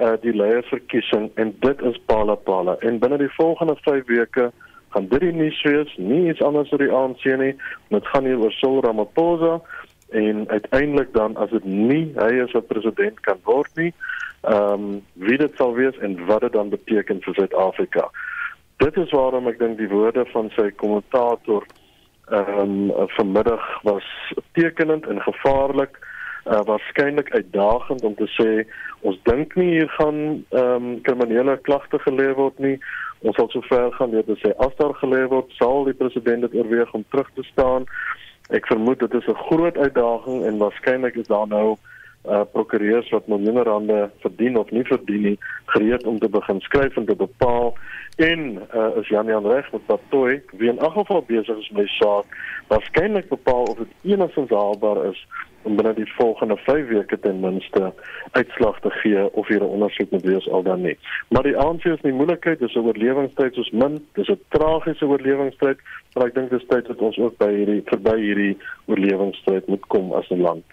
uh 0.00 0.14
die 0.20 0.34
leierverkiesing 0.34 1.30
en 1.34 1.56
dit 1.60 1.82
is 1.82 1.98
pala 2.06 2.34
pala. 2.34 2.76
En 2.80 2.98
binne 2.98 3.18
die 3.18 3.34
volgende 3.34 3.76
5 3.76 4.06
weke 4.06 4.52
gaan 4.88 5.08
dit 5.08 5.22
nie 5.22 5.58
wees 5.62 5.96
nie 5.96 6.28
iets 6.28 6.42
anders 6.42 6.72
oor 6.72 6.78
die 6.78 6.92
ANC 6.92 7.24
nie. 7.24 7.56
Dit 7.88 8.06
gaan 8.06 8.24
hier 8.24 8.38
oor 8.38 8.52
Cyril 8.52 8.80
Ramaphosa 8.80 9.60
en 10.10 10.48
uiteindelik 10.48 11.12
dan 11.12 11.36
as 11.36 11.50
dit 11.50 11.64
nie 11.64 12.12
hy 12.16 12.30
is 12.44 12.52
wat 12.56 12.66
president 12.66 13.20
kan 13.20 13.40
word 13.44 13.70
nie, 13.76 13.92
ehm 14.42 14.72
um, 14.72 15.02
wie 15.12 15.38
dit 15.38 15.54
sal 15.56 15.74
wees 15.74 15.98
en 15.98 16.16
wat 16.26 16.40
dit 16.46 16.52
dan 16.52 16.68
beteken 16.68 17.22
vir 17.22 17.34
Suid-Afrika. 17.34 18.08
Dit 18.78 18.96
is 18.96 19.10
waarom 19.10 19.48
ek 19.50 19.58
dink 19.58 19.78
die 19.78 19.90
woorde 19.90 20.24
van 20.32 20.50
sy 20.56 20.70
kommentator 20.70 21.66
ehm 22.30 22.90
um, 22.90 23.08
vanmiddag 23.16 23.64
was 23.82 24.06
tekenend 24.52 25.06
en 25.06 25.22
gevaarlik 25.22 25.98
uh 26.48 26.60
waarskynlik 26.64 27.30
uitdagend 27.34 28.04
om 28.04 28.14
te 28.14 28.26
sê 28.32 28.50
ons 29.00 29.18
dink 29.22 29.54
nie 29.56 29.68
hier 29.74 29.90
gaan 29.98 30.20
ehm 30.50 30.74
um, 30.74 31.00
kriminele 31.02 31.56
klagte 31.66 31.98
gelê 32.06 32.30
word 32.34 32.58
nie. 32.58 32.78
Ons 33.26 33.36
sal 33.36 33.50
sover 33.50 33.90
gaan 33.98 34.14
deur 34.14 34.24
te 34.24 34.36
sê 34.44 34.54
as 34.64 34.76
daar 34.78 34.94
gelê 35.02 35.24
word, 35.28 35.50
sal 35.58 35.84
die 35.84 35.96
president 35.98 36.46
dit 36.46 36.54
oorweeg 36.60 36.94
om 36.94 37.04
terug 37.10 37.30
te 37.34 37.44
staan. 37.50 37.84
Ek 38.48 38.66
vermoed 38.66 38.98
dit 38.98 39.14
is 39.14 39.26
'n 39.26 39.42
groot 39.48 39.76
uitdaging 39.76 40.44
en 40.44 40.58
waarskynlik 40.58 41.14
is 41.14 41.26
daar 41.26 41.46
nou 41.46 41.76
uh 42.28 42.44
prokureurs 42.52 43.10
wat 43.10 43.26
miljoene 43.26 43.62
rande 43.62 44.10
verdien 44.24 44.58
of 44.58 44.70
nie 44.70 44.84
verdien 44.84 45.22
nie 45.22 45.38
gereed 45.66 46.06
om 46.06 46.18
te 46.18 46.28
begin 46.28 46.60
skryf 46.60 46.96
en 46.96 47.06
te 47.06 47.16
bepaal 47.16 47.74
en 48.16 48.40
uh 48.74 48.90
is 49.00 49.08
Jan 49.08 49.26
Jan 49.26 49.46
reg 49.46 49.72
met 49.72 49.86
Patoy 49.86 50.42
wie 50.52 50.70
in 50.70 50.78
elk 50.78 50.92
geval 50.92 51.22
besig 51.26 51.58
is 51.58 51.70
met 51.70 51.88
saak 51.88 52.38
waarskynlik 52.68 53.28
bepaal 53.28 53.62
of 53.62 53.76
dit 53.76 54.12
enigstens 54.12 54.50
haalbaar 54.50 55.04
is 55.10 55.26
om 55.62 55.76
binne 55.76 55.92
die 55.94 56.06
volgende 56.16 56.56
5 56.56 56.86
weke 56.88 57.18
ten 57.20 57.40
minste 57.40 57.92
uitslag 58.30 58.80
te 58.80 58.90
gee 59.00 59.24
of 59.32 59.48
hier 59.48 59.62
'n 59.62 59.74
ondersoek 59.76 60.10
moet 60.10 60.22
wees 60.30 60.48
al 60.48 60.62
dan 60.62 60.82
nie. 60.82 60.98
Maar 61.28 61.42
die 61.42 61.56
ANC 61.56 61.84
is 61.84 62.00
nie 62.00 62.12
moeilikheid, 62.12 62.58
dis 62.58 62.74
'n 62.74 62.86
oorlewingstyd 62.86 63.54
soos 63.54 63.70
min, 63.70 64.06
dis 64.12 64.28
'n 64.28 64.40
tragiese 64.48 65.06
oorlewingstyd, 65.06 65.78
maar 66.14 66.26
ek 66.26 66.34
dink 66.34 66.50
dis 66.50 66.66
tyd 66.68 66.86
dat 66.86 66.98
ons 66.98 67.18
ook 67.18 67.36
by 67.36 67.52
hierdie 67.54 67.82
verby 67.84 68.16
hierdie 68.20 68.58
oorlewingstyd 68.86 69.66
moet 69.66 69.86
kom 69.86 70.12
as 70.12 70.30
'n 70.30 70.40
land. 70.40 70.64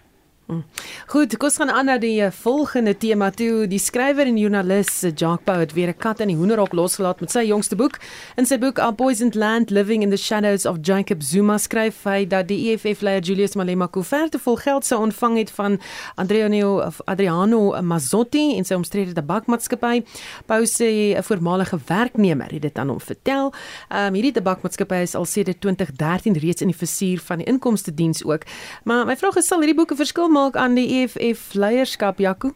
Mm. 0.46 0.62
Goed, 1.10 1.32
kom 1.36 1.48
ons 1.48 1.56
gaan 1.58 1.70
aan 1.74 1.88
na 1.90 1.94
die 1.98 2.20
eh, 2.22 2.30
volgende 2.30 2.92
tema 2.94 3.32
toe. 3.34 3.64
Die 3.66 3.80
skrywer 3.82 4.28
en 4.30 4.36
joernalis 4.38 5.00
eh, 5.02 5.10
Jacques 5.10 5.42
Pau 5.42 5.56
het 5.58 5.72
weer 5.74 5.88
'n 5.90 5.98
kat 5.98 6.20
in 6.20 6.28
die 6.28 6.36
hoenderhok 6.36 6.72
losgelaat 6.72 7.20
met 7.20 7.30
sy 7.30 7.42
jongste 7.50 7.74
boek. 7.74 7.98
In 8.36 8.46
sy 8.46 8.58
boek 8.58 8.78
A 8.78 8.92
Poisoned 8.92 9.34
Land: 9.34 9.70
Living 9.70 10.02
in 10.02 10.10
the 10.10 10.16
Shadows 10.16 10.64
of 10.64 10.76
Jacob 10.82 11.22
Zuma 11.22 11.58
skryf 11.58 12.04
hy 12.04 12.26
dat 12.26 12.46
die 12.46 12.70
EFF-leier 12.70 13.22
Julius 13.22 13.54
Malema 13.54 13.86
koeverte 13.86 14.38
vol 14.38 14.56
geld 14.56 14.84
sou 14.86 15.00
ontvang 15.02 15.36
het 15.36 15.50
van 15.50 15.80
Adriano 16.14 16.78
of 16.80 17.00
Adriano 17.06 17.82
Mazzotti 17.82 18.56
en 18.56 18.64
sy 18.64 18.74
omstrede 18.74 19.12
tabakmaatskappy. 19.12 20.04
Pau 20.46 20.62
sê 20.62 21.18
'n 21.18 21.22
voormalige 21.22 21.78
werknemer 21.86 22.52
het 22.52 22.62
dit 22.62 22.78
aan 22.78 22.88
hom 22.88 23.00
vertel. 23.00 23.52
Um, 23.90 24.14
hierdie 24.14 24.32
tabakmaatskappy 24.32 25.02
is 25.02 25.14
al 25.14 25.24
sedert 25.24 25.60
2013 25.60 26.38
reeds 26.38 26.62
in 26.62 26.68
die 26.68 26.78
versuur 26.78 27.18
van 27.18 27.38
die 27.38 27.46
inkomste 27.46 27.94
diens 27.94 28.24
ook. 28.24 28.42
Maar 28.84 29.06
my 29.06 29.16
vraag 29.16 29.36
is 29.36 29.46
sal 29.46 29.58
hierdie 29.58 29.76
boeke 29.76 29.96
verskil 29.96 30.34
maak 30.36 30.56
aan 30.60 30.74
die 30.76 30.88
EFF 31.00 31.54
leierskap 31.56 32.18
Jaco? 32.20 32.52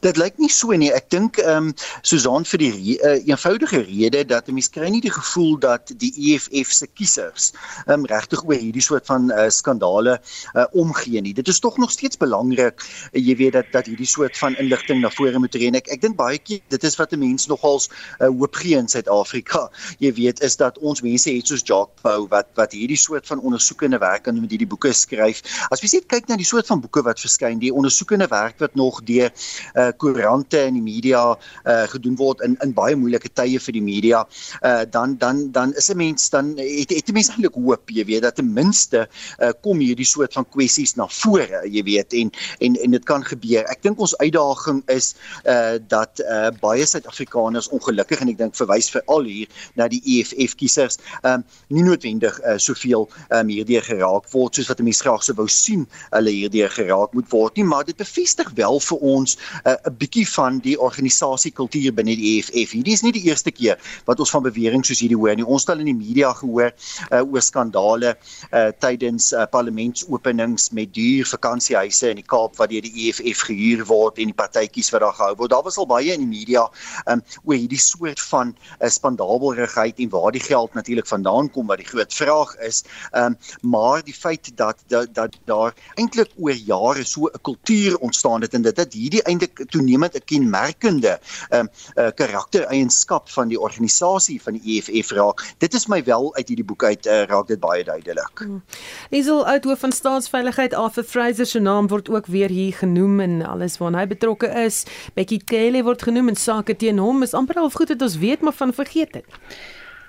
Dit 0.00 0.16
lyk 0.16 0.38
nie 0.38 0.50
so 0.52 0.72
nie. 0.72 0.90
Ek 0.94 1.10
dink 1.10 1.38
ehm 1.42 1.70
um, 1.70 1.72
Susan 2.02 2.44
vir 2.46 2.60
die 2.62 2.70
re 2.74 2.94
uh, 2.96 3.16
eenvoudige 3.26 3.82
rede 3.86 4.24
dat 4.24 4.48
'n 4.48 4.54
mens 4.54 4.68
kry 4.70 4.88
nie 4.92 5.00
die 5.00 5.12
gevoel 5.12 5.58
dat 5.58 5.92
die 6.02 6.12
EFF 6.32 6.72
se 6.72 6.86
kiesers 6.86 7.52
ehm 7.86 8.00
um, 8.00 8.06
regtig 8.06 8.44
oor 8.44 8.54
hierdie 8.54 8.82
soort 8.82 9.06
van 9.06 9.30
uh, 9.30 9.48
skandale 9.48 10.20
uh, 10.54 10.64
omgee 10.72 11.20
nie. 11.20 11.34
Dit 11.34 11.48
is 11.48 11.58
tog 11.58 11.78
nog 11.78 11.90
steeds 11.90 12.16
belangrik 12.16 12.80
uh, 12.80 13.20
jy 13.20 13.36
weet 13.36 13.52
dat 13.52 13.72
dat 13.72 13.86
hierdie 13.86 14.06
soort 14.06 14.38
van 14.38 14.56
inligting 14.56 15.00
na 15.00 15.10
vore 15.10 15.38
moet 15.38 15.54
reën. 15.54 15.74
Ek 15.74 15.88
ek 15.88 16.00
dink 16.00 16.16
baie 16.16 16.38
keer 16.38 16.60
dit 16.68 16.84
is 16.84 16.96
wat 16.96 17.12
'n 17.12 17.18
mens 17.18 17.46
nogals 17.46 17.90
uh, 18.20 18.28
hoop 18.28 18.54
gee 18.54 18.76
in 18.76 18.88
Suid-Afrika. 18.88 19.70
Jy 20.04 20.12
weet 20.12 20.40
is 20.40 20.56
dat 20.56 20.78
ons 20.78 21.02
mense 21.02 21.30
het 21.30 21.46
soos 21.46 21.62
Jacques 21.64 22.02
Pau 22.02 22.26
wat 22.28 22.46
wat 22.54 22.72
hierdie 22.72 22.98
soort 23.00 23.26
van 23.26 23.40
ondersoekende 23.40 23.98
werk 23.98 24.28
aan 24.28 24.40
met 24.40 24.50
hierdie 24.50 24.68
boeke 24.68 24.92
skryf. 24.92 25.42
As 25.70 25.80
jy 25.80 25.90
net 25.98 26.06
kyk 26.06 26.28
na 26.28 26.36
die 26.36 26.46
soort 26.46 26.66
van 26.66 26.80
boeke 26.80 27.02
wat 27.02 27.20
verskyn, 27.20 27.58
die 27.58 27.72
ondersoekende 27.72 28.28
werk 28.30 28.58
wat 28.62 28.74
nog 28.74 29.02
deur 29.08 29.30
uh 29.74 29.90
koerante 29.96 30.60
en 30.60 30.74
die 30.78 30.82
media 30.82 31.22
uh 31.64 31.84
gedoen 31.92 32.16
word 32.16 32.40
in 32.46 32.56
in 32.64 32.72
baie 32.76 32.96
moeilike 32.96 33.32
tye 33.34 33.60
vir 33.60 33.72
die 33.72 33.82
media 33.82 34.24
uh 34.62 34.84
dan 34.90 35.16
dan 35.18 35.50
dan 35.52 35.74
is 35.74 35.90
'n 35.90 35.96
mens 35.96 36.30
dan 36.30 36.54
het 36.56 36.90
het 36.90 37.08
'n 37.08 37.12
mens 37.12 37.28
eintlik 37.28 37.54
hoop 37.54 37.90
jy 37.90 38.04
weet 38.04 38.22
dat 38.22 38.36
ten 38.36 38.52
minste 38.52 39.08
uh 39.40 39.52
kom 39.62 39.78
hierdie 39.78 40.06
soort 40.06 40.32
van 40.32 40.46
kwessies 40.48 40.96
na 40.96 41.06
vore 41.08 41.62
jy 41.64 41.82
weet 41.82 42.12
en 42.12 42.30
en 42.60 42.76
en 42.76 42.90
dit 42.90 43.04
kan 43.04 43.24
gebeur. 43.24 43.64
Ek 43.70 43.82
dink 43.82 44.00
ons 44.00 44.16
uitdaging 44.16 44.82
is 44.92 45.14
uh 45.44 45.78
dat 45.88 46.20
uh 46.20 46.50
baie 46.60 46.86
suid-Afrikaners 46.86 47.68
ongelukkig 47.68 48.20
en 48.20 48.28
ek 48.32 48.38
dink 48.38 48.56
verwys 48.58 48.90
veral 48.90 49.26
hier 49.28 49.48
na 49.74 49.88
die 49.88 50.02
EFF 50.04 50.56
kiesers 50.60 50.98
um 51.22 51.44
nie 51.68 51.84
noodwendig 51.86 52.38
uh 52.44 52.56
soveel 52.58 53.08
um 53.34 53.48
hierdeur 53.52 53.84
geraak 53.86 54.28
word 54.32 54.54
soos 54.54 54.70
wat 54.70 54.80
'n 54.80 54.88
mens 54.88 55.02
graag 55.04 55.24
sou 55.24 55.36
wou 55.36 55.48
sien 55.48 55.86
hulle 56.10 56.30
hierdeur 56.30 56.70
geraak 56.70 57.14
moet 57.14 57.30
word 57.30 57.56
nie 57.56 57.64
maar 57.64 57.84
dit 57.84 57.96
bevestig 57.96 58.50
wel 58.54 58.80
vir 58.80 58.98
ons 58.98 59.36
'n 59.64 59.70
uh, 59.70 59.92
bietjie 59.98 60.26
van 60.28 60.58
die 60.58 60.76
organisasie 60.80 61.52
kultuur 61.52 61.94
binne 61.94 62.16
die 62.16 62.36
EFF. 62.36 62.72
Hierdie 62.76 62.92
is 62.92 63.02
nie 63.02 63.12
die 63.12 63.24
eerste 63.28 63.50
keer 63.50 63.78
wat 64.04 64.20
ons 64.20 64.30
van 64.30 64.42
bewering 64.42 64.84
soos 64.84 65.00
hierdie 65.00 65.18
hoor 65.18 65.36
nie. 65.36 65.46
Ons 65.46 65.66
het 65.66 65.74
al 65.74 65.82
in 65.84 65.90
die 65.90 65.98
media 65.98 66.32
gehoor 66.32 66.72
uh, 66.72 67.22
oor 67.22 67.42
skandale 67.42 68.16
uh, 68.52 68.68
tydens 68.78 69.32
uh, 69.32 69.46
parlementsopenings 69.50 70.70
met 70.70 70.92
duur 70.94 71.26
vakansiehuise 71.26 72.10
in 72.10 72.20
die 72.20 72.26
Kaap 72.26 72.56
wat 72.60 72.70
deur 72.70 72.82
die 72.82 73.08
EFF 73.08 73.46
gehuur 73.48 73.84
word 73.86 74.18
en 74.18 74.32
die 74.32 74.36
partytjies 74.36 74.90
wat 74.94 75.04
daar 75.04 75.16
gehou 75.16 75.34
word. 75.36 75.50
Daar 75.50 75.64
was 75.66 75.78
al 75.78 75.88
baie 75.90 76.12
in 76.12 76.24
die 76.24 76.30
media 76.30 76.66
um, 77.06 77.22
oor 77.44 77.56
hierdie 77.56 77.80
soort 77.80 78.20
van 78.30 78.54
uh, 78.80 78.88
spandabelrigheid 78.88 80.00
en 80.02 80.12
waar 80.14 80.32
die 80.32 80.44
geld 80.44 80.74
natuurlik 80.74 81.06
vandaan 81.06 81.50
kom 81.50 81.66
wat 81.70 81.82
die 81.82 81.88
groot 81.88 82.14
vraag 82.14 82.56
is. 82.66 82.82
Um, 83.12 83.36
maar 83.62 84.02
die 84.04 84.14
feit 84.14 84.50
dat 84.56 84.82
dat, 84.88 85.14
dat 85.14 85.36
daar 85.44 85.74
eintlik 85.94 86.32
oor 86.36 86.54
jare 86.54 87.04
so 87.04 87.26
'n 87.26 87.40
kultuur 87.42 87.96
ontstaan 87.98 88.40
het 88.40 88.54
en 88.54 88.62
dit 88.62 88.76
dat 88.76 88.92
hierdie 88.92 89.22
eintlik 89.36 89.70
toenemend 89.70 90.14
'n 90.14 90.24
kenmerkende 90.24 91.18
ehm 91.48 91.60
um, 91.60 91.68
uh, 91.96 92.10
karaktereienskap 92.14 93.30
van 93.30 93.48
die 93.48 93.60
organisasie 93.60 94.42
van 94.42 94.58
die 94.58 94.76
EFF 94.76 95.10
raak. 95.10 95.54
Dit 95.58 95.74
is 95.74 95.86
my 95.86 96.04
wel 96.04 96.34
uit 96.34 96.48
hierdie 96.48 96.64
boek 96.64 96.84
uit 96.84 97.06
uh, 97.06 97.22
raak 97.22 97.46
dit 97.46 97.60
baie 97.60 97.84
duidelik. 97.84 98.38
Hmm. 98.38 98.62
Liesel 99.10 99.46
Outhoof 99.46 99.78
van 99.78 99.92
Staatsveiligheid 99.92 100.74
Arthur 100.74 101.04
Fraser 101.04 101.46
se 101.46 101.58
naam 101.58 101.88
word 101.88 102.08
ook 102.08 102.26
weer 102.26 102.48
hier 102.48 102.74
genoem 102.74 103.20
en 103.20 103.42
alles 103.46 103.78
waarna 103.78 103.98
hy 103.98 104.06
betrokke 104.06 104.48
is. 104.64 104.84
Becky 105.14 105.38
Kelly 105.44 105.82
word 105.82 106.02
genoem 106.02 106.28
en 106.28 106.36
sake 106.36 106.76
teen 106.76 106.98
hom 106.98 107.22
is 107.22 107.34
amper 107.34 107.56
al 107.56 107.70
goed 107.70 107.88
dat 107.88 108.02
ons 108.02 108.18
weet 108.18 108.40
maar 108.40 108.56
van 108.56 108.72
vergeet 108.72 109.12
dit. 109.12 109.24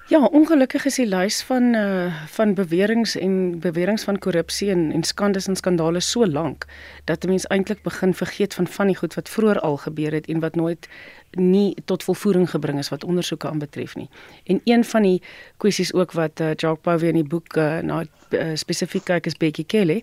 Ja, 0.07 0.23
ongelukkig 0.23 0.85
is 0.85 0.95
die 0.95 1.05
lys 1.05 1.41
van 1.43 1.73
uh 1.75 2.13
van 2.31 2.53
beweringe 2.55 3.19
en 3.19 3.59
beweringe 3.59 4.03
van 4.07 4.19
korrupsie 4.19 4.69
en 4.71 4.91
en 4.91 5.03
skandes 5.03 5.47
en 5.51 5.55
skandale 5.59 5.99
so 5.99 6.27
lank 6.27 6.65
dat 7.03 7.23
'n 7.23 7.27
mens 7.27 7.47
eintlik 7.47 7.81
begin 7.81 8.13
vergeet 8.13 8.53
van 8.53 8.67
van 8.67 8.87
die 8.87 8.95
goed 8.95 9.13
wat 9.13 9.29
vroeër 9.29 9.59
al 9.59 9.77
gebeur 9.77 10.11
het 10.11 10.27
en 10.27 10.39
wat 10.39 10.55
nooit 10.55 10.87
nie 11.31 11.75
tot 11.85 12.03
volvoering 12.03 12.49
gebring 12.49 12.79
is 12.79 12.89
wat 12.89 13.03
ondersoeke 13.03 13.49
aanbetref 13.49 13.95
nie. 13.95 14.09
En 14.43 14.61
een 14.63 14.83
van 14.83 15.01
die 15.01 15.21
kwessies 15.57 15.93
ook 15.93 16.11
wat 16.11 16.39
uh, 16.39 16.47
Jacques 16.47 16.81
Pau 16.81 16.97
weer 16.99 17.09
in 17.09 17.21
die 17.21 17.29
boek 17.29 17.55
uh, 17.57 17.79
na 17.79 18.03
uh, 18.03 18.55
spesifiek 18.55 19.05
kyk 19.07 19.27
is 19.29 19.37
Becky 19.37 19.65
Kelly 19.65 20.01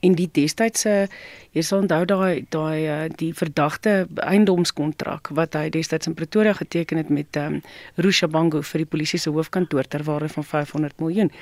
en 0.00 0.16
die 0.18 0.28
destydse 0.32 1.06
jy 1.56 1.64
sal 1.64 1.84
onthou 1.84 2.04
daai 2.08 2.44
daai 2.52 2.84
uh, 2.84 2.96
die 3.16 3.32
verdagte 3.36 4.06
eiendomskontrak 4.20 5.32
wat 5.36 5.56
hy 5.56 5.68
destyds 5.72 6.08
in 6.10 6.16
Pretoria 6.18 6.52
geteken 6.56 7.00
het 7.00 7.10
met 7.10 7.36
um, 7.40 7.60
Rusha 7.96 8.28
Bango 8.28 8.62
vir 8.62 8.84
die 8.84 8.90
polisie 8.92 9.20
se 9.20 9.32
hoofkantoor 9.32 9.88
ter 9.88 10.04
waarde 10.04 10.28
van 10.28 10.44
500 10.44 11.00
miljoen. 11.00 11.32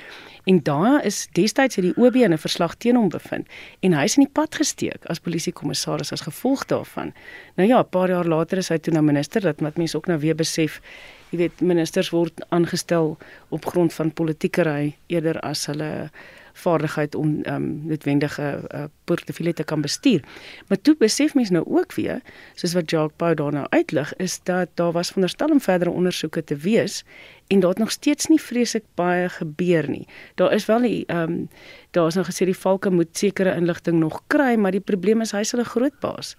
En 0.45 0.61
daar 0.63 1.03
is 1.05 1.25
destyds 1.35 1.75
het 1.75 1.85
die 1.85 1.95
OB 1.97 2.15
'n 2.15 2.37
verslag 2.37 2.75
teen 2.75 2.95
hom 2.95 3.09
bevind 3.09 3.47
en 3.81 3.93
hy 3.93 4.03
is 4.03 4.17
in 4.17 4.23
die 4.23 4.33
pad 4.33 4.55
gesteek 4.55 5.05
as 5.05 5.19
polisiekommissaris 5.19 6.11
as 6.11 6.21
gevolg 6.21 6.65
daarvan. 6.65 7.13
Nou 7.55 7.67
ja, 7.67 7.79
'n 7.79 7.89
paar 7.89 8.09
jaar 8.09 8.25
later 8.25 8.57
is 8.57 8.69
hy 8.69 8.77
toe 8.77 8.93
na 8.93 9.01
minister 9.01 9.24
dat 9.29 9.59
wat 9.59 9.77
mense 9.77 9.97
ook 9.97 10.07
nou 10.07 10.19
weer 10.19 10.35
besef, 10.35 10.81
jy 11.29 11.37
weet 11.37 11.61
ministers 11.61 12.09
word 12.09 12.45
aangestel 12.49 13.17
op 13.49 13.65
grond 13.65 13.93
van 13.93 14.13
politiekery 14.13 14.95
eerder 15.07 15.39
as 15.39 15.65
hulle 15.65 16.09
vaardigheid 16.55 17.15
om 17.15 17.41
ehm 17.43 17.55
um, 17.55 17.81
noodwendige 17.83 18.61
uh, 18.73 18.83
portefeulje 19.03 19.53
te 19.53 19.63
kan 19.63 19.81
bestuur. 19.81 20.23
Maar 20.67 20.81
toe 20.81 20.95
besef 20.99 21.33
mense 21.33 21.51
nou 21.53 21.65
ook 21.67 21.93
weer, 21.93 22.21
soos 22.53 22.73
wat 22.73 22.89
Jacques 22.89 23.17
Pau 23.17 23.33
daarna 23.35 23.65
uitlig, 23.69 24.15
is 24.15 24.39
dat 24.43 24.69
daar 24.73 24.91
was 24.91 25.07
veronderstel 25.07 25.49
om 25.49 25.61
verdere 25.61 25.91
ondersoeke 25.91 26.43
te 26.43 26.55
wees 26.55 27.03
en 27.47 27.59
daar 27.59 27.69
het 27.69 27.79
nog 27.79 27.91
steeds 27.91 28.27
nie 28.27 28.41
vreeslik 28.41 28.83
baie 28.95 29.29
gebeur 29.29 29.89
nie. 29.89 30.07
Daar 30.35 30.53
is 30.53 30.65
wel 30.65 30.81
die 30.81 31.05
ehm 31.05 31.31
um, 31.31 31.49
daar 31.91 32.07
is 32.07 32.15
nou 32.15 32.25
gesê 32.25 32.45
die 32.45 32.57
valke 32.57 32.89
moet 32.89 33.17
sekere 33.17 33.55
inligting 33.55 33.99
nog 33.99 34.21
kry, 34.27 34.55
maar 34.55 34.71
die 34.71 34.79
probleem 34.83 35.21
is 35.21 35.31
hy's 35.31 35.51
hulle 35.51 35.65
groot 35.65 35.99
baas 35.99 36.35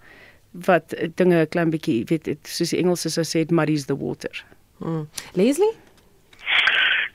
wat 0.64 0.94
dinge 1.14 1.40
'n 1.42 1.48
klein 1.48 1.70
bietjie 1.70 2.04
weet 2.08 2.28
soos 2.42 2.70
die 2.70 2.80
Engelse 2.80 3.10
sou 3.10 3.24
sê 3.24 3.46
muddies 3.50 3.86
the 3.86 3.96
water. 3.96 4.44
Hmm. 4.78 5.08
Leslie 5.34 5.74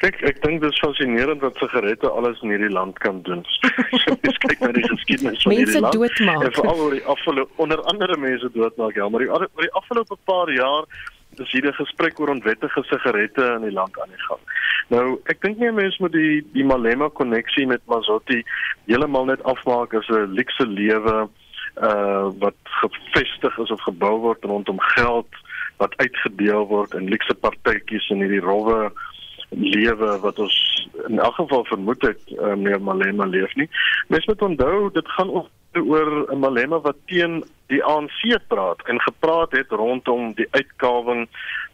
Kyk, 0.02 0.18
ek 0.26 0.40
dink 0.42 0.64
dit 0.64 0.72
is 0.74 0.80
fascinerend 0.82 1.44
wat 1.46 1.60
sigarette 1.62 2.10
alles 2.10 2.40
in 2.42 2.50
hierdie 2.50 2.72
land 2.74 2.98
kan 3.06 3.20
doen. 3.22 3.44
Jy 3.94 4.16
kyk 4.42 4.64
na 4.64 4.72
die 4.74 4.86
geskiedenis 4.88 5.44
van 5.46 5.54
hierdie 5.54 5.78
land. 5.78 5.94
Mense 5.94 6.16
doodmaak. 6.18 6.46
En 6.48 6.56
veral 6.56 6.82
oor 6.86 6.96
die 6.98 7.04
afgelope 7.14 7.62
onder 7.62 7.84
andere 7.92 8.18
mense 8.18 8.50
doodmaak, 8.56 8.98
ja, 8.98 9.10
maar 9.10 9.22
die 9.22 9.30
oor 9.30 9.46
die 9.62 9.74
afgelope 9.78 10.18
paar 10.26 10.50
jaar 10.56 10.90
is 11.38 11.52
hier 11.54 11.68
'n 11.70 11.78
gesprek 11.78 12.20
oor 12.20 12.34
onwettige 12.34 12.84
sigarette 12.90 13.46
in 13.60 13.68
die 13.70 13.76
land 13.78 14.00
aan 14.02 14.10
die 14.10 14.26
gang. 14.26 14.42
Nou, 14.90 15.22
ek 15.30 15.42
dink 15.42 15.62
nie 15.62 15.72
mense 15.72 16.02
moet 16.02 16.18
die 16.18 16.42
die 16.54 16.66
Malema 16.66 17.10
koneksie 17.10 17.68
met 17.68 17.86
Mazotti 17.86 18.42
heeltemal 18.90 19.30
net 19.30 19.44
afmaak 19.44 19.94
as 19.94 20.10
'n 20.10 20.34
luukse 20.34 20.66
lewe 20.66 21.30
uh 21.78 22.28
wat 22.40 22.58
gevestig 22.64 23.58
is 23.58 23.72
of 23.72 23.82
gebou 23.82 24.18
word 24.20 24.44
rondom 24.44 24.80
geld 24.80 25.40
wat 25.78 25.96
uitgedeel 25.98 26.68
word 26.68 26.94
in 26.94 27.10
luukse 27.10 27.34
partytjies 27.34 28.10
in 28.10 28.22
hierdie 28.24 28.44
rowwe 28.44 28.92
lewe 29.52 30.20
wat 30.24 30.40
ons 30.40 30.58
in 31.08 31.20
elk 31.20 31.36
geval 31.36 31.66
vermoed 31.66 32.02
het 32.02 32.22
uh, 32.32 32.54
meneer 32.56 32.82
Malema 32.82 33.26
leef 33.26 33.56
nie. 33.56 33.68
Mens 34.08 34.26
moet 34.26 34.42
onthou 34.42 34.92
dit 34.94 35.08
gaan 35.16 35.32
oor 35.74 36.12
'n 36.32 36.40
Malema 36.40 36.80
wat 36.80 36.96
teen 37.06 37.44
die 37.68 37.84
ANC 37.84 38.40
praat 38.48 38.82
en 38.88 39.02
gepraat 39.02 39.52
het 39.52 39.70
rondom 39.70 40.34
die 40.34 40.48
uitkawing 40.52 41.28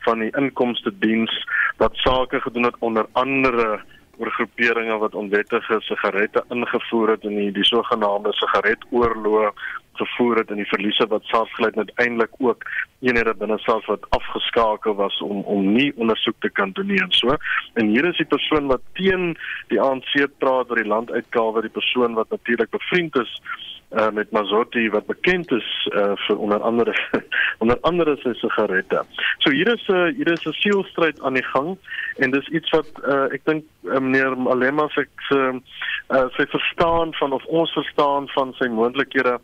van 0.05 0.19
die 0.19 0.33
inkomste 0.37 0.91
diens 0.99 1.33
wat 1.77 1.95
sake 1.95 2.41
gedoen 2.41 2.63
het 2.63 2.75
onder 2.79 3.05
andere 3.11 3.79
oor 4.17 4.31
groeperinge 4.31 4.97
wat 4.97 5.15
onwettige 5.15 5.77
sigarette 5.79 6.43
ingevoer 6.49 7.09
het 7.09 7.23
in 7.23 7.35
die, 7.35 7.51
die 7.51 7.65
sogenaamde 7.65 8.33
sigaretoorlog 8.33 9.53
gevoer 9.97 10.41
het 10.41 10.51
en 10.53 10.61
die 10.61 10.69
verliese 10.71 11.07
wat 11.11 11.25
SARS 11.31 11.53
gelyk 11.57 11.77
uiteindelik 11.77 12.33
ook 12.37 12.63
eenhede 13.05 13.33
binne 13.37 13.57
SARS 13.63 13.85
wat 13.85 14.09
afgeskakel 14.17 14.95
was 14.95 15.21
om 15.21 15.41
om 15.41 15.71
nie 15.73 15.91
ondersoek 15.95 16.35
te 16.39 16.49
kan 16.49 16.71
doen 16.71 16.87
nie 16.87 17.01
en 17.01 17.11
so. 17.11 17.37
En 17.73 17.93
hier 17.93 18.05
is 18.05 18.17
die 18.17 18.29
persoon 18.35 18.67
wat 18.73 18.81
teen 18.93 19.35
die 19.73 19.81
ANC 19.81 20.13
praat 20.37 20.69
oor 20.69 20.81
die 20.81 20.93
land 20.93 21.11
uitkaal 21.11 21.53
wat 21.53 21.67
die 21.67 21.77
persoon 21.79 22.13
wat 22.13 22.29
natuurlik 22.29 22.69
bevriend 22.69 23.17
is 23.21 23.41
uh, 23.89 24.09
met 24.09 24.31
Mazotti 24.31 24.89
wat 24.89 25.05
bekend 25.05 25.51
is 25.51 25.89
uh, 25.95 26.11
vir 26.27 26.37
onder 26.37 26.59
andere 26.59 26.95
onder 27.63 27.77
andere 27.81 28.17
sy 28.21 28.33
sigarette. 28.41 29.03
So 29.39 29.51
hier 29.51 29.73
is 29.73 29.87
'n 29.87 29.95
uh, 29.95 30.15
hier 30.15 30.31
is 30.31 30.45
'n 30.45 30.51
sielstryd 30.51 31.21
aan 31.21 31.33
die 31.33 31.47
gang 31.53 31.77
en 32.17 32.31
dis 32.31 32.47
iets 32.47 32.69
wat 32.69 32.91
uh, 33.07 33.31
ek 33.31 33.45
dink 33.45 33.63
uh, 33.83 33.99
meneer 33.99 34.37
Malema 34.37 34.87
se 34.87 35.07
uh, 35.29 36.25
sy 36.35 36.45
verstaan 36.45 37.13
van 37.13 37.31
of 37.31 37.45
ons 37.45 37.71
verstaan 37.71 38.27
van 38.27 38.53
sy 38.59 38.67
moontlikhede 38.67 39.39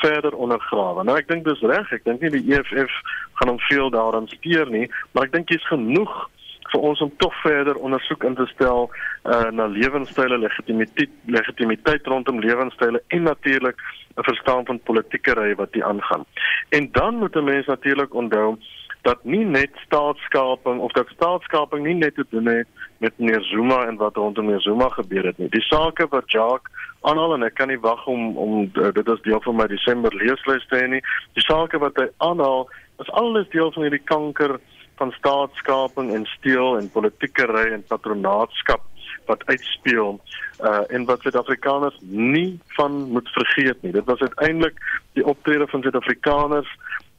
verder 0.00 0.34
ondergrawe. 0.34 1.04
Nou 1.04 1.16
ek 1.18 1.28
dink 1.28 1.44
dis 1.44 1.60
reg. 1.60 1.92
Ek 1.92 2.04
dink 2.04 2.20
nie 2.20 2.30
die 2.30 2.54
EFF 2.54 2.92
gaan 3.40 3.54
hom 3.54 3.62
veel 3.68 3.90
daaraan 3.90 4.28
steur 4.28 4.70
nie, 4.70 4.90
maar 5.12 5.28
ek 5.28 5.32
dink 5.32 5.48
dis 5.48 5.66
genoeg 5.68 6.28
vir 6.70 6.84
ons 6.86 7.00
om 7.02 7.10
tog 7.18 7.34
verder 7.42 7.78
ondersoek 7.82 8.24
in 8.28 8.36
te 8.38 8.46
stel 8.52 8.88
uh, 8.90 9.48
na 9.50 9.66
lewenstyle 9.66 10.38
legitimiteit 10.38 11.10
legitimiteit 11.26 12.06
rondom 12.06 12.38
lewenstyle 12.44 13.02
en 13.08 13.22
natuurlik 13.26 13.80
'n 14.16 14.26
verstaan 14.28 14.64
van 14.66 14.78
politieke 14.78 15.34
ry 15.34 15.54
wat 15.54 15.74
hier 15.74 15.84
aangaan. 15.84 16.24
En 16.68 16.88
dan 16.92 17.18
moet 17.18 17.36
'n 17.36 17.44
mens 17.44 17.66
natuurlik 17.66 18.14
onthou 18.14 18.58
dat 19.02 19.24
nie 19.24 19.44
net 19.44 19.70
staatskaping 19.86 20.80
of 20.80 20.92
dat 20.92 21.08
staatskaping 21.08 21.86
nie 21.86 21.94
net 21.94 22.14
te 22.14 22.26
doen 22.30 22.46
het 22.46 22.66
met 23.00 23.18
meneer 23.18 23.44
Zuma 23.48 23.86
en 23.86 23.96
wat 23.96 24.16
rondom 24.16 24.44
meneer 24.44 24.60
Zuma 24.60 24.88
gebeur 24.88 25.24
het 25.24 25.38
nie. 25.38 25.48
Die 25.48 25.64
sake 25.64 26.06
wat 26.12 26.30
Jacques 26.32 26.88
aanhaal 27.00 27.34
en 27.34 27.46
ek 27.46 27.56
kan 27.56 27.70
nie 27.72 27.80
wag 27.80 28.04
om 28.12 28.36
om 28.36 28.66
dit 28.76 29.08
as 29.08 29.22
deel 29.24 29.40
van 29.46 29.56
my 29.56 29.66
Desember 29.72 30.14
leeslys 30.14 30.66
te 30.68 30.82
hê 30.82 30.90
nie. 30.96 31.00
Die 31.38 31.46
sake 31.46 31.80
wat 31.80 31.96
hy 31.96 32.10
aanhaal 32.26 32.68
is 33.00 33.12
alles 33.16 33.48
deel 33.54 33.72
van 33.72 33.88
hierdie 33.88 34.04
kanker 34.04 34.58
van 35.00 35.14
staatskaping 35.16 36.12
en 36.12 36.28
steel 36.36 36.76
en 36.76 36.92
politieke 36.92 37.48
ry 37.48 37.70
en 37.72 37.86
patronaatskap 37.88 38.84
wat 39.30 39.44
uitspeel 39.48 40.18
uh 40.60 40.82
en 40.92 41.06
wat 41.08 41.24
Suid-Afrikaners 41.24 41.96
nie 42.04 42.58
van 42.76 42.92
moet 43.14 43.28
vergeet 43.32 43.82
nie. 43.82 43.92
Dit 43.96 44.04
was 44.04 44.20
uiteindelik 44.20 44.76
die 45.16 45.24
optrede 45.24 45.68
van 45.72 45.82
Suid-Afrikaners 45.82 46.68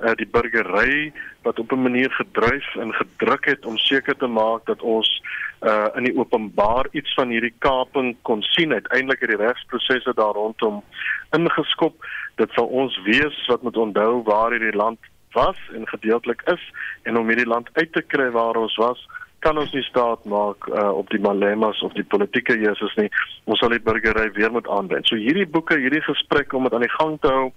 uh 0.05 0.13
die 0.21 0.29
burgery 0.29 1.11
wat 1.45 1.59
op 1.59 1.71
'n 1.73 1.81
manier 1.87 2.11
gedryf 2.21 2.75
en 2.75 2.93
gedruk 2.93 3.45
het 3.45 3.65
om 3.65 3.77
seker 3.77 4.17
te 4.17 4.27
maak 4.27 4.65
dat 4.65 4.81
ons 4.81 5.09
uh 5.61 5.87
in 5.95 6.03
die 6.09 6.17
openbaar 6.17 6.87
iets 6.91 7.13
van 7.13 7.29
hierdie 7.29 7.53
kaping 7.59 8.15
kon 8.21 8.41
sien. 8.41 8.73
Uiteindelik 8.73 9.19
het 9.19 9.29
die 9.29 9.41
regsprosesse 9.45 10.13
daar 10.13 10.33
rondom 10.33 10.81
ingeskop. 11.37 12.05
Dit 12.35 12.51
sal 12.57 12.65
ons 12.65 12.97
wees 13.05 13.45
wat 13.47 13.61
moet 13.61 13.77
onthou 13.77 14.23
waar 14.23 14.51
hierdie 14.51 14.75
land 14.75 14.99
was 15.33 15.57
en 15.73 15.87
gedeeltelik 15.87 16.41
is 16.45 16.63
en 17.03 17.17
om 17.17 17.27
hierdie 17.27 17.47
land 17.47 17.69
uit 17.73 17.93
te 17.93 18.01
kry 18.01 18.29
waar 18.29 18.55
ons 18.55 18.75
was 18.75 19.07
kan 19.41 19.57
ons 19.57 19.71
nie 19.73 19.83
staat 19.83 20.25
maak 20.29 20.67
uh, 20.69 20.89
op 20.93 21.09
die 21.09 21.21
malemas 21.21 21.81
of 21.81 21.93
die 21.97 22.05
politieke 22.13 22.57
Jesus 22.59 22.93
nie 22.99 23.09
ons 23.49 23.61
sal 23.61 23.73
die 23.73 23.81
burgery 23.83 24.27
weer 24.37 24.53
moet 24.53 24.69
aanwend 24.69 25.09
so 25.09 25.19
hierdie 25.19 25.47
boeke 25.55 25.79
hierdie 25.81 26.03
gesprek 26.05 26.53
om 26.53 26.67
dit 26.67 26.75
aan 26.77 26.85
die 26.85 26.97
gang 26.97 27.17
te 27.23 27.31
hou 27.31 27.47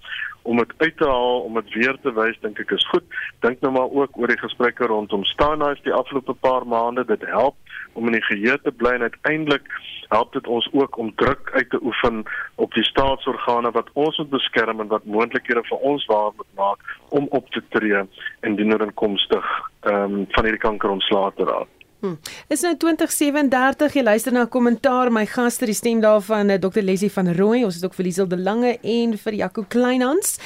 om 0.45 0.61
dit 0.61 0.73
uit 0.77 0.97
te 1.01 1.09
haal 1.09 1.41
om 1.49 1.55
dit 1.61 1.75
weer 1.75 1.97
te 2.03 2.13
wys 2.17 2.39
dink 2.45 2.61
ek 2.61 2.77
is 2.77 2.87
goed 2.93 3.19
dink 3.47 3.61
nou 3.65 3.73
maar 3.77 3.91
ook 4.01 4.19
oor 4.21 4.33
die 4.33 4.41
gesprekke 4.43 4.89
rondom 4.91 5.25
Stanaas 5.33 5.83
die 5.89 5.97
afgelope 5.97 6.37
paar 6.47 6.67
maande 6.69 7.05
dit 7.09 7.27
help 7.33 7.57
om 7.95 8.09
in 8.11 8.19
die 8.19 8.27
geheue 8.29 8.59
te 8.63 8.73
bly 8.73 8.97
en 8.99 9.09
uiteindelik 9.09 9.69
help 10.09 10.33
dit 10.33 10.47
ons 10.47 10.69
ook 10.73 10.99
om 10.99 11.13
druk 11.23 11.51
uit 11.53 11.71
te 11.71 11.81
oefen 11.83 12.23
op 12.55 12.75
die 12.75 12.85
staatsorgane 12.85 13.71
wat 13.71 13.91
ons 13.93 14.19
moet 14.19 14.31
beskerm 14.31 14.81
en 14.81 14.93
wat 14.93 15.07
moontlikhede 15.17 15.65
vir 15.71 15.87
ons 15.93 16.07
waar 16.11 16.33
moet 16.37 16.53
maak 16.61 16.97
om 17.09 17.27
op 17.31 17.49
te 17.57 17.63
tree 17.77 18.05
indien 18.43 18.77
er 18.77 18.87
inkomstig 18.89 19.49
ehm 19.81 20.21
um, 20.21 20.27
van 20.37 20.47
hierdie 20.49 20.67
kanker 20.67 20.91
ontslae 20.91 21.33
te 21.37 21.49
raak. 21.49 21.84
Hm. 22.05 22.19
Is 22.53 22.61
nou 22.61 22.75
2037 22.77 23.95
jy 23.97 24.03
luister 24.05 24.33
na 24.33 24.43
'n 24.45 24.53
kommentaar 24.53 25.09
my 25.11 25.25
gaste 25.25 25.65
die 25.65 25.75
stem 25.75 26.01
daarvan 26.01 26.51
eh, 26.51 26.61
Dr 26.61 26.83
Leslie 26.83 27.11
van 27.11 27.33
Rooi 27.33 27.65
ons 27.65 27.75
het 27.75 27.85
ook 27.85 27.95
vir 27.95 28.05
Liesel 28.05 28.29
de 28.29 28.37
Lange 28.37 28.79
en 28.83 29.17
vir 29.17 29.33
Jaco 29.33 29.65
Kleinhans 29.69 30.37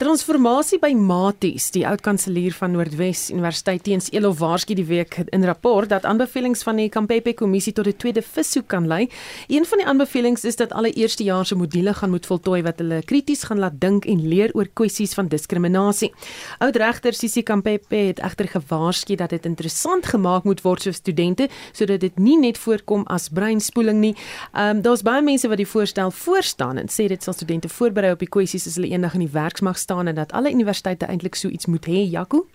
Transformasie 0.00 0.78
by 0.80 0.94
Maties, 0.96 1.66
die 1.74 1.82
oud 1.84 2.00
kanselier 2.00 2.54
van 2.56 2.72
Noordwes 2.72 3.26
Universiteit 3.28 3.82
teens 3.84 4.06
Elof 4.14 4.38
waarsku 4.40 4.72
die 4.72 4.86
week 4.88 5.18
in 5.28 5.42
rapport 5.44 5.90
dat 5.90 6.06
aanbevelings 6.08 6.62
van 6.64 6.78
die 6.80 6.88
Kampepe 6.88 7.34
kommissie 7.36 7.74
tot 7.76 7.86
'n 7.86 7.92
tweede 7.92 8.22
vissoek 8.22 8.66
kan 8.66 8.86
lei. 8.86 9.10
Een 9.48 9.66
van 9.66 9.78
die 9.78 9.86
aanbevelings 9.86 10.44
is 10.44 10.56
dat 10.56 10.72
alle 10.72 10.92
eerstejaarse 10.92 11.54
module 11.54 11.92
gaan 11.94 12.10
moet 12.10 12.26
voltooi 12.26 12.62
wat 12.62 12.78
hulle 12.78 13.02
krities 13.02 13.42
gaan 13.42 13.58
laat 13.58 13.80
dink 13.80 14.06
en 14.06 14.28
leer 14.28 14.50
oor 14.54 14.68
kwessies 14.72 15.12
van 15.14 15.28
diskriminasie. 15.28 16.12
Oud 16.58 16.76
regter 16.76 17.12
Sisi 17.12 17.42
Kampepe 17.42 17.96
het 17.96 18.18
egter 18.18 18.48
gewaarsku 18.48 19.14
dat 19.16 19.30
dit 19.30 19.44
interessant 19.44 20.06
gemaak 20.06 20.44
moet 20.44 20.62
word 20.62 20.82
vir 20.82 20.94
studente 21.00 21.48
sodat 21.72 22.04
dit 22.04 22.18
nie 22.18 22.38
net 22.40 22.60
voorkom 22.60 23.06
as 23.08 23.28
breinspoeling 23.28 24.00
nie. 24.04 24.14
Ehm 24.52 24.76
um, 24.76 24.82
daar's 24.84 25.04
baie 25.06 25.22
mense 25.24 25.48
wat 25.48 25.60
die 25.60 25.68
voorstel 25.68 26.10
voorstaan 26.10 26.78
en 26.80 26.88
sê 26.92 27.08
dit 27.08 27.22
sal 27.22 27.36
studente 27.36 27.68
voorberei 27.68 28.12
op 28.12 28.22
die 28.22 28.30
kwessies 28.30 28.66
as 28.68 28.78
hulle 28.78 28.92
eendag 28.92 29.16
in 29.18 29.26
die 29.26 29.34
werksmag 29.34 29.78
staan 29.78 30.06
en 30.06 30.14
dat 30.14 30.32
alle 30.32 30.52
universiteite 30.52 31.06
eintlik 31.06 31.34
so 31.34 31.48
iets 31.48 31.66
moet 31.66 31.86
hê, 31.86 32.04
Jaco? 32.10 32.46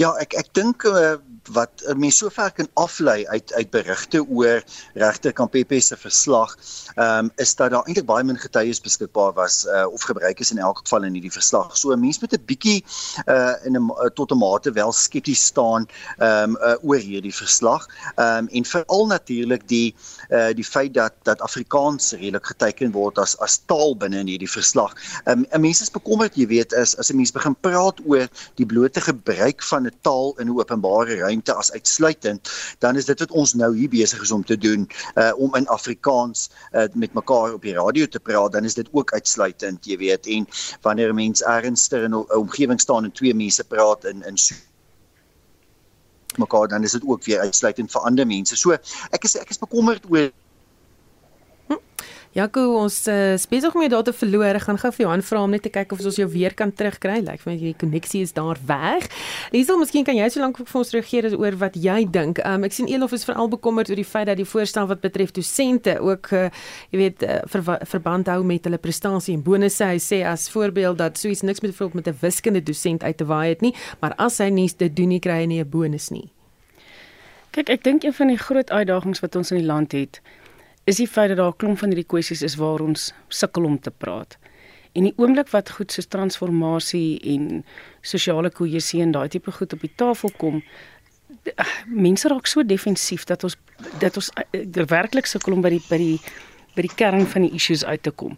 Ja, 0.00 0.14
ek 0.22 0.34
ek 0.38 0.54
dink 0.56 0.84
uh, 0.88 1.16
wat 1.54 1.82
mense 1.96 2.20
sover 2.20 2.50
kan 2.54 2.68
aflei 2.74 3.24
uit 3.26 3.52
uit 3.52 3.70
berigte 3.70 4.20
oor 4.28 4.62
regter 4.94 5.32
Kampepe 5.32 5.80
se 5.80 5.96
verslag, 5.96 6.56
ehm 6.94 7.24
um, 7.26 7.30
is 7.36 7.54
dat 7.56 7.70
daar 7.70 7.86
eintlik 7.86 8.06
baie 8.06 8.24
min 8.24 8.38
getuies 8.38 8.80
beskikbaar 8.80 9.32
was 9.34 9.64
uh, 9.66 9.86
of 9.90 10.02
gebruik 10.02 10.40
is 10.40 10.50
in 10.50 10.58
elk 10.58 10.82
geval 10.84 11.04
in 11.08 11.16
hierdie 11.16 11.32
verslag. 11.32 11.76
So 11.76 11.92
'n 11.92 12.00
mens 12.00 12.20
moet 12.20 12.32
'n 12.32 12.44
bietjie 12.46 12.84
uh 13.26 13.54
in 13.64 13.76
'n 13.76 13.90
uh, 13.90 14.10
tot 14.14 14.30
'n 14.32 14.38
mate 14.38 14.72
wel 14.72 14.92
skepties 14.92 15.44
staan 15.44 15.88
ehm 16.18 16.54
um, 16.54 16.56
uh, 16.60 16.76
oor 16.82 16.98
hierdie 16.98 17.34
verslag. 17.34 17.88
Ehm 18.16 18.44
um, 18.44 18.48
en 18.48 18.64
veral 18.64 19.06
natuurlik 19.06 19.68
die 19.68 19.94
uh 20.30 20.52
die 20.54 20.64
feit 20.64 20.94
dat 20.94 21.14
dat 21.22 21.40
Afrikaans 21.40 22.12
redelik 22.12 22.46
geteken 22.46 22.92
word 22.92 23.18
as 23.18 23.38
as 23.38 23.60
taal 23.66 23.96
binne 23.96 24.18
in 24.18 24.26
hierdie 24.26 24.50
verslag. 24.50 24.94
Ehm 25.24 25.44
um, 25.50 25.60
mense 25.60 25.82
is 25.82 25.90
bekommerd, 25.90 26.36
jy 26.36 26.46
weet, 26.46 26.74
as 26.74 26.96
as 26.96 27.10
'n 27.10 27.16
mens 27.16 27.32
begin 27.32 27.56
praat 27.60 27.98
oor 28.06 28.28
die 28.54 28.66
blote 28.66 29.00
gebruik 29.00 29.49
van 29.58 29.86
'n 29.86 29.96
taal 30.00 30.34
in 30.38 30.46
'n 30.46 30.58
openbare 30.58 31.16
ruimte 31.16 31.54
as 31.54 31.72
uitsluitend, 31.72 32.50
dan 32.78 32.96
is 32.96 33.04
dit 33.04 33.18
wat 33.18 33.30
ons 33.30 33.54
nou 33.54 33.76
hier 33.76 33.88
besig 33.88 34.22
is 34.22 34.30
om 34.30 34.44
te 34.44 34.58
doen, 34.58 34.88
uh 35.14 35.32
om 35.36 35.54
in 35.54 35.66
Afrikaans 35.66 36.50
uh 36.72 36.86
met 36.94 37.12
mekaar 37.12 37.52
op 37.52 37.62
die 37.62 37.74
radio 37.74 38.06
te 38.06 38.20
praat, 38.20 38.52
dan 38.52 38.64
is 38.64 38.74
dit 38.74 38.88
ook 38.92 39.12
uitsluitend, 39.12 39.84
jy 39.84 39.96
weet, 39.96 40.26
en 40.26 40.46
wanneer 40.80 41.08
'n 41.08 41.14
mens 41.14 41.42
ernstig 41.42 42.02
in 42.02 42.14
'n 42.14 42.32
omgewing 42.36 42.80
staan 42.80 43.04
en 43.04 43.12
twee 43.12 43.34
mense 43.34 43.64
praat 43.64 44.04
in 44.04 44.22
in 44.22 44.36
mekaar 46.36 46.68
dan 46.68 46.82
is 46.82 46.92
dit 46.92 47.06
ook 47.06 47.24
weer 47.24 47.40
uitsluitend 47.40 47.90
vir 47.90 48.00
ander 48.00 48.26
mense. 48.26 48.56
So 48.56 48.76
ek 49.10 49.24
is 49.24 49.36
ek 49.36 49.50
is 49.50 49.58
bekommerd 49.58 50.06
oor 50.10 50.30
Jaco, 52.30 52.62
ons 52.78 52.96
uh, 53.10 53.34
besig 53.50 53.74
om 53.74 53.82
jou 53.82 53.88
daar 53.90 54.04
te 54.06 54.12
verloor. 54.14 54.54
Ek 54.54 54.62
gaan 54.68 54.76
gou 54.78 54.90
vir 54.94 55.02
Johan 55.02 55.22
vra 55.26 55.40
om 55.42 55.50
net 55.50 55.64
te 55.66 55.70
kyk 55.74 55.96
of 55.96 56.04
ons 56.06 56.18
jou 56.20 56.28
weer 56.30 56.54
kan 56.54 56.70
terugkry. 56.70 57.16
Lyk 57.24 57.26
like, 57.26 57.42
vir 57.42 57.50
my 57.50 57.56
die 57.58 57.72
koneksie 57.74 58.20
is 58.22 58.30
daar 58.36 58.60
weg. 58.68 59.08
Liesel, 59.50 59.80
miskien 59.80 60.06
kan 60.06 60.14
jy 60.14 60.28
so 60.30 60.38
lank 60.38 60.60
vir 60.60 60.78
ons 60.78 60.94
reageer 60.94 61.26
oor 61.34 61.58
wat 61.58 61.74
jy 61.74 62.04
dink. 62.06 62.38
Um, 62.46 62.62
ek 62.68 62.76
sien 62.76 62.86
Elof 62.86 63.16
is 63.18 63.26
veral 63.26 63.50
bekommerd 63.50 63.90
oor 63.90 63.98
die 63.98 64.06
feit 64.06 64.28
dat 64.30 64.38
die 64.38 64.46
voorstel 64.46 64.86
wat 64.92 65.02
betref 65.02 65.34
dosente 65.34 65.96
ook 65.98 66.30
uh, 66.38 66.46
jy 66.94 67.02
weet 67.02 67.26
uh, 67.26 67.42
ver, 67.50 67.66
verband 67.96 68.30
hou 68.30 68.44
met 68.46 68.70
hulle 68.70 68.78
prestasie 68.78 69.34
en 69.34 69.42
bonusse. 69.42 69.90
Hy 69.90 69.98
sê 69.98 70.22
as 70.22 70.46
voorbeeld 70.54 71.02
dat 71.02 71.18
so 71.18 71.34
iets 71.34 71.42
niks 71.42 71.66
met 71.66 71.74
vroeg 71.74 71.98
met 71.98 72.06
'n 72.06 72.18
wiskunde 72.22 72.62
dosent 72.62 73.02
uit 73.02 73.18
te 73.18 73.26
waai 73.26 73.48
het 73.48 73.66
nie, 73.66 73.74
maar 73.98 74.14
as 74.22 74.38
hy 74.38 74.52
nie 74.54 74.70
dit 74.70 74.94
doen 74.94 75.10
nie, 75.10 75.18
kry 75.18 75.42
hy 75.42 75.46
nie 75.50 75.64
'n 75.64 75.68
bonus 75.68 76.14
nie. 76.14 76.30
Kyk, 77.50 77.70
ek 77.74 77.82
dink 77.82 78.04
een 78.04 78.14
van 78.14 78.28
die 78.30 78.38
groot 78.38 78.70
uitdagings 78.70 79.18
wat 79.18 79.34
ons 79.34 79.50
in 79.50 79.58
die 79.58 79.66
land 79.66 79.90
het, 79.92 80.20
is 80.90 80.98
die 80.98 81.08
feit 81.08 81.30
dat 81.30 81.38
daar 81.38 81.52
'n 81.52 81.56
klomp 81.56 81.78
van 81.78 81.88
hierdie 81.92 82.10
kwessies 82.12 82.42
is 82.42 82.56
waar 82.56 82.80
ons 82.80 83.12
sukkel 83.28 83.64
om 83.64 83.78
te 83.80 83.90
praat. 83.90 84.38
En 84.92 85.02
die 85.06 85.14
oomblik 85.16 85.48
wat 85.48 85.70
goed 85.70 85.92
so 85.92 86.02
transformasie 86.02 87.20
en 87.34 87.64
sosiale 88.00 88.50
kohesie 88.50 89.02
en 89.02 89.12
daai 89.12 89.28
tipe 89.28 89.52
goed 89.52 89.72
op 89.72 89.80
die 89.80 89.92
tafel 89.94 90.30
kom, 90.36 90.62
mense 91.86 92.28
raak 92.28 92.46
so 92.46 92.62
defensief 92.66 93.24
dat 93.24 93.44
ons 93.44 93.56
dat 94.02 94.16
ons 94.16 94.30
uh, 94.34 94.84
werklik 94.90 95.26
sukkel 95.26 95.52
om 95.52 95.62
by 95.64 95.70
die 95.76 95.82
by 95.88 95.98
die 95.98 96.18
by 96.74 96.82
die 96.86 96.94
kern 96.94 97.26
van 97.26 97.46
die 97.46 97.54
issues 97.54 97.84
uit 97.84 98.02
te 98.02 98.10
kom. 98.10 98.36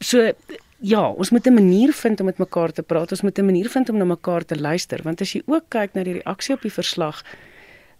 So 0.00 0.32
ja, 0.78 1.08
ons 1.08 1.30
moet 1.30 1.46
'n 1.46 1.54
manier 1.54 1.92
vind 1.92 2.20
om 2.20 2.26
met 2.26 2.38
mekaar 2.38 2.72
te 2.72 2.82
praat. 2.82 3.10
Ons 3.10 3.22
moet 3.22 3.38
'n 3.38 3.44
manier 3.44 3.68
vind 3.68 3.88
om 3.88 3.96
na 3.96 4.04
mekaar 4.04 4.44
te 4.44 4.60
luister, 4.60 5.02
want 5.02 5.20
as 5.20 5.32
jy 5.32 5.42
ook 5.46 5.64
kyk 5.68 5.94
na 5.94 6.02
die 6.02 6.22
reaksie 6.22 6.54
op 6.54 6.62
die 6.62 6.72
verslag, 6.72 7.24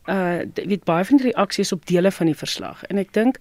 uh 0.09 0.43
weet 0.55 0.85
baie 0.85 1.05
van 1.05 1.17
die 1.17 1.31
reaksies 1.31 1.73
op 1.73 1.87
dele 1.87 2.11
van 2.11 2.27
die 2.27 2.39
verslag 2.39 2.85
en 2.91 2.99
ek 2.99 3.13
dink 3.13 3.41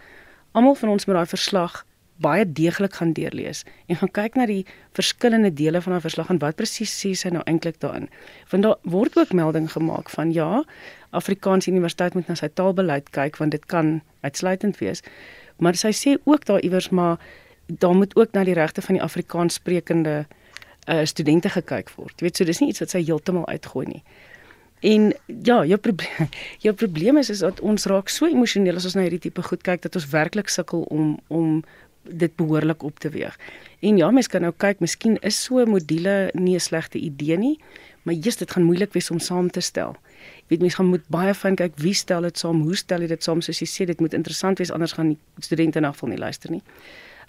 almal 0.51 0.75
van 0.75 0.89
ons 0.89 1.05
met 1.05 1.15
daai 1.15 1.29
verslag 1.29 1.83
baie 2.23 2.45
deeglik 2.47 2.95
gaan 2.95 3.13
deurlees 3.13 3.63
en 3.91 3.99
gaan 3.99 4.11
kyk 4.17 4.37
na 4.39 4.45
die 4.47 4.63
verskillende 4.95 5.51
dele 5.53 5.81
van 5.83 5.95
haar 5.95 6.03
verslag 6.05 6.29
en 6.31 6.39
wat 6.39 6.55
presies 6.59 6.93
sê 6.95 7.11
sy 7.17 7.31
nou 7.33 7.43
eintlik 7.45 7.79
daarin. 7.83 8.07
Want 8.51 8.63
daar 8.63 8.77
word 8.83 9.17
ook 9.19 9.33
melding 9.35 9.67
gemaak 9.71 10.09
van 10.09 10.31
ja, 10.31 10.63
Afrikaanse 11.11 11.71
Universiteit 11.71 12.15
moet 12.15 12.27
na 12.27 12.37
sy 12.39 12.47
taalbeleid 12.47 13.11
kyk 13.15 13.39
want 13.41 13.51
dit 13.51 13.65
kan 13.71 13.99
uitsluitend 14.23 14.79
wees. 14.79 15.03
Maar 15.59 15.75
sy 15.79 15.91
sê 15.95 16.15
ook 16.23 16.47
daar 16.47 16.63
iewers 16.63 16.89
maar 16.89 17.19
daar 17.67 17.95
moet 17.95 18.15
ook 18.15 18.31
na 18.31 18.43
die 18.43 18.55
regte 18.55 18.81
van 18.81 18.95
die 18.95 19.03
Afrikaans 19.03 19.59
sprekende 19.59 20.25
uh, 20.87 21.03
studente 21.03 21.49
gekyk 21.49 21.89
word. 21.97 22.15
Jy 22.19 22.29
weet 22.29 22.37
so 22.37 22.47
dis 22.47 22.61
nie 22.61 22.69
iets 22.71 22.83
wat 22.83 22.93
sy 22.93 23.03
heeltemal 23.03 23.47
uitgooi 23.49 23.87
nie. 23.89 24.03
En 24.85 25.13
ja, 25.25 25.63
jou 25.65 25.77
probleem 25.77 26.29
jou 26.65 26.73
probleem 26.75 27.17
is 27.17 27.29
is 27.33 27.41
dat 27.45 27.59
ons 27.65 27.87
raak 27.89 28.11
so 28.13 28.29
emosioneel 28.29 28.77
as 28.77 28.85
ons 28.85 28.97
na 28.97 29.05
hierdie 29.07 29.23
tipe 29.27 29.41
goed 29.45 29.63
kyk 29.65 29.81
dat 29.85 29.97
ons 29.97 30.09
werklik 30.13 30.51
sukkel 30.53 30.85
om 30.93 31.15
om 31.27 31.63
dit 32.05 32.35
behoorlik 32.37 32.83
op 32.85 32.99
te 33.01 33.09
weeg. 33.09 33.33
En 33.81 33.97
ja, 33.97 34.11
mens 34.13 34.27
kan 34.29 34.43
nou 34.45 34.53
kyk, 34.57 34.79
miskien 34.79 35.17
is 35.25 35.39
so 35.43 35.57
'n 35.59 35.69
module 35.69 36.29
nie 36.33 36.55
'n 36.55 36.59
slegte 36.59 36.97
idee 36.97 37.37
nie, 37.37 37.59
maar 38.03 38.13
jy's 38.13 38.37
dit 38.37 38.51
gaan 38.51 38.63
moeilik 38.63 38.93
wees 38.93 39.11
om 39.11 39.19
saam 39.19 39.49
te 39.49 39.61
stel. 39.61 39.95
Jy 40.45 40.45
weet 40.47 40.61
mens 40.61 40.75
gaan 40.75 40.85
moet 40.85 41.07
baie 41.07 41.33
van 41.33 41.55
kyk 41.55 41.73
wie 41.75 41.93
stel 41.93 42.21
dit 42.21 42.37
saam, 42.37 42.61
hoe 42.61 42.75
stel 42.75 43.01
jy 43.01 43.07
dit 43.07 43.23
saam 43.23 43.41
soos 43.41 43.59
jy 43.59 43.67
sê 43.67 43.85
dit 43.85 43.99
moet 43.99 44.13
interessant 44.13 44.57
wees 44.57 44.71
anders 44.71 44.93
gaan 44.93 45.07
die 45.07 45.17
studente 45.39 45.77
in 45.77 45.85
afval 45.85 46.09
nie 46.09 46.17
luister 46.17 46.51
nie. 46.51 46.61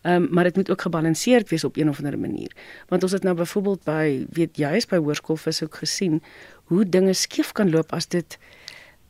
Ehm 0.06 0.22
um, 0.22 0.28
maar 0.30 0.44
dit 0.44 0.56
moet 0.56 0.70
ook 0.70 0.82
gebalanseerd 0.82 1.48
wees 1.48 1.64
op 1.64 1.76
een 1.76 1.88
of 1.88 1.98
ander 1.98 2.18
manier. 2.18 2.52
Want 2.88 3.02
ons 3.02 3.12
het 3.12 3.22
nou 3.22 3.36
byvoorbeeld 3.36 3.84
by 3.84 4.26
weet 4.30 4.56
jy 4.56 4.70
is 4.78 4.86
by 4.86 4.96
hoërskool 4.96 5.36
vis 5.36 5.62
ook 5.62 5.74
gesien 5.74 6.22
hoe 6.64 6.88
dinge 6.88 7.12
skeef 7.12 7.52
kan 7.52 7.70
loop 7.70 7.92
as 7.92 8.08
dit 8.08 8.38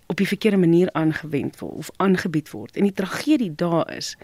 op 0.07 0.17
die 0.17 0.27
verkeerde 0.27 0.57
manier 0.57 0.89
aangewend 0.93 1.59
word 1.59 1.75
of 1.75 1.91
aangebied 1.97 2.51
word. 2.51 2.77
En 2.77 2.83
die 2.83 2.93
tragedie 2.93 3.53
daar 3.55 3.93
is 3.97 4.17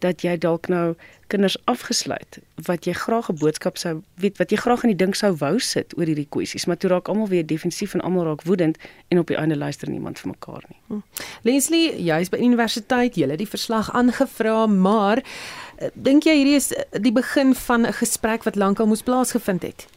dat 0.00 0.22
jy 0.24 0.36
dalk 0.40 0.68
nou 0.72 0.94
kinders 1.30 1.56
afgesluit 1.70 2.38
wat 2.66 2.86
jy 2.88 2.92
graag 2.96 3.28
'n 3.30 3.38
boodskap 3.38 3.76
sou 3.78 4.02
weet 4.14 4.38
wat 4.38 4.50
jy 4.50 4.56
graag 4.56 4.82
in 4.82 4.92
die 4.94 5.04
ding 5.04 5.14
sou 5.16 5.32
wou 5.36 5.58
sit 5.58 5.96
oor 5.98 6.06
hierdie 6.06 6.28
kwessies 6.28 6.66
maar 6.66 6.76
toe 6.76 6.90
raak 6.90 7.08
almal 7.08 7.28
weer 7.28 7.46
defensief 7.46 7.94
en 7.94 8.00
almal 8.00 8.24
raak 8.24 8.42
woedend 8.42 8.78
en 9.08 9.18
op 9.18 9.26
die 9.26 9.36
einde 9.36 9.56
luister 9.56 9.90
niemand 9.90 10.18
vir 10.18 10.30
mekaar 10.30 10.64
nie. 10.68 10.78
Hm. 10.88 11.00
Leslie, 11.42 12.02
jy's 12.04 12.28
by 12.28 12.38
universiteit, 12.38 13.16
jy 13.16 13.28
het 13.28 13.38
die 13.38 13.48
verslag 13.48 13.92
aangevra, 13.92 14.66
maar 14.66 15.22
dink 15.94 16.24
jy 16.24 16.34
hierdie 16.40 16.58
is 16.58 16.72
eh, 16.72 16.84
die 17.00 17.12
begin 17.12 17.54
van 17.54 17.86
'n 17.86 17.92
gesprek 17.92 18.44
wat 18.44 18.56
lankal 18.56 18.86
moes 18.86 19.02
plaasgevind 19.02 19.62
het? 19.62 19.88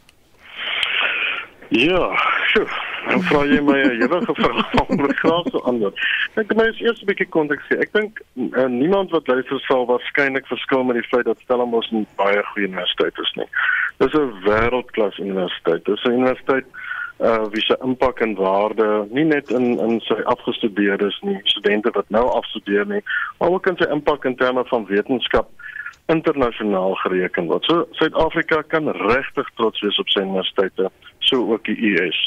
Ja, 1.69 2.15
sjoe. 2.51 2.67
Dan 3.09 3.21
vra 3.21 3.43
jy 3.45 3.59
my 3.61 3.77
'n 3.81 4.01
ewige 4.01 4.33
vraag 4.33 4.73
om 4.89 5.13
graag 5.13 5.43
te 5.43 5.61
antwoord. 5.61 5.97
Ek 6.35 6.53
moet 6.53 6.79
eers 6.79 7.01
'n 7.01 7.05
bietjie 7.05 7.27
konteks 7.29 7.65
gee. 7.67 7.77
Ek 7.77 7.93
dink 7.93 8.21
uh, 8.35 8.65
niemand 8.65 9.11
wat 9.11 9.27
luister 9.27 9.59
sal 9.59 9.85
waarskynlik 9.85 10.47
verskil 10.47 10.83
met 10.83 10.95
die 10.95 11.09
feit 11.11 11.25
dat 11.25 11.39
Stellenbosch 11.39 11.91
'n 11.91 12.07
baie 12.15 12.43
goeie 12.43 12.67
universiteit 12.67 13.17
is 13.17 13.33
nie. 13.35 13.49
Dis 13.97 14.13
'n 14.13 14.31
wêreldklas 14.45 15.19
universiteit. 15.19 15.85
Dis 15.85 16.03
'n 16.03 16.11
universiteit 16.11 16.65
uh 17.19 17.45
wie 17.51 17.61
se 17.61 17.77
impak 17.81 18.19
en 18.19 18.35
waarde 18.35 19.07
nie 19.09 19.25
net 19.25 19.49
in 19.49 19.79
in 19.79 19.99
sy 19.99 20.21
afgestudeerdes 20.23 21.19
nie, 21.21 21.39
studente 21.43 21.89
wat 21.93 22.09
nou 22.09 22.25
afstudeer 22.29 22.85
nie, 22.85 23.01
maar 23.39 23.49
ook 23.49 23.67
in 23.67 23.77
sy 23.77 23.87
impak 23.91 24.25
in 24.25 24.35
terme 24.35 24.65
van 24.65 24.85
wetenskap 24.85 25.49
internasionaal 26.05 26.95
gereken 26.95 27.47
word. 27.47 27.65
So 27.65 27.87
Suid-Afrika 27.91 28.61
kan 28.67 28.89
regtig 28.89 29.49
trots 29.55 29.81
wees 29.81 29.99
op 29.99 30.09
sy 30.09 30.19
universiteite, 30.19 30.91
so 31.19 31.43
ook 31.51 31.65
die 31.65 31.77
US. 31.93 32.19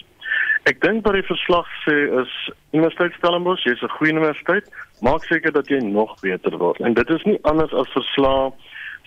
Ek 0.67 0.81
dink 0.83 1.05
wat 1.07 1.15
die 1.15 1.27
verslag 1.29 1.69
sê 1.85 1.95
is 2.23 2.33
Universiteit 2.75 3.15
Stellenbosch, 3.19 3.65
jy's 3.65 3.83
'n 3.83 3.97
goeie 3.99 4.13
universiteit, 4.13 4.67
maak 5.01 5.23
seker 5.25 5.53
dat 5.53 5.69
jy 5.69 5.79
nog 5.79 6.19
beter 6.21 6.59
word. 6.59 6.81
En 6.81 6.95
dit 6.95 7.11
is 7.11 7.23
nie 7.23 7.39
anders 7.43 7.73
as 7.73 7.93
verslae 7.93 8.53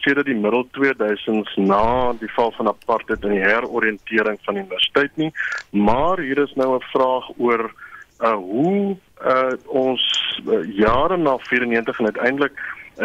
sedert 0.04 0.26
die 0.26 0.36
middel 0.36 0.64
2000s 0.78 1.56
na 1.58 2.14
die 2.20 2.32
val 2.32 2.52
van 2.56 2.72
apartheid 2.72 3.24
en 3.24 3.36
die 3.36 3.44
heroriëntering 3.44 4.40
van 4.46 4.54
die 4.54 4.64
universiteit 4.64 5.18
nie, 5.18 5.32
maar 5.72 6.20
hier 6.20 6.38
is 6.38 6.54
nou 6.56 6.76
'n 6.76 6.90
vraag 6.94 7.30
oor 7.38 7.72
uh 8.20 8.34
hoe 8.36 8.98
uh 9.24 9.54
ons 9.68 10.04
uh, 10.48 10.64
jare 10.76 11.18
na 11.18 11.38
94 11.38 12.00
en 12.00 12.06
uiteindelik 12.06 12.54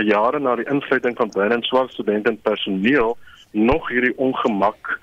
jare 0.03 0.41
na 0.41 0.57
die 0.57 0.67
insluiting 0.71 1.17
van 1.17 1.31
binne 1.35 1.63
swart 1.63 1.93
studente 1.93 2.29
en 2.29 2.41
personeel 2.41 3.17
nog 3.51 3.89
hierdie 3.89 4.17
ongemak 4.19 4.99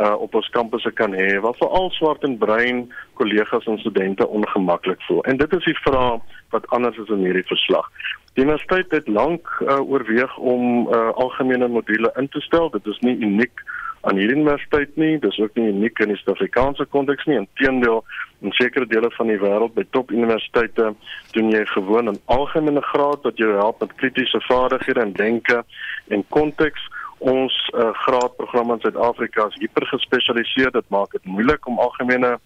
uh 0.00 0.14
op 0.20 0.34
ons 0.34 0.48
kampusse 0.48 0.90
kan 0.92 1.14
hê 1.14 1.40
wat 1.40 1.56
veral 1.56 1.90
swart 1.90 2.24
en 2.24 2.38
bruin 2.38 2.84
kollegas 3.14 3.66
en 3.66 3.78
studente 3.78 4.26
ongemaklik 4.26 5.02
voel. 5.08 5.22
En 5.24 5.36
dit 5.36 5.52
is 5.56 5.64
die 5.64 5.78
vraag 5.78 6.20
wat 6.50 6.68
anders 6.70 6.96
is 6.96 7.08
in 7.08 7.24
hierdie 7.24 7.46
verslag. 7.46 7.88
Die 8.34 8.44
universiteit 8.44 8.90
het 8.90 9.08
lank 9.08 9.48
uh, 9.60 9.80
oorweeg 9.80 10.36
om 10.36 10.88
uh 10.92 11.08
algemene 11.14 11.68
module 11.68 12.12
in 12.16 12.28
te 12.28 12.40
stel. 12.40 12.70
Dit 12.70 12.86
is 12.86 12.98
nie 13.00 13.16
uniek 13.16 13.64
aan 14.06 14.20
hierdie 14.20 14.36
universiteit 14.36 14.96
nie. 14.96 15.18
Dis 15.18 15.38
ook 15.40 15.54
nie 15.58 15.70
uniek 15.72 15.98
in 16.04 16.12
die 16.12 16.18
Suid-Afrikaanse 16.20 16.84
konteks 16.94 17.24
nie. 17.26 17.38
Inteendeel, 17.40 18.04
in 18.44 18.52
sekere 18.52 18.86
dele 18.86 19.10
van 19.16 19.32
die 19.32 19.38
wêreld 19.40 19.74
by 19.74 19.86
topuniversiteite 19.96 20.92
doen 21.32 21.50
jy 21.50 21.64
gewoon 21.72 22.12
'n 22.12 22.20
algemene 22.26 22.82
graad 22.92 23.24
wat 23.24 23.40
jou 23.40 23.52
help 23.56 23.80
met 23.80 23.96
kritiese 24.02 24.40
vaardighede 24.48 25.00
en 25.00 25.12
denke 25.12 25.64
en 26.08 26.24
konteks 26.28 26.88
ons 27.18 27.70
uh, 27.74 27.90
graadprogram 27.92 28.72
in 28.72 28.80
Suid-Afrika 28.80 29.46
is 29.46 29.60
hiper 29.60 29.86
gespesialiseer. 29.86 30.70
Dit 30.70 30.88
maak 30.88 31.12
dit 31.12 31.24
moeilik 31.24 31.66
om 31.66 31.78
algemene 31.78 32.38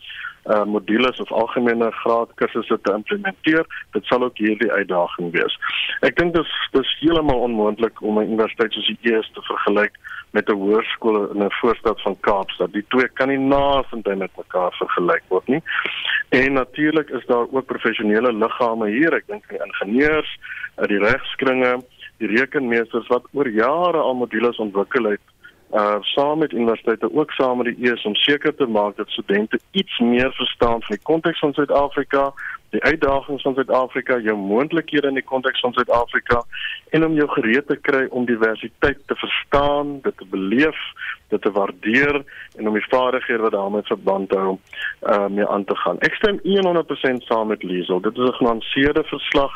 uh, 0.45 0.65
modules 0.65 1.21
of 1.21 1.33
algemene 1.33 1.91
graadkursusse 1.91 2.79
te 2.83 2.93
implementeer. 2.93 3.67
Dit 3.93 4.05
sal 4.05 4.23
ook 4.23 4.39
hierdie 4.39 4.73
uitdaging 4.73 5.33
wees. 5.33 5.59
Ek 6.07 6.17
dink 6.17 6.35
dis 6.35 6.55
dis 6.77 6.95
heeltemal 7.01 7.45
onmoontlik 7.49 8.03
om 8.03 8.19
'n 8.19 8.31
universiteit 8.33 8.73
soos 8.73 8.87
die 8.87 9.13
ES 9.13 9.31
te 9.35 9.43
vergelyk 9.43 9.99
met 10.31 10.49
'n 10.49 10.61
hoërskool 10.63 11.31
in 11.31 11.45
'n 11.45 11.59
voorstad 11.61 12.01
van 12.03 12.21
Kaapstad. 12.21 12.73
Die 12.73 12.85
twee 12.89 13.09
kan 13.09 13.29
nie 13.29 13.39
naasendheid 13.39 14.19
met 14.19 14.37
mekaar 14.37 14.73
vergelyk 14.73 15.23
word 15.29 15.47
nie. 15.49 15.63
En 16.29 16.53
natuurlik 16.53 17.09
is 17.09 17.27
daar 17.27 17.47
ook 17.51 17.67
professionele 17.67 18.33
liggame 18.33 18.89
hier. 18.89 19.13
Ek 19.15 19.27
dink 19.27 19.49
die 19.49 19.59
ingenieurs, 19.65 20.39
uh, 20.79 20.87
die 20.87 20.99
regskringe 20.99 21.83
die 22.21 22.31
rekenmeesters 22.37 23.09
wat 23.09 23.29
oor 23.33 23.49
jare 23.49 23.99
al 23.99 24.15
modules 24.15 24.61
ontwikkel 24.63 25.13
het 25.15 25.37
uh 25.73 25.97
saam 26.01 26.39
met 26.39 26.53
universiteite 26.53 27.15
ook 27.15 27.31
saam 27.31 27.57
met 27.57 27.67
die 27.67 27.91
ES 27.91 28.05
om 28.05 28.15
seker 28.15 28.55
te 28.55 28.67
maak 28.67 28.97
dat 28.97 29.09
studente 29.09 29.59
iets 29.71 29.99
meer 29.99 30.33
verstaan 30.33 30.83
van 30.83 30.97
die 30.97 31.03
konteks 31.03 31.39
van 31.39 31.53
Suid-Afrika, 31.53 32.33
die 32.71 32.83
uitdagings 32.83 33.43
van 33.43 33.55
Suid-Afrika, 33.55 34.19
jou 34.19 34.37
moontlikhede 34.37 35.09
in 35.09 35.15
die 35.15 35.23
konteks 35.23 35.61
van 35.61 35.73
Suid-Afrika 35.73 36.43
en 36.91 37.07
om 37.07 37.15
jou 37.15 37.29
gereed 37.29 37.67
te 37.67 37.77
kry 37.77 38.07
om 38.11 38.27
diversiteit 38.27 38.99
te 39.07 39.15
verstaan, 39.15 40.01
dit 40.03 40.17
te 40.17 40.27
beleef, 40.31 40.81
dit 41.29 41.43
te 41.43 41.51
waardeer 41.51 42.25
en 42.57 42.69
om 42.69 42.75
die 42.75 42.89
vaardighede 42.89 43.43
wat 43.43 43.55
daarmee 43.55 43.87
verband 43.93 44.35
hou 44.35 44.59
uh 45.07 45.27
mee 45.27 45.47
aan 45.47 45.65
te 45.65 45.77
gaan. 45.77 46.03
Ek 46.03 46.19
stem 46.19 46.43
100% 46.43 47.31
saam 47.31 47.55
met 47.55 47.63
Liesel. 47.63 48.01
Dit 48.01 48.19
is 48.19 48.29
'n 48.29 48.39
genuanceerde 48.43 49.05
verslag 49.05 49.55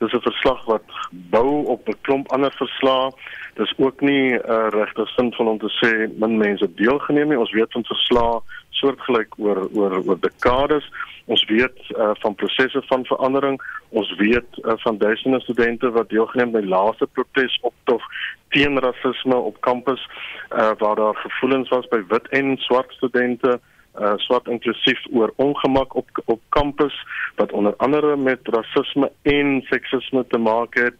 Dis 0.00 0.12
'n 0.12 0.20
verslag 0.20 0.64
wat 0.64 0.86
bou 1.10 1.64
op 1.64 1.88
'n 1.88 2.00
klomp 2.00 2.32
ander 2.32 2.52
verslae. 2.52 3.12
Dis 3.54 3.72
ook 3.76 4.00
nie 4.00 4.32
'n 4.32 4.42
uh, 4.48 4.68
regte 4.68 5.06
sin 5.06 5.32
van 5.32 5.48
om 5.48 5.58
te 5.58 5.72
sê 5.80 6.18
min 6.18 6.38
mense 6.38 6.74
deelgeneem 6.74 7.28
nie. 7.28 7.38
Ons 7.38 7.52
weet 7.52 7.72
van 7.72 7.84
verslae 7.84 8.40
soortgelyk 8.70 9.34
oor 9.38 9.68
oor 9.74 10.02
oor 10.06 10.20
dekades. 10.20 10.84
Ons 11.24 11.44
weet 11.44 11.78
uh, 11.88 12.10
van 12.12 12.34
prosesse 12.34 12.82
van 12.86 13.04
verandering. 13.04 13.60
Ons 13.88 14.14
weet 14.16 14.50
uh, 14.62 14.72
van 14.76 14.98
duisende 14.98 15.40
studente 15.40 15.90
wat 15.90 16.08
deelgeneem 16.08 16.50
by 16.50 16.64
laaste 16.64 17.06
protes 17.06 17.58
optog 17.60 18.02
teen 18.48 18.78
rasisme 18.78 19.34
op 19.34 19.60
kampus 19.60 20.08
uh, 20.08 20.70
waar 20.78 20.96
daar 20.96 21.16
gevoelens 21.16 21.68
was 21.68 21.88
by 21.88 22.02
wit 22.08 22.28
en 22.28 22.56
swart 22.56 22.92
studente 22.92 23.60
uh 23.98 24.12
swart 24.16 24.48
inklusief 24.48 25.00
oor 25.12 25.32
ongemak 25.36 25.94
op 25.94 26.08
op 26.24 26.40
kampus 26.48 26.94
wat 27.36 27.52
onder 27.52 27.74
andere 27.76 28.16
met 28.16 28.40
rasisme 28.42 29.10
en 29.22 29.62
seksisme 29.62 30.26
te 30.26 30.38
maak 30.38 30.74
het. 30.74 30.94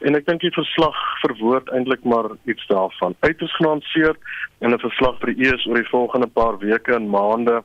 En 0.00 0.14
ek 0.14 0.26
dink 0.26 0.40
die 0.40 0.52
verslag 0.52 0.96
verwoord 1.22 1.70
eintlik 1.70 2.04
maar 2.04 2.28
iets 2.44 2.66
daarvan. 2.66 3.14
Uiters 3.20 3.56
genuanceerd 3.56 4.18
in 4.60 4.74
'n 4.74 4.78
verslag 4.78 5.18
vir 5.20 5.34
die 5.34 5.48
ES 5.48 5.66
oor 5.66 5.80
die 5.80 5.92
volgende 5.96 6.26
paar 6.26 6.58
weke 6.58 6.94
en 6.94 7.10
maande 7.10 7.62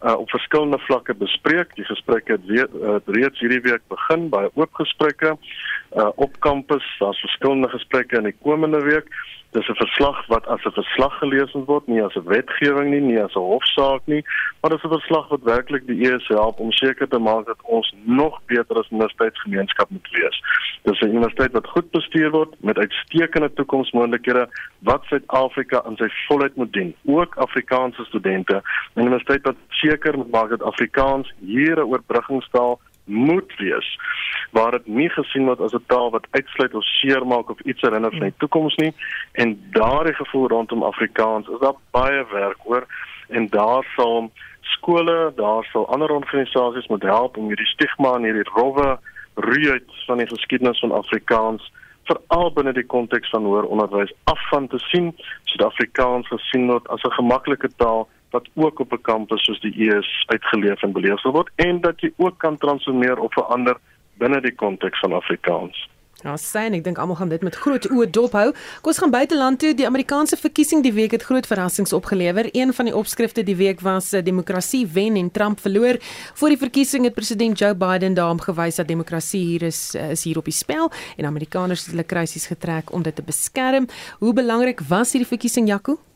uh 0.00 0.16
op 0.18 0.30
verskillende 0.30 0.78
vlakke 0.78 1.14
bespreek. 1.14 1.74
Die 1.74 1.84
gesprekke 1.84 2.32
het 2.32 2.46
weer 2.46 2.68
uh, 2.82 2.96
reeds 3.06 3.40
hierdie 3.40 3.60
week 3.60 3.82
begin 3.88 4.28
by 4.28 4.46
oop 4.54 4.74
gesprekke 4.74 5.36
uh 5.96 6.08
op 6.14 6.40
kampus. 6.40 6.86
Daar's 6.98 7.20
verskillende 7.20 7.68
gesprekke 7.68 8.16
in 8.16 8.30
die 8.30 8.36
komende 8.42 8.80
week. 8.80 9.12
Dis 9.50 9.68
'n 9.68 9.74
verslag 9.74 10.26
wat 10.26 10.46
as 10.46 10.64
'n 10.64 10.70
verslag 10.70 11.18
gelees 11.18 11.52
word, 11.52 11.86
nie 11.86 12.02
as 12.02 12.14
'n 12.14 12.24
wetgewing 12.24 12.90
nie, 12.90 13.00
nie 13.00 13.22
as 13.22 13.34
'n 13.34 13.48
hofsaak 13.52 14.02
nie, 14.04 14.24
maar 14.60 14.70
dis 14.70 14.82
'n 14.84 14.98
verslag 14.98 15.28
wat 15.28 15.42
werklik 15.42 15.86
die 15.86 16.06
ES 16.06 16.28
help 16.28 16.58
om 16.58 16.72
seker 16.72 17.08
te 17.08 17.18
maak 17.18 17.46
dat 17.46 17.58
ons 17.62 17.94
nog 18.04 18.40
beter 18.46 18.78
as 18.78 18.90
universiteitsgemeenskap 18.90 19.90
moet 19.90 20.08
wees. 20.10 20.42
Dis 20.82 21.00
'n 21.00 21.08
universiteit 21.08 21.52
wat 21.52 21.66
goed 21.66 21.90
bestuur 21.90 22.30
word 22.30 22.54
met 22.62 22.78
uitstekende 22.78 23.52
toekomsmoontlikhede 23.52 24.48
wat 24.78 25.04
Suid-Afrika 25.04 25.82
in 25.86 25.96
sy 25.96 26.08
volheid 26.28 26.56
moet 26.56 26.72
dien, 26.72 26.94
ook 27.04 27.36
Afrikaanse 27.36 28.04
studente. 28.04 28.62
'n 28.94 29.00
Universiteit 29.00 29.42
wat 29.42 29.56
seker 29.90 30.18
maak 30.30 30.48
dat 30.50 30.62
Afrikaans 30.62 31.32
hier 31.38 31.76
'n 31.78 31.90
oorbruggingstaal 31.92 32.80
moet 33.04 33.52
wees. 33.56 33.98
Waar 34.50 34.70
dit 34.70 34.86
nie 34.86 35.08
gesien 35.08 35.44
word 35.44 35.60
as 35.60 35.74
'n 35.74 35.84
taal 35.86 36.10
wat 36.10 36.26
uitsluit 36.30 36.74
of 36.74 36.84
seermaak 36.84 37.50
of 37.50 37.60
iets 37.60 37.80
herinner 37.80 38.10
van 38.10 38.28
die 38.28 38.34
toekoms 38.38 38.76
nie. 38.76 38.94
En 39.32 39.70
daardie 39.70 40.14
gevoel 40.14 40.48
rondom 40.48 40.82
Afrikaans 40.82 41.48
is 41.48 41.58
daar 41.58 41.78
baie 41.90 42.24
werk 42.32 42.58
oor 42.64 42.86
en 43.28 43.48
daar 43.48 43.84
sal 43.96 44.30
skole, 44.60 45.32
daar 45.36 45.64
sal 45.72 45.88
ander 45.88 46.10
organisasies 46.10 46.86
moet 46.86 47.02
help 47.02 47.36
om 47.36 47.46
hierdie 47.46 47.66
stigma 47.66 48.14
en 48.14 48.22
hierdie 48.22 48.50
rowwe 48.54 48.98
ruit 49.34 49.90
van 50.06 50.16
die 50.16 50.26
geskiedenis 50.26 50.78
van 50.78 50.92
Afrikaans 50.92 51.72
veral 52.04 52.52
binne 52.52 52.72
die 52.72 52.86
konteks 52.86 53.30
van 53.30 53.44
hoër 53.44 53.64
onderwys 53.64 54.12
af 54.24 54.48
van 54.48 54.66
te 54.68 54.78
sien 54.78 55.12
Suid-Afrikaans 55.44 56.28
gesien 56.28 56.66
word 56.66 56.88
as 56.88 57.02
'n 57.02 57.16
gemaklike 57.18 57.70
taal 57.76 58.08
wat 58.30 58.48
ook 58.54 58.80
op 58.80 58.92
'n 58.92 59.02
kampus 59.02 59.44
soos 59.44 59.60
die 59.60 59.74
ES 59.88 60.24
uitgeleef 60.26 60.82
en 60.82 60.92
beleef 60.92 61.22
word 61.22 61.50
en 61.56 61.80
dat 61.80 62.00
jy 62.00 62.12
ook 62.16 62.38
kan 62.38 62.56
transformeer 62.56 63.18
of 63.18 63.32
verander 63.32 63.76
binne 64.18 64.40
die 64.40 64.54
konteks 64.54 64.98
van 64.98 65.12
Afrikaans. 65.12 65.88
Ja, 66.20 66.34
sien, 66.36 66.74
ek 66.76 66.82
dink 66.84 66.98
almal 67.00 67.16
gaan 67.16 67.30
dit 67.32 67.40
met 67.40 67.54
groot 67.56 67.86
oë 67.88 68.10
dophou. 68.12 68.50
Kom 68.84 68.92
ons 68.92 68.98
gaan 69.00 69.12
buiteland 69.12 69.58
toe. 69.62 69.70
Die 69.76 69.86
Amerikaanse 69.88 70.36
verkiesing 70.36 70.82
die 70.84 70.92
week 70.92 71.14
het 71.16 71.24
groot 71.24 71.48
verrassings 71.48 71.94
opgelewer. 71.96 72.50
Een 72.52 72.74
van 72.76 72.90
die 72.90 72.96
opskrifte 72.96 73.44
die 73.46 73.56
week 73.56 73.80
was 73.80 74.12
eh, 74.12 74.20
demokrasie 74.24 74.84
wen 74.92 75.16
en 75.16 75.30
Trump 75.32 75.64
verloor. 75.64 75.96
Voor 76.36 76.52
die 76.52 76.60
verkiesing 76.60 77.08
het 77.08 77.16
president 77.16 77.58
Joe 77.58 77.72
Biden 77.74 78.14
daarom 78.14 78.40
gewys 78.40 78.76
dat 78.76 78.88
demokrasie 78.92 79.40
hier 79.46 79.64
is 79.70 79.94
eh, 79.94 80.10
is 80.10 80.26
hier 80.28 80.38
op 80.38 80.44
die 80.44 80.56
spel 80.56 80.92
en 81.16 81.24
Amerikaners 81.24 81.86
het 81.86 81.94
hulle 81.94 82.04
krisis 82.04 82.46
getrek 82.52 82.92
om 82.92 83.02
dit 83.02 83.16
te 83.16 83.24
beskerm. 83.24 83.88
Hoe 84.18 84.36
belangrik 84.36 84.84
was 84.92 85.16
hierdie 85.16 85.32
verkiesing, 85.32 85.72
Jaco? 85.72 86.09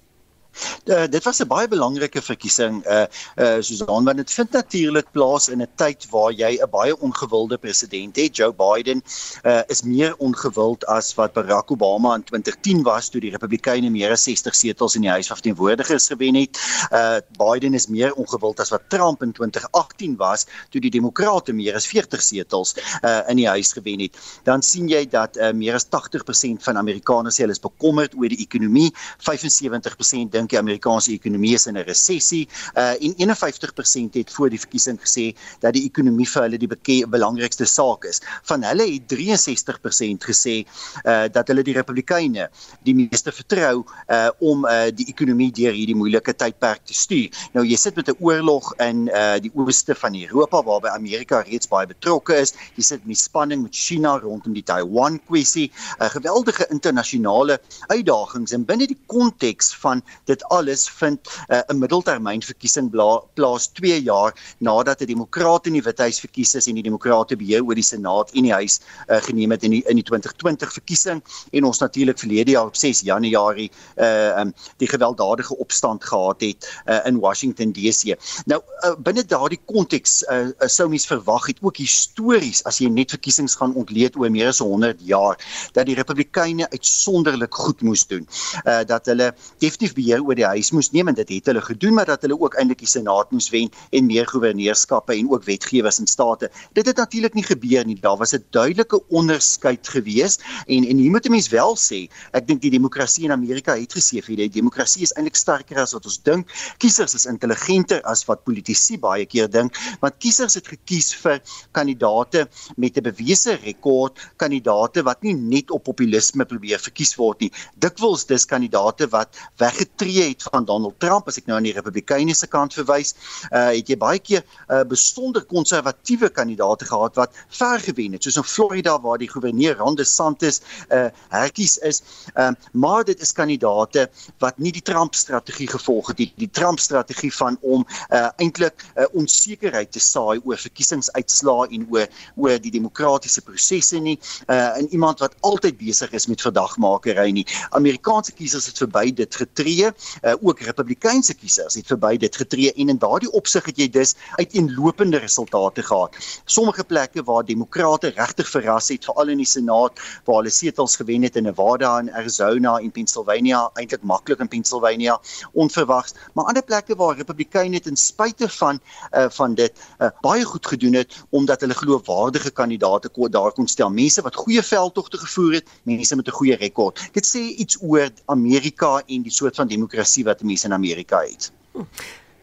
Uh, 0.85 1.07
dit 1.11 1.25
was 1.25 1.41
'n 1.41 1.47
baie 1.49 1.69
belangrike 1.69 2.23
verkiesing 2.23 2.85
uh 2.87 3.07
uh 3.37 3.61
Susan 3.61 4.05
want 4.05 4.17
dit 4.17 4.31
vind 4.31 4.51
natuurlik 4.51 5.07
plaas 5.13 5.49
in 5.49 5.63
'n 5.63 5.69
tyd 5.77 6.07
waar 6.11 6.33
jy 6.33 6.59
'n 6.61 6.71
baie 6.71 7.01
ongewilde 7.01 7.59
president 7.59 8.17
het. 8.17 8.37
Joe 8.37 8.53
Biden 8.53 9.03
uh 9.45 9.63
is 9.67 9.83
meer 9.83 10.15
ongewild 10.17 10.87
as 10.87 11.15
wat 11.15 11.33
Barack 11.33 11.71
Obama 11.71 12.15
in 12.15 12.25
2010 12.25 12.83
was 12.83 13.09
toe 13.09 13.21
die 13.21 13.31
Republikeine 13.31 13.91
meer 13.91 14.11
as 14.11 14.23
60 14.23 14.55
setels 14.55 14.95
in 14.95 15.01
die 15.01 15.11
Huis 15.11 15.27
van 15.27 15.37
Verteenwoordigers 15.37 16.07
gewen 16.07 16.35
het. 16.35 16.59
Uh 16.93 17.17
Biden 17.39 17.75
is 17.75 17.87
meer 17.87 18.13
ongewild 18.13 18.61
as 18.61 18.71
wat 18.71 18.83
Trump 18.89 19.23
in 19.23 19.33
2018 19.33 20.17
was 20.17 20.47
toe 20.71 20.81
die 20.81 20.91
Demokrate 20.91 21.53
meer 21.53 21.75
as 21.75 21.87
40 21.87 22.23
setels 22.23 22.75
uh 23.03 23.23
in 23.29 23.37
die 23.37 23.49
huis 23.49 23.73
gewen 23.73 24.01
het. 24.01 24.17
Dan 24.43 24.63
sien 24.63 24.89
jy 24.89 25.07
dat 25.09 25.37
uh 25.37 25.53
meer 25.53 25.75
as 25.75 25.87
80% 25.87 26.63
van 26.63 26.77
Amerikaners 26.77 27.37
sê 27.37 27.45
hulle 27.45 27.57
is 27.57 27.61
bekommerd 27.61 28.15
oor 28.15 28.29
die 28.29 28.41
ekonomie. 28.45 28.93
75% 29.19 30.31
dink 30.31 30.44
dink 30.45 30.53
die 30.53 30.61
Amerikaanse 30.61 31.13
ekonomie 31.15 31.55
is 31.57 31.67
in 31.67 31.77
'n 31.77 31.85
resessie. 31.85 32.49
Uh 32.77 32.95
en 33.01 33.15
51% 33.17 34.15
het 34.15 34.31
voor 34.31 34.51
die 34.51 34.61
verkiesing 34.61 34.99
gesê 35.01 35.35
dat 35.61 35.73
die 35.75 35.85
ekonomie 35.85 36.27
vir 36.29 36.43
hulle 36.43 36.59
die 36.59 36.69
belangrikste 37.07 37.65
saak 37.67 38.05
is. 38.05 38.21
Van 38.45 38.63
hulle 38.63 38.87
het 38.93 39.09
63% 39.09 40.25
gesê 40.25 40.65
uh 41.05 41.27
dat 41.33 41.49
hulle 41.49 41.63
die 41.63 41.75
Republikeine 41.75 42.51
die 42.85 42.95
meeste 42.95 43.33
vertrou 43.33 43.85
uh 44.09 44.31
om 44.41 44.65
uh 44.65 44.91
die 44.93 45.07
ekonomie 45.09 45.51
deur 45.53 45.73
hierdie 45.73 45.97
moeilike 45.97 46.35
tydperk 46.35 46.85
te 46.85 46.95
stuur. 46.95 47.31
Nou 47.55 47.65
jy 47.65 47.77
sit 47.77 47.97
met 47.97 48.09
'n 48.09 48.17
oorlog 48.21 48.75
in 48.79 49.09
uh 49.09 49.39
die 49.41 49.51
ooste 49.55 49.95
van 49.95 50.15
Europa 50.15 50.63
waarby 50.63 50.89
Amerika 50.89 51.41
reeds 51.41 51.69
baie 51.69 51.87
betrokke 51.87 52.37
is. 52.37 52.55
Jy 52.77 52.83
sit 52.83 53.01
met 53.07 53.17
die 53.17 53.23
spanning 53.23 53.63
met 53.63 53.75
China 53.75 54.19
rondom 54.19 54.53
die 54.53 54.63
Taiwan 54.63 55.21
kwessie, 55.27 55.71
'n 55.99 56.05
uh, 56.05 56.11
geweldige 56.11 56.67
internasionale 56.71 57.61
uitdagings 57.89 58.53
en 58.53 58.65
binne 58.65 58.87
die 58.87 58.99
konteks 59.07 59.75
van 59.75 60.03
dit 60.25 60.34
alles 60.43 60.89
vind 60.89 61.21
uh, 61.49 61.63
'n 61.69 61.79
middeltermynverkiesing 61.79 62.91
plaas 63.35 63.69
2 63.73 64.03
jaar 64.03 64.35
nadat 64.59 64.99
die 64.99 65.07
demokrate 65.07 65.69
in 65.69 65.79
die 65.79 65.83
Withuis 65.83 66.21
verkies 66.21 66.55
is 66.55 66.67
en 66.67 66.75
die 66.75 66.83
demokrate 66.83 67.37
beheer 67.37 67.65
oor 67.65 67.75
die 67.75 67.83
senaat 67.83 68.31
en 68.35 68.43
die 68.43 68.53
huis 68.53 68.81
uh, 69.09 69.21
geneem 69.23 69.51
het 69.51 69.63
in 69.63 69.71
die 69.71 69.83
in 69.87 69.97
die 69.97 70.05
2020 70.05 70.73
verkiesing 70.73 71.23
en 71.53 71.65
ons 71.65 71.79
natuurlik 71.79 72.19
verlede 72.19 72.51
jaar 72.51 72.67
op 72.67 72.77
6 72.77 73.01
Januarie 73.01 73.71
uh 73.97 74.41
um, 74.41 74.53
die 74.83 74.89
gewelddadige 74.89 75.57
opstand 75.59 76.05
gehad 76.05 76.41
het 76.41 76.69
uh, 76.87 77.01
in 77.07 77.19
Washington 77.21 77.73
DC. 77.73 78.17
Nou 78.47 78.61
uh, 78.61 78.95
binne 78.99 79.25
daardie 79.25 79.61
konteks 79.65 80.23
uh, 80.23 80.49
uh, 80.49 80.69
sou 80.69 80.89
mens 80.89 81.07
verwag 81.07 81.47
het 81.47 81.63
ook 81.63 81.79
histories 81.83 82.63
as 82.69 82.81
jy 82.83 82.89
net 82.93 83.15
verkiesings 83.15 83.57
gaan 83.61 83.75
ontleed 83.75 84.17
oor 84.17 84.31
meer 84.33 84.51
as 84.53 84.63
100 84.65 85.03
jaar 85.07 85.39
dat 85.73 85.87
die 85.87 85.97
Republikeine 85.99 86.69
uitsonderlik 86.71 87.55
goed 87.55 87.83
moes 87.83 88.07
doen. 88.07 88.27
Uh 88.65 88.83
dat 88.85 89.07
hulle 89.07 89.33
definitief 89.63 89.95
beheer 89.95 90.24
oor 90.25 90.39
die 90.39 90.47
huis 90.47 90.73
moes 90.73 90.91
neem 90.95 91.09
en 91.09 91.15
dit 91.19 91.29
het 91.29 91.47
hulle 91.51 91.63
gedoen 91.65 91.95
maar 91.95 92.09
dat 92.09 92.23
hulle 92.27 92.39
ook 92.41 92.57
eintlik 92.59 92.83
die 92.85 92.91
senaat 92.91 93.31
moes 93.35 93.51
wen 93.53 93.71
en 93.93 94.07
meer 94.07 94.27
goewerneurskappe 94.27 95.15
en 95.15 95.31
ook 95.31 95.45
wetgewers 95.45 96.01
in 96.01 96.07
state. 96.11 96.51
Dit 96.73 96.87
het 96.87 96.97
natuurlik 96.97 97.35
nie 97.35 97.45
gebeur 97.47 97.85
nie. 97.87 97.99
Daar 98.01 98.17
was 98.17 98.35
'n 98.35 98.45
duidelike 98.51 99.01
onderskeid 99.09 99.89
gewees 99.89 100.39
en 100.67 100.85
en 100.85 100.97
hier 100.97 101.11
moet 101.11 101.27
'n 101.27 101.31
mens 101.31 101.49
wel 101.49 101.77
sê, 101.77 102.09
ek 102.33 102.47
dink 102.47 102.61
die 102.63 102.71
demokrasie 102.71 103.25
in 103.25 103.33
Amerika 103.33 103.77
het 103.77 103.93
gesê 103.93 104.23
vir 104.23 104.37
die 104.37 104.49
demokrasie 104.49 105.03
is 105.03 105.13
eintlik 105.13 105.37
sterker 105.37 105.79
as 105.79 105.93
wat 105.93 106.05
ons 106.05 106.23
dink. 106.23 106.49
Kiesers 106.79 107.15
is 107.15 107.27
intelligenter 107.27 108.03
as 108.03 108.25
wat 108.29 108.45
politici 108.45 108.99
baie 108.99 109.27
keer 109.27 109.49
dink, 109.49 109.77
want 110.01 110.15
kiesers 110.19 110.55
het 110.55 110.67
gekies 110.67 111.15
vir 111.15 111.41
kandidate 111.73 112.49
met 112.77 112.97
'n 112.97 113.03
bewese 113.03 113.59
rekord, 113.65 114.19
kandidate 114.37 115.03
wat 115.03 115.23
nie 115.23 115.35
net 115.35 115.71
op 115.71 115.85
populisme 115.85 116.45
probeer 116.45 116.79
verkies 116.79 117.17
word 117.17 117.41
nie. 117.41 117.51
Dikwels 117.79 118.27
dis 118.27 118.45
kandidate 118.45 119.09
wat 119.11 119.37
weggetree 119.57 120.04
getree 120.05 120.29
het 120.29 120.43
van 120.43 120.65
Donald 120.65 120.95
Trump 120.99 121.29
as 121.29 121.39
ek 121.41 121.49
nou 121.49 121.57
aan 121.59 121.67
die 121.67 121.75
Republikeinse 121.75 122.47
kant 122.51 122.75
verwys, 122.77 123.15
uh 123.51 123.73
het 123.75 123.89
jy 123.89 123.97
baie 123.99 124.21
keer 124.21 124.43
'n 124.43 124.75
uh, 124.75 124.83
besonder 124.89 125.45
konservatiewe 125.45 126.29
kandidaate 126.29 126.85
gehad 126.85 127.17
wat 127.17 127.33
ver 127.49 127.81
gewen 127.81 128.13
het, 128.13 128.23
soos 128.23 128.37
in 128.37 128.45
Florida 128.45 129.01
waar 129.01 129.19
die 129.19 129.29
gouverneur 129.31 129.77
Ron 129.77 129.97
DeSantis 129.97 130.61
uh 130.91 131.09
herkies 131.29 131.79
is. 131.79 132.03
Uh 132.37 132.53
maar 132.73 133.05
dit 133.05 133.21
is 133.21 133.33
kandidaate 133.33 134.11
wat 134.39 134.59
nie 134.59 134.73
die 134.73 134.83
Trump 134.83 135.15
strategie 135.15 135.69
gevolg 135.69 136.09
het 136.09 136.19
nie, 136.19 136.33
die, 136.37 136.51
Trump 136.51 136.79
strategie 136.79 137.33
van 137.33 137.57
om 137.61 137.87
uh 138.11 138.29
eintlik 138.37 138.85
'n 138.97 139.01
uh, 139.01 139.07
onsekerheid 139.13 139.93
te 139.93 140.01
saai 140.01 140.41
oor 140.45 140.59
verkiesingsuitslae 140.59 141.69
en 141.71 141.87
oor 141.91 142.07
oor 142.37 142.59
die 142.59 142.71
demokratiese 142.71 143.41
prosesse 143.41 143.99
nie, 143.99 144.19
uh 144.49 144.77
en 144.77 144.89
iemand 144.93 145.19
wat 145.19 145.35
altyd 145.41 145.79
besig 145.79 146.13
is 146.13 146.27
met 146.27 146.41
verdagmakery 146.41 147.31
nie. 147.31 147.47
Amerikaanse 147.71 148.33
kiesers 148.33 148.67
het 148.67 148.79
verby 148.79 149.13
dit 149.13 149.35
getree 149.35 149.94
uh, 150.23 150.35
ook 150.41 150.61
republikeinse 150.61 151.35
kiesers 151.35 151.75
het 151.75 151.87
verby 151.87 152.17
dit 152.17 152.37
getree 152.37 152.73
en 152.73 152.89
in 152.89 152.99
daardie 152.99 153.31
opsig 153.33 153.65
het 153.65 153.79
jy 153.79 153.89
dus 153.89 154.15
uiteenlopende 154.37 155.19
resultate 155.23 155.83
gehad. 155.83 156.17
Sommige 156.45 156.85
plekke 156.85 157.23
waar 157.25 157.45
demokrate 157.45 158.13
regtig 158.17 158.49
verras 158.49 158.89
het, 158.89 159.05
veral 159.05 159.29
in 159.29 159.43
die 159.43 159.49
senaat 159.49 160.01
waar 160.25 160.43
hulle 160.43 160.51
setels 160.51 160.97
gewen 160.97 161.23
het 161.23 161.37
in 161.37 161.49
Nevada 161.49 161.99
en 161.99 162.13
Arizona 162.13 162.77
en 162.79 162.91
Pennsylvania, 162.91 163.71
eintlik 163.75 164.03
maklik 164.03 164.41
in 164.41 164.49
Pennsylvania, 164.49 165.19
onverwags, 165.53 166.15
maar 166.35 166.45
ander 166.45 166.65
plekke 166.65 166.97
waar 166.97 167.17
republikeine 167.17 167.81
ten 167.81 167.97
spyte 167.97 168.49
van 168.49 168.81
uh, 169.13 169.27
van 169.31 169.55
dit 169.55 169.73
uh, 169.99 170.09
baie 170.21 170.45
goed 170.45 170.67
gedoen 170.67 170.93
het 170.93 171.15
omdat 171.31 171.61
hulle 171.61 171.75
geloofwaardige 171.75 172.51
kandidaate 172.51 173.09
kon 173.09 173.31
daar 173.31 173.53
kon 173.53 173.69
stel, 173.69 173.91
mense 173.91 174.23
wat 174.23 174.35
goeie 174.35 174.63
veldtogte 174.63 175.19
gevoer 175.19 175.53
het, 175.61 175.69
mense 175.83 176.17
met 176.17 176.29
'n 176.29 176.39
goeie 176.39 176.57
rekord. 176.57 177.01
Dit 177.13 177.27
sê 177.27 177.43
iets 177.57 177.79
oor 177.81 178.11
Amerika 178.27 179.03
en 179.07 179.23
die 179.23 179.33
soort 179.33 179.57
van 179.57 179.67
demokrasie 179.67 179.84
demokrasie 179.85 180.25
wat 180.25 180.43
mense 180.43 180.67
in 180.67 180.73
Amerika 180.73 181.21
het. 181.21 181.53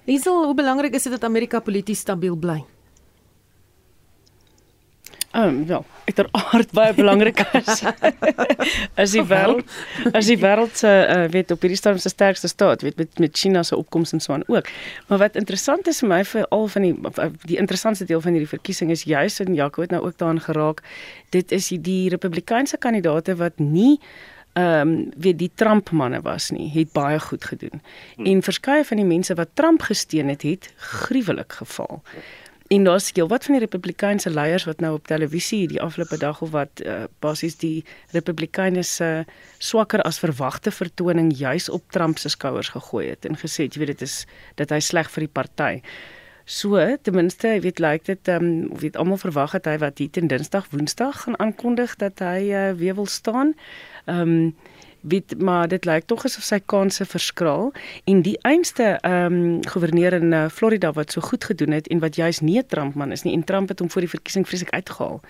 Liesel, 0.06 0.46
hoe 0.46 0.56
belangrik 0.56 0.94
is 0.94 1.04
dit 1.04 1.12
dat 1.12 1.24
Amerika 1.24 1.60
polities 1.60 2.00
stabiel 2.00 2.36
bly? 2.36 2.62
Ehm 5.32 5.48
um, 5.48 5.64
ja, 5.68 5.84
uiteraard 6.06 6.72
baie 6.78 6.94
belangrik 6.94 7.40
is. 7.40 7.84
as 9.04 9.14
die 9.16 9.24
wêreld 9.24 9.64
as 10.12 10.28
die 10.28 10.36
wêreld 10.36 10.76
se 10.76 10.90
uh, 10.92 11.30
weet 11.32 11.54
op 11.56 11.64
hierdie 11.64 11.78
stadium 11.80 12.02
se 12.04 12.12
sterkste 12.12 12.50
staat, 12.52 12.84
weet 12.84 12.98
met 13.00 13.20
met 13.20 13.38
China 13.38 13.64
se 13.64 13.78
opkoms 13.78 14.12
en 14.12 14.20
so 14.20 14.34
aan 14.34 14.44
ook. 14.48 14.68
Maar 15.08 15.22
wat 15.24 15.40
interessant 15.40 15.88
is 15.88 16.04
vir 16.04 16.12
my 16.12 16.20
vir 16.28 16.50
al 16.50 16.68
van 16.68 16.82
die 16.82 16.92
die 17.48 17.58
interessantste 17.64 18.10
deel 18.12 18.22
van 18.22 18.36
hierdie 18.36 18.52
verkiesing 18.52 18.92
is 18.92 19.06
juis 19.08 19.40
en 19.40 19.56
Jaco 19.56 19.82
het 19.82 19.96
nou 19.96 20.04
ook 20.04 20.18
daaraan 20.18 20.44
geraak. 20.44 20.84
Dit 21.30 21.52
is 21.52 21.72
die, 21.72 21.80
die 21.80 22.10
Republikeinse 22.10 22.78
kandidaate 22.78 23.36
wat 23.40 23.64
nie 23.64 24.02
ehm 24.54 24.88
um, 24.88 25.10
weet 25.18 25.38
die 25.40 25.52
Trump 25.56 25.90
manne 25.92 26.22
was 26.22 26.50
nie, 26.50 26.70
het 26.74 26.92
baie 26.92 27.20
goed 27.20 27.46
gedoen. 27.46 27.82
Hmm. 28.16 28.26
En 28.26 28.42
verskeie 28.42 28.86
van 28.86 28.98
die 28.98 29.06
mense 29.06 29.34
wat 29.34 29.50
Trump 29.54 29.82
gesteun 29.82 30.28
het, 30.28 30.42
het 30.42 30.74
gruwelik 30.76 31.54
geval. 31.54 32.02
En 32.72 32.84
daar's 32.84 33.06
skeel 33.06 33.28
wat 33.28 33.44
van 33.44 33.54
die 33.54 33.64
Republikeinse 33.64 34.30
leiers 34.30 34.64
wat 34.64 34.80
nou 34.80 34.94
op 34.94 35.08
televisie 35.08 35.68
die 35.68 35.82
afgelope 35.82 36.18
dag 36.18 36.42
of 36.42 36.50
wat 36.50 36.82
uh, 36.86 37.04
basies 37.20 37.58
die 37.58 37.84
Republikeine 38.12 38.84
se 38.84 39.26
swakker 39.58 40.02
as 40.02 40.20
verwagte 40.20 40.72
vertoning 40.72 41.34
juis 41.38 41.70
op 41.70 41.84
Trump 41.92 42.18
se 42.18 42.30
skouers 42.30 42.70
gegooi 42.70 43.10
het 43.10 43.26
en 43.26 43.36
gesê 43.36 43.68
het 43.68 43.76
jy 43.76 43.84
weet 43.84 43.94
dit 43.98 44.02
is 44.08 44.26
dat 44.56 44.72
hy 44.72 44.80
sleg 44.80 45.12
vir 45.12 45.28
die 45.28 45.34
party. 45.34 45.74
So, 46.46 46.80
ten 47.02 47.16
minste, 47.16 47.48
jy 47.48 47.60
weet, 47.62 47.80
lyk 47.80 48.06
dit 48.08 48.28
ehm 48.28 48.44
um, 48.44 48.78
weet 48.80 48.98
almal 48.98 49.20
verwag 49.20 49.52
het 49.52 49.68
hy 49.68 49.78
wat 49.78 50.00
hier 50.00 50.10
teen 50.10 50.28
Dinsdag, 50.28 50.68
Woensdag 50.72 51.22
gaan 51.24 51.40
aankondig 51.40 51.96
dat 51.96 52.20
hy 52.20 52.52
uh, 52.52 52.72
weer 52.76 52.96
wil 52.96 53.06
staan. 53.08 53.56
Ehm 53.56 53.91
um, 54.20 54.56
weet 55.02 55.40
maar 55.40 55.68
dit 55.68 55.86
lyk 55.86 56.06
tog 56.06 56.26
asof 56.26 56.44
sy 56.46 56.60
kansse 56.66 57.06
verskraal 57.10 57.72
en 58.10 58.22
die 58.26 58.38
einste 58.46 58.98
ehm 59.02 59.38
um, 59.38 59.64
goewerneur 59.66 60.14
in 60.14 60.34
uh, 60.34 60.44
Florida 60.50 60.92
wat 60.94 61.12
so 61.12 61.22
goed 61.22 61.44
gedoen 61.44 61.74
het 61.74 61.88
en 61.88 62.00
wat 62.00 62.16
juis 62.16 62.40
nie 62.40 62.60
'n 62.60 62.68
Trump 62.68 62.96
man 62.96 63.12
is 63.12 63.24
nie 63.24 63.34
en 63.34 63.44
Trump 63.44 63.70
het 63.70 63.80
hom 63.80 63.90
voor 63.90 64.02
die 64.02 64.10
verkiesing 64.10 64.48
vreeslik 64.48 64.70
uitgehaal. 64.70 65.22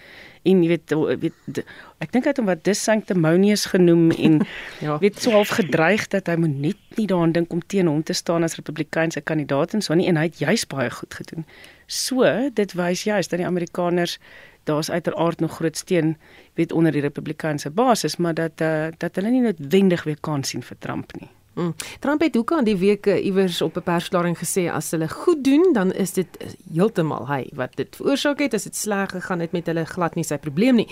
En 0.43 0.63
jy 0.63 0.67
weet 0.67 0.93
weet 1.19 1.63
ek 1.99 2.11
dink 2.11 2.23
hy 2.23 2.29
het 2.29 2.37
hom 2.37 2.45
wat 2.45 2.63
disanctimonious 2.63 3.65
genoem 3.65 4.11
en 4.11 4.41
ja, 4.85 4.97
weet 4.99 5.21
so 5.21 5.31
half 5.31 5.49
gedreig 5.49 6.07
dat 6.07 6.27
hy 6.27 6.35
moet 6.35 6.59
net 6.59 6.77
nie 6.95 7.07
daaraan 7.07 7.31
dink 7.31 7.53
om 7.53 7.61
teen 7.65 7.87
hom 7.87 8.03
te 8.03 8.13
staan 8.13 8.43
as 8.43 8.55
Republikeinse 8.55 9.21
kandidaat 9.21 9.73
en 9.73 9.81
so 9.81 9.93
nie 9.93 10.07
en 10.07 10.17
hy 10.17 10.23
het 10.23 10.39
juis 10.39 10.67
baie 10.67 10.89
goed 10.89 11.13
gedoen. 11.13 11.45
So 11.87 12.49
dit 12.53 12.73
wys 12.73 13.03
juis 13.03 13.27
dat 13.27 13.39
die 13.39 13.47
Amerikaners 13.47 14.19
daar's 14.63 14.89
uiteraard 14.89 15.39
nog 15.39 15.55
groot 15.55 15.77
steun 15.77 16.17
weet 16.53 16.71
onder 16.71 16.91
die 16.91 17.01
Republikeinse 17.01 17.69
basis, 17.69 18.17
maar 18.17 18.33
dat 18.33 18.61
uh, 18.61 18.87
dat 18.97 19.15
hulle 19.15 19.29
nie 19.29 19.41
noodwendig 19.41 20.03
weer 20.03 20.19
kan 20.19 20.43
sien 20.43 20.63
vir 20.63 20.77
Trump 20.79 21.13
nie. 21.19 21.29
Mm. 21.53 21.75
Trump 21.99 22.21
het 22.21 22.51
aan 22.51 22.63
die 22.63 22.77
week 22.77 23.05
uh, 23.05 23.25
iewers 23.25 23.61
op 23.61 23.75
'n 23.75 23.83
persverklaring 23.83 24.37
gesê 24.37 24.71
as 24.71 24.91
hulle 24.91 25.09
goed 25.09 25.43
doen, 25.43 25.73
dan 25.73 25.91
is 25.91 26.13
dit 26.13 26.27
uh, 26.41 26.47
heeltemal 26.73 27.27
hy 27.27 27.49
wat 27.53 27.75
dit 27.75 27.95
veroorsaak 27.95 28.39
het 28.39 28.53
as 28.53 28.63
dit 28.63 28.75
sleg 28.75 29.09
gegaan 29.09 29.39
het 29.39 29.51
met 29.51 29.65
hulle 29.65 29.85
glad 29.85 30.15
nie 30.15 30.23
sy 30.23 30.37
probleem 30.37 30.75
nie. 30.75 30.87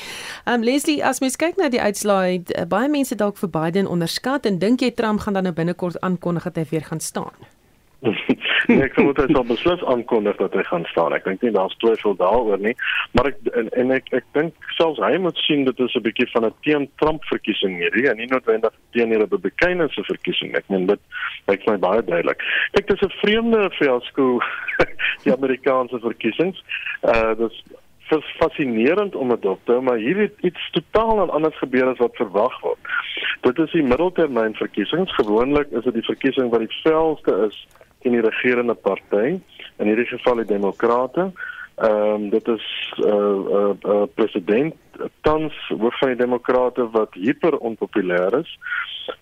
Um 0.46 0.64
Leslie, 0.64 1.06
as 1.06 1.20
mens 1.20 1.36
kyk 1.36 1.56
na 1.56 1.70
die 1.70 1.82
uitslae, 1.82 2.32
het 2.32 2.58
uh, 2.58 2.66
baie 2.66 2.90
mense 2.90 3.16
dalk 3.16 3.38
vir 3.38 3.50
Biden 3.50 3.88
onderskat 3.88 4.46
en 4.46 4.60
dink 4.60 4.80
jy 4.80 4.92
Trump 4.92 5.20
gaan 5.20 5.34
dan 5.34 5.44
nou 5.44 5.54
binnekort 5.54 6.00
aankondig 6.02 6.44
dat 6.44 6.56
hy 6.56 6.66
weer 6.70 6.86
gaan 6.86 7.00
staan? 7.00 7.59
nee, 8.68 8.80
ek 8.80 8.96
moet 9.04 9.18
dit 9.20 9.36
al 9.36 9.44
beslis 9.44 9.82
aankondig 9.92 10.38
dat 10.40 10.54
hy 10.56 10.64
gaan 10.70 10.86
staan. 10.88 11.14
Ek 11.16 11.26
dink 11.28 11.42
nie 11.44 11.52
daar's 11.52 11.76
twyfel 11.84 12.16
daaroor 12.20 12.62
nie, 12.64 12.72
maar 13.18 13.28
ek 13.32 13.40
en, 13.60 13.68
en 13.82 13.92
ek 13.98 14.08
ek 14.16 14.28
dink 14.38 14.70
selfs 14.78 15.02
hy 15.04 15.18
moet 15.20 15.42
sien 15.44 15.66
dit 15.68 15.82
is 15.84 15.96
'n 16.00 16.06
bietjie 16.06 16.30
van 16.32 16.48
'n 16.48 16.56
teen 16.64 16.88
Trump 17.02 17.26
verkiesing 17.32 17.76
hierdie 17.82 18.08
en 18.08 18.18
nie 18.22 18.30
noodwendig 18.32 18.72
teen 18.96 19.12
die 19.12 19.20
Republikeine 19.20 19.90
se 19.92 20.04
verkiesing. 20.08 20.56
Ek 20.56 20.70
meen 20.72 20.88
dit 20.88 21.02
lyk 21.52 21.68
my 21.68 21.76
baie 21.78 22.04
duidelik. 22.04 22.40
Kyk, 22.72 22.88
dis 22.88 23.04
'n 23.04 23.20
vreemde 23.20 23.68
fiasco 23.76 24.40
die 25.26 25.36
Amerikaanse 25.36 26.00
verkiesings. 26.00 26.64
Uh 27.04 27.36
dis 27.36 27.64
dis 28.10 28.32
fascinerend 28.40 29.16
om 29.16 29.30
dit 29.30 29.46
op 29.46 29.60
te 29.66 29.76
hou, 29.76 29.82
maar 29.86 30.00
hier 30.02 30.18
het 30.18 30.40
iets 30.42 30.72
totaal 30.72 31.30
anders 31.30 31.58
gebeur 31.62 31.92
as 31.92 32.00
wat 32.02 32.16
verwag 32.16 32.56
word. 32.64 32.80
Dit 33.46 33.60
is 33.60 33.72
die 33.72 33.84
middeltermyn 33.84 34.56
verkiesings. 34.56 35.14
Gewoonlik 35.20 35.70
is 35.72 35.84
dit 35.84 35.94
die 35.94 36.08
verkiesing 36.08 36.50
wat 36.50 36.66
die 36.66 36.80
velste 36.82 37.36
is 37.50 37.60
in 38.02 38.12
die 38.12 38.24
regerende 38.24 38.74
party, 38.74 39.40
in 39.78 39.88
hierdie 39.88 40.06
geval 40.06 40.42
die 40.42 40.46
demokrate. 40.46 41.32
Ehm 41.80 42.14
um, 42.14 42.30
dit 42.30 42.48
is 42.48 42.94
'n 42.98 43.08
uh, 43.08 43.40
uh, 43.50 43.70
uh, 43.82 44.04
president 44.16 44.76
tans 45.22 45.54
hoof 45.68 45.98
van 45.98 46.08
die 46.08 46.18
demokrate 46.18 46.90
wat 46.92 47.14
hiper 47.14 47.58
onpopulêr 47.58 48.40
is. 48.40 48.60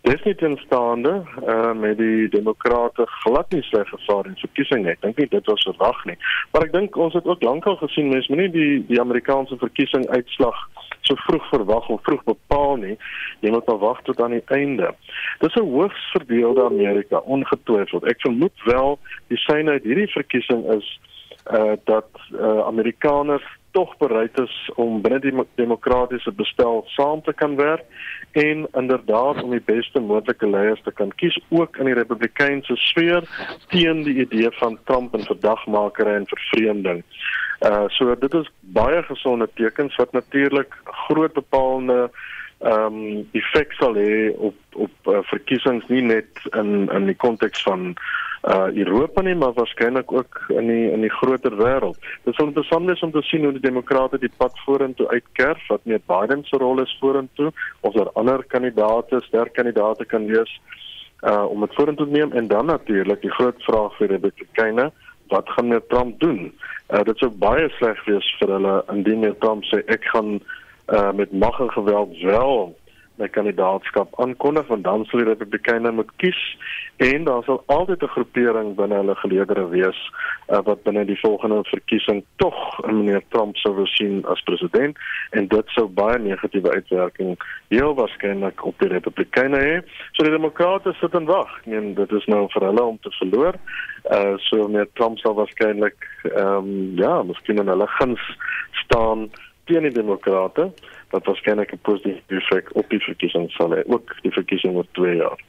Dis 0.02 0.24
nie 0.24 0.36
teenstaande 0.36 1.24
uh, 1.48 1.74
met 1.74 1.98
die 1.98 2.30
demokrate 2.30 3.06
glad 3.06 3.52
nie 3.52 3.62
sleg 3.62 3.90
gevaar 3.90 4.26
in 4.26 4.36
verkiesing 4.36 4.84
nie. 4.84 4.92
Ek 4.92 5.02
dink 5.02 5.32
dit 5.32 5.46
was 5.46 5.68
verwag 5.70 6.06
nie. 6.06 6.18
Maar 6.52 6.66
ek 6.66 6.74
dink 6.74 6.96
ons 6.96 7.14
het 7.14 7.26
ook 7.26 7.44
lankal 7.46 7.76
gesien 7.76 8.10
mense 8.10 8.32
moenie 8.34 8.50
die 8.52 8.86
die 8.88 9.02
Amerikaanse 9.02 9.58
verkiesing 9.58 10.08
uitslag 10.10 10.58
so 11.02 11.16
vroeg 11.16 11.50
verwag 11.50 11.90
of 11.90 12.02
vroeg 12.04 12.24
bepaal 12.24 12.76
nie. 12.76 12.98
Jy 13.40 13.54
moet 13.54 13.70
maar 13.70 13.84
wag 13.84 14.02
tot 14.10 14.22
aan 14.22 14.34
die 14.36 14.46
einde. 14.46 14.90
Dis 15.40 15.56
'n 15.56 15.70
hoogs 15.70 16.10
verdeelde 16.12 16.66
Amerika, 16.66 17.18
ongetwyfeld. 17.18 18.04
Ek 18.04 18.22
vermoed 18.22 18.58
wel 18.66 19.00
die 19.28 19.38
syne 19.38 19.72
uit 19.72 19.84
hierdie 19.84 20.12
verkiesing 20.12 20.66
is 20.74 21.00
uh 21.52 21.76
dat 21.84 22.10
uh 22.34 22.60
Amerikaners 22.66 23.46
tog 23.72 23.98
bereid 23.98 24.40
is 24.40 24.72
om 24.76 25.02
binne 25.02 25.20
die 25.20 25.34
demokratiese 25.56 26.32
bestel 26.32 26.84
saam 26.96 27.22
te 27.22 27.34
kan 27.34 27.56
werk 27.56 27.84
en 28.32 28.68
inderdaad 28.74 29.42
om 29.44 29.52
die 29.54 29.64
beste 29.66 30.00
moontlike 30.00 30.50
leiers 30.50 30.82
te 30.84 30.92
kan 30.92 31.12
kies 31.22 31.38
ook 31.50 31.78
in 31.78 31.86
die 31.86 31.98
republikeinse 31.98 32.76
sfeer 32.76 33.28
teen 33.74 34.04
die 34.08 34.18
idee 34.26 34.52
van 34.60 34.80
Trump 34.90 35.14
en 35.14 35.28
verdagmakery 35.30 36.16
en 36.16 36.28
vervreemding. 36.34 37.04
Uh 37.66 37.86
so 37.98 38.16
dit 38.16 38.34
is 38.34 38.50
baie 38.80 39.04
gesonde 39.04 39.50
tekens 39.54 39.96
wat 39.96 40.12
natuurlik 40.12 40.74
groot 41.06 41.34
bepaalde 41.34 42.10
ehm 42.60 42.96
um, 42.96 43.28
effek 43.38 43.74
sal 43.78 43.94
hê 43.94 44.34
op 44.38 44.56
op 44.74 45.10
uh, 45.12 45.20
verkiesings 45.30 45.86
nie 45.94 46.02
net 46.02 46.42
in 46.58 46.90
in 46.90 47.06
die 47.06 47.16
konteks 47.16 47.62
van 47.64 47.94
uh 48.48 48.70
Europa 48.74 49.22
nie 49.22 49.36
maar 49.36 49.54
waarskynlik 49.54 50.12
ook 50.12 50.44
in 50.48 50.68
die 50.68 50.92
in 50.92 51.02
die 51.02 51.14
groter 51.20 51.56
wêreld. 51.58 51.98
Dit 52.24 52.36
sal 52.36 52.48
interessant 52.48 52.86
wees 52.86 53.02
om 53.02 53.12
te 53.12 53.22
sien 53.22 53.44
hoe 53.44 53.52
die 53.52 53.66
demokrate 53.70 54.18
die 54.18 54.32
pad 54.38 54.58
vorentoe 54.66 55.08
uitkerf 55.10 55.68
wat 55.68 55.86
meer 55.86 56.02
Biden 56.06 56.44
se 56.44 56.58
rol 56.58 56.82
is 56.82 56.98
vorentoe 57.00 57.52
of 57.82 57.94
daar 57.94 58.12
ander 58.14 58.44
kandidaate, 58.44 59.22
sterk 59.26 59.54
kandidaate 59.54 60.06
kan 60.06 60.26
wees 60.26 60.60
uh 61.24 61.46
om 61.50 61.66
dit 61.66 61.76
vorentoe 61.76 62.06
te 62.06 62.12
neem 62.12 62.32
en 62.32 62.48
dan 62.48 62.66
natuurlik 62.66 63.22
die 63.22 63.34
groot 63.40 63.64
vraag 63.64 63.98
vir 63.98 64.08
die 64.08 64.16
Republikeine, 64.16 64.92
wat 65.28 65.50
gaan 65.50 65.68
meneer 65.68 65.88
Trump 65.88 66.20
doen? 66.20 66.54
Uh 66.90 67.04
dit 67.04 67.18
sou 67.18 67.30
baie 67.30 67.70
sleg 67.78 68.06
wees 68.06 68.36
vir 68.40 68.54
hulle 68.58 68.84
indien 68.94 69.20
meneer 69.20 69.38
Trump 69.42 69.66
sê 69.66 69.82
ek 69.86 70.06
gaan 70.14 70.40
uh 70.88 71.12
met 71.12 71.32
mag 71.32 71.60
en 71.60 71.72
geweld 71.72 72.18
wel 72.22 72.76
my 73.18 73.28
kandidaatskap 73.34 74.14
aankondig 74.22 74.68
want 74.68 74.84
dan 74.84 75.06
sal 75.06 75.24
die 75.24 75.30
Republikeine 75.30 75.92
moet 75.92 76.10
kies 76.22 76.42
en 76.98 77.24
daar 77.26 77.44
sal 77.44 77.64
altyd 77.66 78.04
'n 78.04 78.14
groepering 78.16 78.76
binne 78.76 78.96
hulle 78.96 79.16
geleedere 79.16 79.68
wees 79.70 80.00
uh, 80.50 80.62
wat 80.64 80.84
binne 80.84 81.06
die 81.06 81.20
volgende 81.20 81.64
verkiesing 81.64 82.24
tog 82.36 82.58
meneer 82.86 83.24
Trump 83.30 83.58
sou 83.58 83.86
sien 83.86 84.26
as 84.26 84.42
president 84.42 84.98
en 85.32 85.48
dit 85.48 85.74
sou 85.76 85.88
baie 85.88 86.20
negatiewe 86.20 86.72
uitwerking 86.72 87.38
heel 87.68 87.94
waarskynlik 87.96 88.66
op 88.66 88.80
die 88.80 88.90
Republikeine 88.90 89.58
hê. 89.58 89.82
So 90.12 90.24
die 90.24 90.38
Demokrate 90.38 90.94
sit 90.94 91.14
en 91.14 91.26
wag 91.26 91.66
en 91.66 91.94
dit 91.94 92.12
is 92.12 92.26
nou 92.26 92.48
vir 92.54 92.66
hulle 92.70 92.84
om 92.84 93.00
te 93.02 93.12
verloor. 93.20 93.56
Uh 94.12 94.38
so 94.38 94.68
meneer 94.68 94.90
Trump 94.94 95.18
sal 95.20 95.34
waarskynlik 95.34 96.10
ehm 96.24 96.58
um, 96.58 96.96
ja, 96.96 97.24
miskien 97.24 97.58
in 97.58 97.68
hulle 97.68 97.88
guns 97.88 98.22
staan 98.72 99.30
teen 99.68 99.86
die 99.88 99.94
Demokrate 99.94 100.72
wat 101.14 101.26
waarskynlik 101.26 101.74
'n 101.74 101.80
positiewe 101.82 102.42
effek 102.42 102.76
op 102.76 102.90
die 102.90 103.00
verkiesing 103.00 103.52
sal 103.52 103.76
hê, 103.76 103.84
ook 103.86 104.16
die 104.22 104.32
verkiesing 104.32 104.76
oor 104.76 104.88
2 104.92 105.16
jaar. 105.16 105.40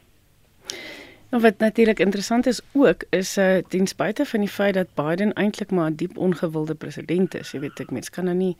Nou 1.30 1.42
wat 1.42 1.58
natuurlik 1.58 1.98
interessant 2.00 2.46
is 2.46 2.60
ook 2.72 3.04
is 3.10 3.36
uh 3.38 3.58
ten 3.68 3.86
spyte 3.86 4.24
van 4.24 4.40
die 4.40 4.48
feit 4.48 4.74
dat 4.74 4.94
Biden 4.94 5.32
eintlik 5.32 5.70
maar 5.70 5.90
'n 5.90 5.94
diep 5.94 6.16
ongewilde 6.16 6.74
president 6.74 7.34
is, 7.34 7.52
jy 7.52 7.60
weet 7.60 7.80
ek 7.80 7.90
mens 7.90 8.10
kan 8.10 8.24
nou 8.24 8.36
nie 8.36 8.56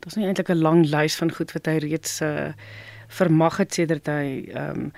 daar's 0.00 0.16
nie 0.16 0.26
eintlik 0.26 0.48
'n 0.50 0.62
lang 0.62 0.86
lys 0.86 1.16
van 1.16 1.32
goed 1.32 1.52
wat 1.52 1.66
hy 1.66 1.76
reeds 1.78 2.20
uh 2.20 2.52
vermag 3.08 3.56
het 3.56 3.74
sedert 3.74 4.06
hy 4.06 4.48
um 4.54 4.92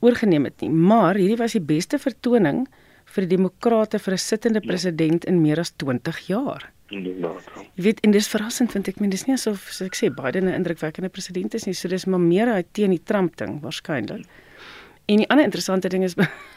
oorgeneem 0.00 0.44
het 0.44 0.60
nie, 0.60 0.70
maar 0.70 1.14
hierdie 1.14 1.36
was 1.36 1.52
die 1.52 1.60
beste 1.60 1.98
vertoning 1.98 2.68
vir 3.12 3.26
die 3.26 3.36
demokrate 3.36 3.98
vir 3.98 4.14
'n 4.14 4.18
sittende 4.18 4.60
president 4.60 5.24
in 5.24 5.42
meer 5.42 5.60
as 5.60 5.72
20 5.76 6.26
jaar 6.26 6.70
inderdaad. 6.92 7.48
Jy 7.74 7.82
weet 7.86 8.00
en 8.06 8.14
dis 8.14 8.28
verrassend 8.28 8.72
want 8.76 8.88
ek 8.88 9.00
meen 9.00 9.12
dis 9.12 9.26
nie 9.28 9.36
asof 9.36 9.68
so 9.72 9.88
ek 9.88 9.96
sê 9.98 10.10
Biden 10.12 10.48
'n 10.48 10.54
indrukwekkende 10.60 11.08
president 11.08 11.54
is 11.54 11.66
nie, 11.66 11.74
so 11.74 11.88
dis 11.88 12.06
maar 12.06 12.20
meer 12.20 12.48
uit 12.52 12.66
teen 12.72 12.90
die 12.90 13.02
Trump 13.04 13.36
ding 13.36 13.60
waarskynlik. 13.62 14.26
En 15.06 15.16
die 15.16 15.28
ander 15.28 15.44
interessante 15.44 15.88
ding 15.88 16.04
is 16.04 16.14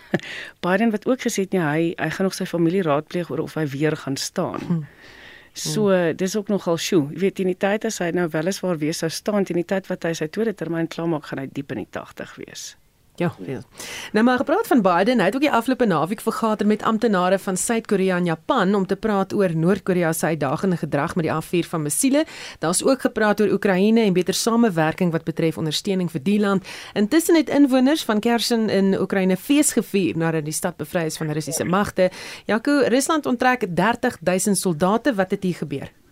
Biden 0.66 0.92
wat 0.92 1.06
ook 1.08 1.22
gesê 1.22 1.46
het 1.46 1.52
nee, 1.52 1.62
hy 1.62 1.94
hy 1.98 2.10
gaan 2.10 2.26
nog 2.26 2.34
sy 2.34 2.46
familie 2.46 2.82
raadpleeg 2.82 3.30
oor 3.30 3.40
of 3.40 3.56
hy 3.56 3.66
weer 3.68 3.96
gaan 3.96 4.18
staan. 4.18 4.62
Hm. 4.68 4.84
So 5.56 6.14
dis 6.14 6.36
ook 6.36 6.48
nogal 6.48 6.78
sjoe. 6.78 7.10
Jy 7.14 7.20
weet 7.20 7.40
in 7.40 7.48
die 7.48 7.58
tyd 7.58 7.86
as 7.86 8.02
hy 8.04 8.12
nou 8.12 8.28
weliswaar 8.28 8.78
weer 8.78 8.94
sou 8.94 9.10
staan 9.10 9.46
in 9.48 9.56
die 9.56 9.64
tyd 9.64 9.88
wat 9.88 10.04
hy 10.04 10.14
sy 10.14 10.28
tweede 10.28 10.54
termyn 10.54 10.88
klaarmaak 10.88 11.26
gaan 11.26 11.40
hy 11.40 11.48
diep 11.48 11.72
in 11.72 11.78
die 11.78 11.92
80 11.92 12.36
wees. 12.36 12.76
Ja, 13.16 13.36
veel. 13.42 13.62
Nou 14.12 14.26
maar 14.26 14.38
gepraat 14.38 14.68
van 14.68 14.82
Biden, 14.82 15.20
hy 15.20 15.26
het 15.26 15.36
ook 15.36 15.42
die 15.42 15.52
afgelope 15.52 15.86
naweek 15.86 16.22
vergader 16.22 16.68
met 16.68 16.84
amptenare 16.84 17.40
van 17.40 17.58
Suid-Korea 17.58 18.18
en 18.18 18.26
Japan 18.26 18.76
om 18.76 18.86
te 18.86 18.96
praat 18.96 19.34
oor 19.34 19.56
Noord-Korea 19.56 20.14
se 20.14 20.26
uitdagende 20.26 20.78
gedrag 20.78 21.16
met 21.16 21.24
die 21.24 21.34
afvuur 21.34 21.66
van 21.66 21.82
missiele. 21.82 22.26
Daar's 22.60 22.84
ook 22.84 23.02
gepraat 23.02 23.42
oor 23.42 23.52
Oekraïne 23.52 24.02
en 24.02 24.14
beter 24.14 24.34
samewerking 24.34 25.12
wat 25.12 25.24
betref 25.24 25.58
ondersteuning 25.58 26.12
vir 26.12 26.24
die 26.24 26.40
land. 26.40 26.68
Intussen 26.94 27.36
het 27.36 27.50
inwoners 27.50 28.04
van 28.04 28.20
Kherson 28.20 28.70
in 28.70 29.00
Oekraïne 29.00 29.38
fees 29.38 29.72
gevier 29.72 30.18
nadat 30.18 30.46
die 30.46 30.54
stad 30.54 30.78
bevry 30.78 31.06
is 31.06 31.18
van 31.18 31.32
Russiese 31.32 31.64
magte. 31.64 32.12
Jaco, 32.46 32.82
Rusland 32.88 33.26
onttrek 33.26 33.76
30 33.76 34.18
000 34.22 34.56
soldate. 34.56 35.16
Wat 35.16 35.32
het 35.32 35.44
hier 35.44 35.56
gebeur? 35.56 36.05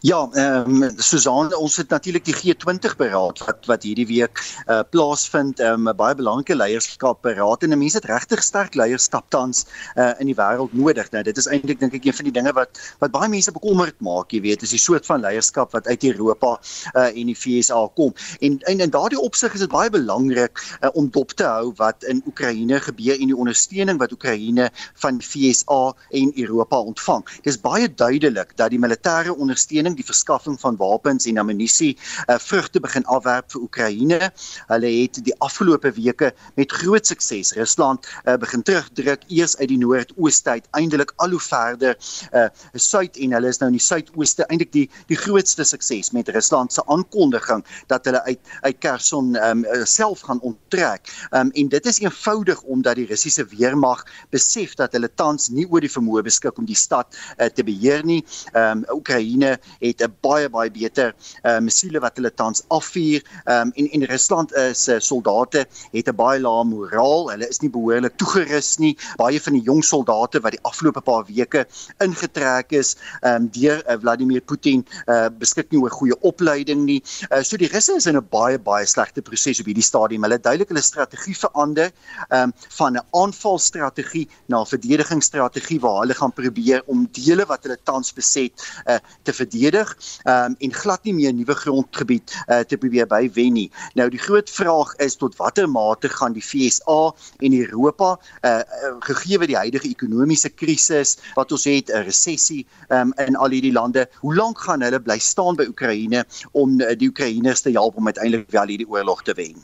Ja, 0.00 0.28
ehm 0.32 0.82
um, 0.82 0.90
Susan, 0.96 1.50
ons 1.56 1.76
het 1.76 1.88
natuurlik 1.88 2.24
die 2.24 2.34
G20 2.34 2.92
beraad 2.96 3.40
wat 3.42 3.66
wat 3.66 3.82
hierdie 3.82 4.06
week 4.06 4.38
uh 4.70 4.84
plaasvind, 4.90 5.58
ehm 5.58 5.88
um, 5.88 5.88
'n 5.90 5.96
baie 5.96 6.14
belangrike 6.14 6.54
leierskap 6.54 7.22
beraad 7.22 7.62
en 7.62 7.78
mense 7.78 7.98
het 7.98 8.06
regtig 8.06 8.42
sterk 8.42 8.74
leierskap 8.78 9.26
tans 9.28 9.66
uh 9.96 10.12
in 10.20 10.30
die 10.30 10.36
wêreld 10.38 10.72
nodig. 10.72 11.10
Nou 11.10 11.22
dit 11.22 11.36
is 11.36 11.46
eintlik 11.46 11.80
dink 11.80 11.94
ek 11.94 12.04
een 12.04 12.14
van 12.14 12.24
die 12.24 12.32
dinge 12.32 12.52
wat 12.52 12.78
wat 13.00 13.10
baie 13.10 13.28
mense 13.28 13.52
bekommerd 13.52 13.98
maak, 14.00 14.30
jy 14.30 14.40
weet, 14.40 14.62
is 14.62 14.70
die 14.70 14.78
soort 14.78 15.06
van 15.06 15.20
leierskap 15.20 15.72
wat 15.72 15.86
uit 15.86 16.04
Europa 16.04 16.60
uh 16.94 17.10
en 17.10 17.26
die 17.26 17.38
VSA 17.38 17.88
kom. 17.94 18.14
En 18.40 18.60
en 18.70 18.80
in 18.80 18.90
daardie 18.90 19.20
opsig 19.20 19.54
is 19.54 19.66
dit 19.66 19.70
baie 19.70 19.90
belangrik 19.90 20.62
uh, 20.80 20.90
om 20.94 21.10
dop 21.10 21.34
te 21.34 21.44
hou 21.44 21.72
wat 21.76 22.04
in 22.04 22.22
Oekraïne 22.26 22.80
gebeur 22.80 23.18
en 23.18 23.34
die 23.34 23.36
ondersteuning 23.36 23.98
wat 23.98 24.12
Oekraïne 24.12 24.70
van 24.94 25.20
VSA 25.20 25.82
en 26.10 26.32
Europa 26.36 26.78
ontvang. 26.78 27.26
Dit 27.42 27.52
is 27.54 27.60
baie 27.60 27.94
duidelik 27.94 28.56
dat 28.56 28.70
die 28.70 28.78
militêre 28.78 29.34
ondersteuning 29.34 29.57
ondersteuning, 29.58 29.96
die 29.96 30.06
verskaffing 30.06 30.58
van 30.60 30.76
wapens 30.78 31.26
en 31.26 31.38
ammunisie 31.38 31.96
uh, 32.28 32.36
vrugte 32.38 32.80
begin 32.80 33.04
afwerp 33.10 33.50
vir 33.50 33.62
Oekraïne. 33.62 34.30
Hulle 34.68 34.90
het 35.02 35.18
die 35.24 35.34
afgelope 35.42 35.90
weke 35.96 36.32
met 36.56 36.72
groot 36.72 37.06
sukses 37.06 37.52
Rusland 37.56 38.06
uh, 38.24 38.36
begin 38.38 38.62
terugdruk 38.62 39.24
eers 39.28 39.56
uit 39.58 39.68
die 39.68 39.78
noordooste 39.78 40.58
uiteindelik 40.58 41.12
al 41.16 41.34
hoe 41.34 41.42
verder 41.42 41.96
uh, 42.32 42.46
suid 42.74 43.18
en 43.18 43.34
hulle 43.34 43.50
is 43.50 43.58
nou 43.58 43.70
in 43.72 43.78
die 43.78 43.82
suidooste 43.82 44.46
eintlik 44.48 44.72
die 44.72 44.86
die 45.10 45.18
grootste 45.18 45.64
sukses 45.66 46.12
met 46.14 46.28
Rusland 46.28 46.72
se 46.72 46.84
aankondiging 46.86 47.64
dat 47.90 48.06
hulle 48.06 48.22
uit 48.28 48.38
uit 48.62 48.78
Kherson 48.78 49.34
um, 49.42 49.64
self 49.88 50.22
gaan 50.26 50.40
onttrek. 50.46 51.10
Um, 51.34 51.50
en 51.50 51.68
dit 51.72 51.86
is 51.86 52.00
eenvoudig 52.04 52.62
omdat 52.62 53.00
die 53.00 53.08
Russiese 53.08 53.46
weermag 53.50 54.04
besef 54.30 54.76
dat 54.78 54.94
hulle 54.94 55.10
tans 55.14 55.48
nie 55.50 55.66
oor 55.66 55.82
die 55.82 55.92
vermoë 55.92 56.22
beskik 56.26 56.58
om 56.60 56.68
die 56.68 56.78
stad 56.78 57.16
uh, 57.38 57.48
te 57.48 57.64
beheer 57.66 58.04
nie. 58.06 58.20
Um, 58.54 58.84
Oekraïne 58.92 59.37
het 59.80 60.02
'n 60.02 60.14
baie 60.20 60.48
baie 60.48 60.70
beter 60.70 61.14
uh, 61.44 61.58
missiele 61.58 62.00
wat 62.00 62.16
hulle 62.16 62.30
tans 62.34 62.62
afvuur. 62.68 63.22
Um, 63.44 63.72
en 63.74 63.90
en 63.90 64.04
Rusland 64.04 64.52
se 64.72 64.94
uh, 64.94 65.00
soldate 65.00 65.66
het 65.92 66.08
'n 66.08 66.16
baie 66.16 66.40
lae 66.40 66.64
moraal. 66.64 67.30
Hulle 67.30 67.48
is 67.48 67.60
nie 67.60 67.70
behoorlik 67.70 68.16
toegerus 68.16 68.78
nie. 68.78 68.96
Baie 69.16 69.40
van 69.40 69.52
die 69.52 69.62
jong 69.62 69.84
soldate 69.84 70.40
wat 70.40 70.52
die 70.52 70.62
afgelope 70.62 71.00
paar 71.00 71.24
weke 71.26 71.66
ingetrek 71.98 72.72
is 72.72 72.96
um, 73.22 73.48
deur 73.48 73.82
uh, 73.86 73.96
Vladimir 74.00 74.40
Putin 74.40 74.84
uh, 75.06 75.28
beskik 75.38 75.70
nie 75.70 75.80
oor 75.80 75.90
goeie 75.90 76.16
opleiding 76.20 76.84
nie. 76.84 77.02
Uh, 77.30 77.42
so 77.42 77.56
die 77.56 77.70
Russe 77.72 77.96
is 77.96 78.06
in 78.06 78.16
'n 78.16 78.26
baie 78.30 78.58
baie 78.58 78.86
slegte 78.86 79.22
proses 79.22 79.60
op 79.60 79.66
hierdie 79.66 79.84
stadium. 79.84 80.22
Hulle 80.22 80.38
duidelik 80.38 80.68
hulle 80.68 80.82
strategie 80.82 81.36
verander 81.36 81.92
um, 82.30 82.52
van 82.78 82.96
'n 82.96 83.04
aanvalstrategie 83.12 84.28
na 84.46 84.62
'n 84.62 84.66
verdedigingsstrategie 84.66 85.80
waar 85.80 86.00
hulle 86.02 86.14
gaan 86.14 86.32
probeer 86.32 86.82
om 86.86 87.06
dele 87.12 87.46
wat 87.46 87.62
hulle 87.62 87.78
tans 87.84 88.12
beset 88.12 88.52
uh, 88.86 88.98
te 89.28 89.36
verdedig 89.36 89.92
um, 90.24 90.56
en 90.58 90.74
glad 90.80 91.04
nie 91.08 91.14
meer 91.16 91.34
nuwe 91.36 91.56
grondgebied 91.62 92.34
uh, 92.48 92.62
te 92.64 92.78
probeer 92.80 93.08
bywen 93.10 93.56
nie. 93.58 93.68
Nou 93.98 94.08
die 94.12 94.20
groot 94.22 94.50
vraag 94.50 94.94
is 95.04 95.18
tot 95.20 95.36
watter 95.40 95.68
mate 95.68 96.10
gaan 96.12 96.36
die 96.36 96.44
FSA 96.44 96.98
en 97.44 97.56
Europa 97.60 98.14
uh, 98.48 98.60
gegee 99.06 99.40
die 99.48 99.56
huidige 99.58 99.88
ekonomiese 99.88 100.50
krisis 100.50 101.16
wat 101.36 101.52
ons 101.52 101.68
het 101.68 101.92
'n 101.92 102.04
resessie 102.08 102.64
um, 102.88 103.12
in 103.26 103.36
al 103.36 103.52
hierdie 103.54 103.72
lande, 103.72 104.08
hoe 104.20 104.34
lank 104.34 104.58
gaan 104.58 104.82
hulle 104.82 105.00
bly 105.00 105.18
staan 105.18 105.56
by 105.56 105.68
Oekraïne 105.68 106.24
om 106.52 106.78
die 106.78 107.08
Oekraïners 107.08 107.60
te 107.60 107.70
help 107.70 107.96
om 107.96 108.06
uiteindelik 108.06 108.50
wel 108.50 108.74
hierdie 108.74 108.88
oorlog 108.88 109.22
te 109.22 109.34
wen? 109.34 109.56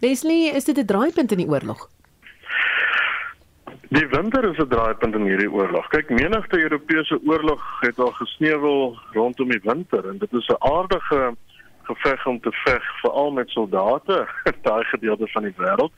Leslie, 0.00 0.52
is 0.52 0.64
dit 0.64 0.78
'n 0.78 0.86
draaipunt 0.86 1.32
in 1.32 1.38
die 1.38 1.48
oorlog? 1.48 1.88
Die 3.88 4.08
winter 4.08 4.44
is 4.50 4.58
'n 4.58 4.68
draaipunt 4.68 5.14
in 5.14 5.26
hierdie 5.30 5.50
oorlog. 5.50 5.88
Kyk, 5.88 6.08
menigte 6.10 6.58
Europese 6.58 7.20
oorlog 7.24 7.62
het 7.80 7.98
al 7.98 8.10
gesneuwel 8.10 8.98
rondom 9.12 9.48
die 9.48 9.60
winter 9.62 10.08
en 10.08 10.18
dit 10.18 10.32
is 10.32 10.48
'n 10.48 10.58
aardige 10.58 11.36
geveg 11.82 12.26
om 12.26 12.40
te 12.40 12.50
veg 12.52 12.82
veral 13.00 13.30
met 13.30 13.48
soldate 13.48 14.28
in 14.44 14.52
daai 14.68 14.84
gedeelte 14.84 15.28
van 15.28 15.42
die 15.42 15.54
wêreld. 15.56 15.92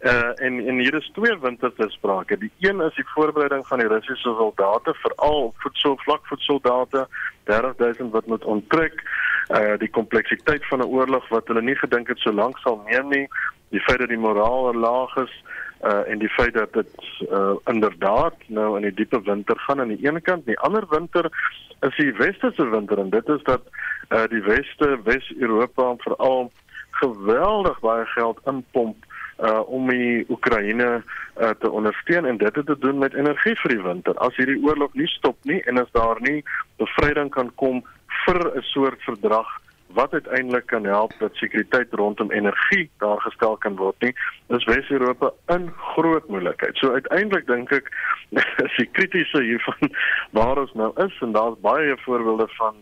Uh 0.00 0.44
en 0.46 0.66
en 0.68 0.78
hier 0.78 0.94
is 0.94 1.10
twee 1.14 1.38
winters 1.38 1.74
te 1.76 1.88
sprake. 1.88 2.38
Die 2.38 2.52
een 2.58 2.80
is 2.80 2.94
die 2.94 3.08
voorbereiding 3.14 3.66
van 3.66 3.78
die 3.78 3.88
Russiese 3.88 4.34
soldate 4.34 4.94
veral 4.94 5.54
voedsel 5.56 5.96
vlak 5.96 6.26
voedsoldate 6.26 7.08
30000 7.44 8.12
wat 8.12 8.26
moet 8.26 8.44
onttrek. 8.44 9.02
Uh 9.48 9.78
die 9.78 9.90
kompleksiteit 9.90 10.66
van 10.66 10.78
'n 10.78 10.92
oorlog 10.94 11.28
wat 11.28 11.46
hulle 11.46 11.62
nie 11.62 11.76
gedink 11.76 12.08
het 12.08 12.18
so 12.18 12.32
lank 12.32 12.58
sal 12.58 12.82
neem 12.86 13.08
nie. 13.08 13.28
Die 13.68 13.80
feit 13.80 13.98
dat 13.98 14.08
die 14.08 14.18
moraal 14.28 14.74
laag 14.74 15.16
is 15.16 15.42
uh 15.82 16.02
en 16.10 16.18
die 16.18 16.28
feit 16.28 16.54
dat 16.54 16.72
dit 16.72 16.90
uh 17.30 17.54
inderdaad 17.64 18.34
nou 18.46 18.76
in 18.76 18.82
die 18.82 18.94
diepe 18.94 19.22
winter 19.22 19.58
gaan 19.58 19.80
aan 19.80 19.94
die 19.94 20.06
een 20.06 20.22
kant, 20.22 20.46
die 20.46 20.58
ander 20.58 20.84
winter 20.88 21.30
is 21.80 21.96
die 21.96 22.12
westerse 22.14 22.68
winter 22.68 22.98
en 22.98 23.10
dit 23.10 23.28
is 23.28 23.42
dat 23.42 23.62
uh 24.10 24.26
die 24.30 24.42
weste 24.42 24.98
Wes-Europa 25.04 25.94
veral 26.04 26.52
geweldig 26.90 27.80
baie 27.80 28.06
geld 28.06 28.38
inpomp 28.44 28.96
uh 29.42 29.60
om 29.66 29.90
die 29.90 30.24
Oekraïne 30.28 31.02
uh 31.40 31.50
te 31.58 31.70
ondersteun 31.70 32.24
en 32.24 32.36
dit 32.36 32.54
het 32.54 32.66
te 32.66 32.78
doen 32.78 32.98
met 32.98 33.14
energie 33.14 33.56
vir 33.64 33.74
die 33.74 33.82
winter. 33.82 34.14
As 34.14 34.36
hierdie 34.36 34.62
oorlog 34.62 34.94
nie 34.94 35.08
stop 35.16 35.36
nie 35.42 35.62
en 35.66 35.82
as 35.82 35.90
daar 35.98 36.20
nie 36.20 36.44
bevryding 36.78 37.30
kan 37.30 37.50
kom 37.54 37.82
vir 38.24 38.40
'n 38.56 38.62
soort 38.62 39.02
verdrag 39.02 39.61
wat 39.94 40.12
uiteindelik 40.12 40.66
kan 40.66 40.84
help 40.84 41.12
dat 41.18 41.34
sekuriteit 41.34 41.92
rondom 41.92 42.30
energie 42.30 42.90
daar 42.98 43.20
gestel 43.20 43.56
kan 43.56 43.76
word 43.76 43.96
nie 44.00 44.14
is 44.48 44.64
Wes-Europa 44.64 45.32
in 45.46 45.72
groot 45.94 46.28
moeilikheid. 46.28 46.76
So 46.76 46.92
uiteindelik 46.92 47.46
dink 47.46 47.72
ek 47.72 47.90
is 48.66 48.76
die 48.76 48.88
kritiese 48.92 49.42
hiervan 49.42 49.92
waar 50.36 50.60
ons 50.64 50.72
nou 50.78 50.92
is 51.04 51.18
en 51.20 51.32
daar's 51.32 51.60
baie 51.60 51.96
voorbeelde 52.04 52.48
van 52.56 52.74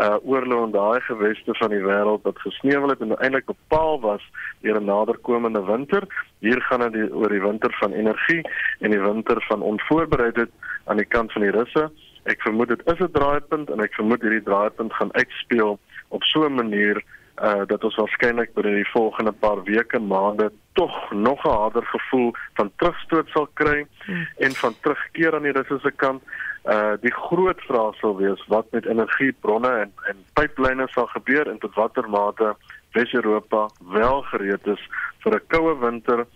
uh 0.00 0.16
oorlog 0.22 0.64
in 0.66 0.72
daai 0.72 1.00
geweste 1.00 1.54
van 1.58 1.72
die 1.74 1.82
wêreld 1.84 2.22
wat 2.22 2.38
gesneuwel 2.38 2.92
het 2.92 3.00
en 3.00 3.10
uiteindelik 3.10 3.46
bepaal 3.46 4.00
was 4.00 4.22
deur 4.60 4.80
'n 4.80 4.84
naderkomende 4.84 5.64
winter. 5.64 6.02
Hier 6.38 6.60
gaan 6.62 6.92
dit 6.92 7.12
oor 7.12 7.28
die 7.28 7.42
winter 7.42 7.72
van 7.80 7.92
energie 7.92 8.40
en 8.78 8.90
die 8.90 9.00
winter 9.00 9.44
van 9.48 9.62
onvoorbereidheid 9.62 10.50
aan 10.84 10.96
die 10.96 11.10
kant 11.16 11.32
van 11.32 11.42
die 11.42 11.50
Russe. 11.50 11.90
Ek 12.22 12.40
vermoed 12.42 12.68
dit 12.68 12.86
is 12.86 12.98
'n 12.98 13.12
draaipunt 13.12 13.70
en 13.70 13.80
ek 13.80 13.94
vermoed 13.94 14.22
hierdie 14.22 14.42
draaipunt 14.42 14.92
gaan 14.92 15.12
uitspeel 15.12 15.78
op 16.10 16.22
so 16.22 16.44
'n 16.44 16.54
manier 16.54 17.02
uh 17.42 17.62
dat 17.66 17.84
ons 17.84 17.96
waarskynlik 17.96 18.52
binne 18.54 18.74
die 18.74 18.90
volgende 18.92 19.32
paar 19.32 19.62
weke 19.64 19.98
maande 19.98 20.50
tog 20.72 21.10
nog 21.10 21.44
'n 21.44 21.48
harder 21.48 21.86
gevoel 21.86 22.34
van 22.54 22.70
terugstoot 22.76 23.28
sal 23.28 23.48
kry 23.54 23.86
hmm. 24.04 24.28
en 24.38 24.52
van 24.52 24.74
terugkeer 24.80 25.34
aan 25.34 25.42
die 25.48 25.52
Russiese 25.52 25.90
kant. 25.90 26.22
Uh 26.64 26.92
die 27.00 27.12
groot 27.12 27.60
vraag 27.60 27.94
sal 27.94 28.16
wees 28.16 28.46
wat 28.46 28.66
met 28.70 28.86
energiebronne 28.86 29.72
en 29.84 29.92
en 30.10 30.16
pyplyne 30.32 30.86
sal 30.88 31.06
gebeur 31.06 31.48
en 31.48 31.58
tot 31.58 31.74
watter 31.74 32.10
mate 32.10 32.56
Wes-Europa 32.92 33.68
wel 33.78 34.22
gereed 34.22 34.66
is 34.66 34.82
vir 35.22 35.34
'n 35.34 35.46
koue 35.46 35.78
winter 35.78 36.26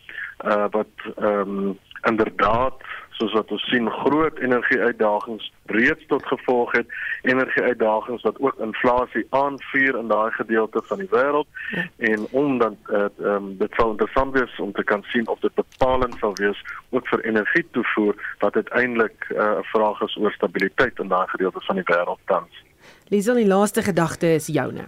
uh 0.44 0.66
wat 0.70 0.94
ehm 1.16 1.40
um, 1.40 1.78
inderdaad 2.02 2.74
soos 3.18 3.32
wat 3.32 3.50
ons 3.54 3.64
sien 3.70 3.90
groot 3.90 4.38
energie 4.38 4.80
uitdagings 4.80 5.52
reeds 5.72 6.06
tot 6.10 6.26
gevolg 6.26 6.72
het 6.72 6.86
energie 7.22 7.62
uitdagings 7.62 8.22
wat 8.22 8.40
ook 8.40 8.58
inflasie 8.66 9.26
aanvuur 9.30 9.98
in 9.98 10.08
daai 10.08 10.30
gedeelte 10.38 10.82
van 10.90 10.98
die 10.98 11.08
wêreld 11.10 11.46
ja. 11.74 11.86
en 12.10 12.26
omdat 12.30 12.76
uh, 12.90 13.06
um, 13.18 13.54
dit 13.58 13.78
sal 13.78 13.94
interessant 13.94 14.34
wees 14.38 14.58
om 14.58 14.72
te 14.72 14.84
kan 14.84 15.02
sien 15.12 15.28
of 15.28 15.40
dit 15.46 15.54
bepalend 15.54 16.18
sal 16.18 16.34
wees 16.40 16.60
ook 16.90 17.08
vir 17.08 17.24
energie 17.24 17.66
toevoer 17.70 18.14
wat 18.38 18.54
uiteindelik 18.54 19.28
uh, 19.30 19.38
'n 19.38 19.58
uh, 19.58 19.66
vraag 19.72 20.00
is 20.00 20.16
oor 20.16 20.32
stabiliteit 20.32 20.98
in 20.98 21.08
daai 21.08 21.26
gedeelte 21.28 21.60
van 21.60 21.76
die 21.76 21.88
wêreld 21.92 22.20
tans. 22.24 22.62
Liesel, 23.08 23.34
die 23.34 23.46
laaste 23.46 23.82
gedagte 23.82 24.34
is 24.34 24.46
joune. 24.46 24.84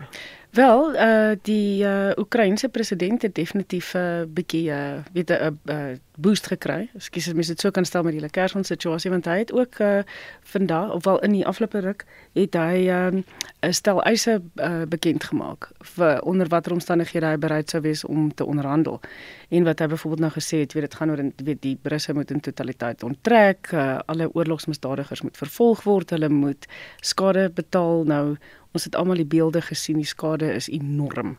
Wel, 0.57 0.95
uh 0.95 1.35
die 1.43 1.85
uh 1.85 2.11
Oekraïense 2.17 2.69
president 2.69 3.23
het 3.23 3.35
definitief 3.35 3.95
'n 3.95 3.99
uh, 3.99 4.23
bietjie 4.29 4.69
uh 4.71 5.05
weet 5.13 5.31
'n 5.31 5.59
uh, 5.65 5.93
boost 6.17 6.47
gekry. 6.47 6.89
Ekskuus 6.95 7.27
as 7.27 7.35
mens 7.35 7.47
dit 7.47 7.61
so 7.61 7.71
kan 7.71 7.85
stel 7.85 8.03
met 8.03 8.13
die 8.13 8.21
Lekerson 8.21 8.65
situasie 8.65 9.11
want 9.11 9.25
hy 9.25 9.39
het 9.39 9.53
ook 9.53 9.79
uh 9.79 9.99
vandag 10.43 10.93
of 10.93 11.05
wel 11.05 11.19
in 11.19 11.33
die 11.33 11.47
afgelope 11.47 11.79
ruk 11.79 12.05
het 12.33 12.55
hy 12.55 12.89
'n 12.89 13.25
uh, 13.61 13.71
stel 13.71 14.03
eise 14.03 14.43
uh, 14.55 14.83
bekend 14.89 15.25
gemaak 15.25 15.71
vir 15.81 16.23
onder 16.23 16.49
watter 16.49 16.73
omstandighede 16.73 17.27
hy 17.27 17.37
bereid 17.37 17.71
sou 17.71 17.83
wees 17.83 18.05
om 18.05 18.35
te 18.35 18.45
onderhandel. 18.45 19.01
En 19.49 19.65
wat 19.65 19.79
hy 19.79 19.87
byvoorbeeld 19.87 20.21
nou 20.21 20.33
gesê 20.33 20.59
het, 20.59 20.73
weet 20.73 20.83
dit 20.83 20.95
gaan 20.95 21.11
oor 21.11 21.31
weet 21.45 21.63
die 21.63 21.79
Russe 21.83 22.15
moet 22.15 22.31
in 22.31 22.41
totaliteit 22.41 23.03
onttrek, 23.03 23.73
uh, 23.73 23.99
alle 24.07 24.35
oorlogsmisdadigers 24.35 25.23
moet 25.23 25.37
vervolg 25.37 25.83
word, 25.83 26.11
hulle 26.11 26.29
moet 26.29 26.67
skade 27.01 27.51
betaal. 27.51 28.05
Nou 28.05 28.37
Ons 28.77 28.85
het 28.85 28.97
almal 28.99 29.23
die 29.23 29.31
beelde 29.37 29.63
gesien, 29.65 29.97
die 30.03 30.09
skade 30.09 30.51
is 30.53 30.69
enorm. 30.69 31.39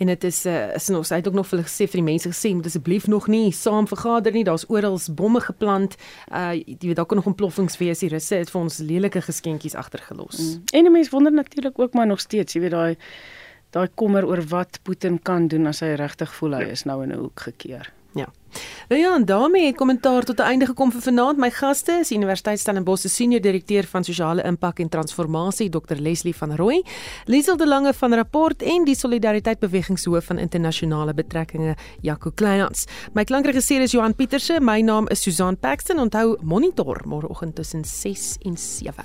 En 0.00 0.08
dit 0.08 0.22
is 0.24 0.38
uh, 0.48 0.74
is 0.74 0.88
ons 0.96 1.10
het 1.12 1.26
ook 1.28 1.36
nog 1.36 1.48
vir 1.50 1.60
gesê 1.66 1.84
vir 1.84 2.00
die 2.00 2.06
mense 2.06 2.30
gesê 2.32 2.54
moet 2.56 2.68
asseblief 2.70 3.04
nog 3.12 3.26
nie 3.28 3.52
saam 3.52 3.84
vergader 3.90 4.32
nie. 4.32 4.46
Daar's 4.48 4.64
oral 4.72 4.96
bomme 5.12 5.42
geplant. 5.44 5.98
Uh 6.32 6.54
jy 6.56 6.88
weet 6.88 6.96
daar 6.96 7.08
kan 7.10 7.20
nog 7.20 7.28
ontploffings 7.28 7.76
wees. 7.82 8.00
Die 8.00 8.08
Russe 8.08 8.40
het 8.40 8.52
vir 8.54 8.60
ons 8.62 8.80
lelike 8.80 9.20
geskenkies 9.28 9.76
agtergelos. 9.76 10.40
Mm. 10.40 10.62
En 10.72 10.88
die 10.88 10.94
mense 10.96 11.12
wonder 11.12 11.32
natuurlik 11.32 11.78
ook 11.78 11.92
maar 11.92 12.08
nog 12.08 12.24
steeds, 12.24 12.56
jy 12.56 12.64
weet 12.64 12.76
daai 12.78 12.96
daai 13.76 13.88
kommer 13.94 14.24
oor 14.26 14.40
wat 14.48 14.80
Putin 14.82 15.20
kan 15.22 15.46
doen 15.52 15.68
as 15.68 15.84
hy 15.84 15.92
regtig 16.00 16.32
voel 16.34 16.56
hy 16.58 16.64
ja. 16.64 16.76
is 16.78 16.88
nou 16.88 17.02
in 17.04 17.12
'n 17.12 17.20
hoek 17.20 17.40
gekeer. 17.50 17.92
Nou 18.88 19.00
ja, 19.00 19.14
en 19.14 19.24
daarmee 19.24 19.66
het 19.66 19.76
kommentaar 19.76 20.22
tot 20.22 20.38
'n 20.38 20.42
einde 20.42 20.66
gekom 20.66 20.92
vir 20.92 21.00
vanaand. 21.00 21.38
My 21.38 21.50
gaste 21.50 21.92
is 21.92 22.10
Universiteit 22.10 22.58
Stellenbosch 22.58 23.02
se 23.02 23.08
senior 23.08 23.40
direkteur 23.40 23.84
van 23.84 24.04
sosiale 24.04 24.42
impak 24.42 24.78
en 24.78 24.88
transformasie, 24.88 25.68
Dr 25.68 25.94
Leslie 25.96 26.36
van 26.36 26.56
Rooi, 26.56 26.82
Liesel 27.24 27.56
de 27.56 27.66
Lange 27.66 27.94
van 27.94 28.14
Rapport 28.14 28.62
en 28.62 28.84
die 28.84 28.94
Solidariteit 28.94 29.58
Bewegingshoof 29.58 30.24
van 30.24 30.38
internasionale 30.38 31.14
betrekkinge, 31.14 31.76
Jaco 32.00 32.30
Kleinhans. 32.34 32.86
My 33.12 33.24
klankregisseur 33.24 33.80
is 33.80 33.92
Johan 33.92 34.14
Pieterse, 34.14 34.60
my 34.60 34.80
naam 34.80 35.08
is 35.08 35.22
Susan 35.22 35.58
Paxton. 35.58 35.98
Onthou 35.98 36.36
Monitor 36.42 37.00
môreoggend 37.04 37.54
tussen 37.54 37.84
6 37.84 38.36
en 38.42 38.56
7. 38.56 39.04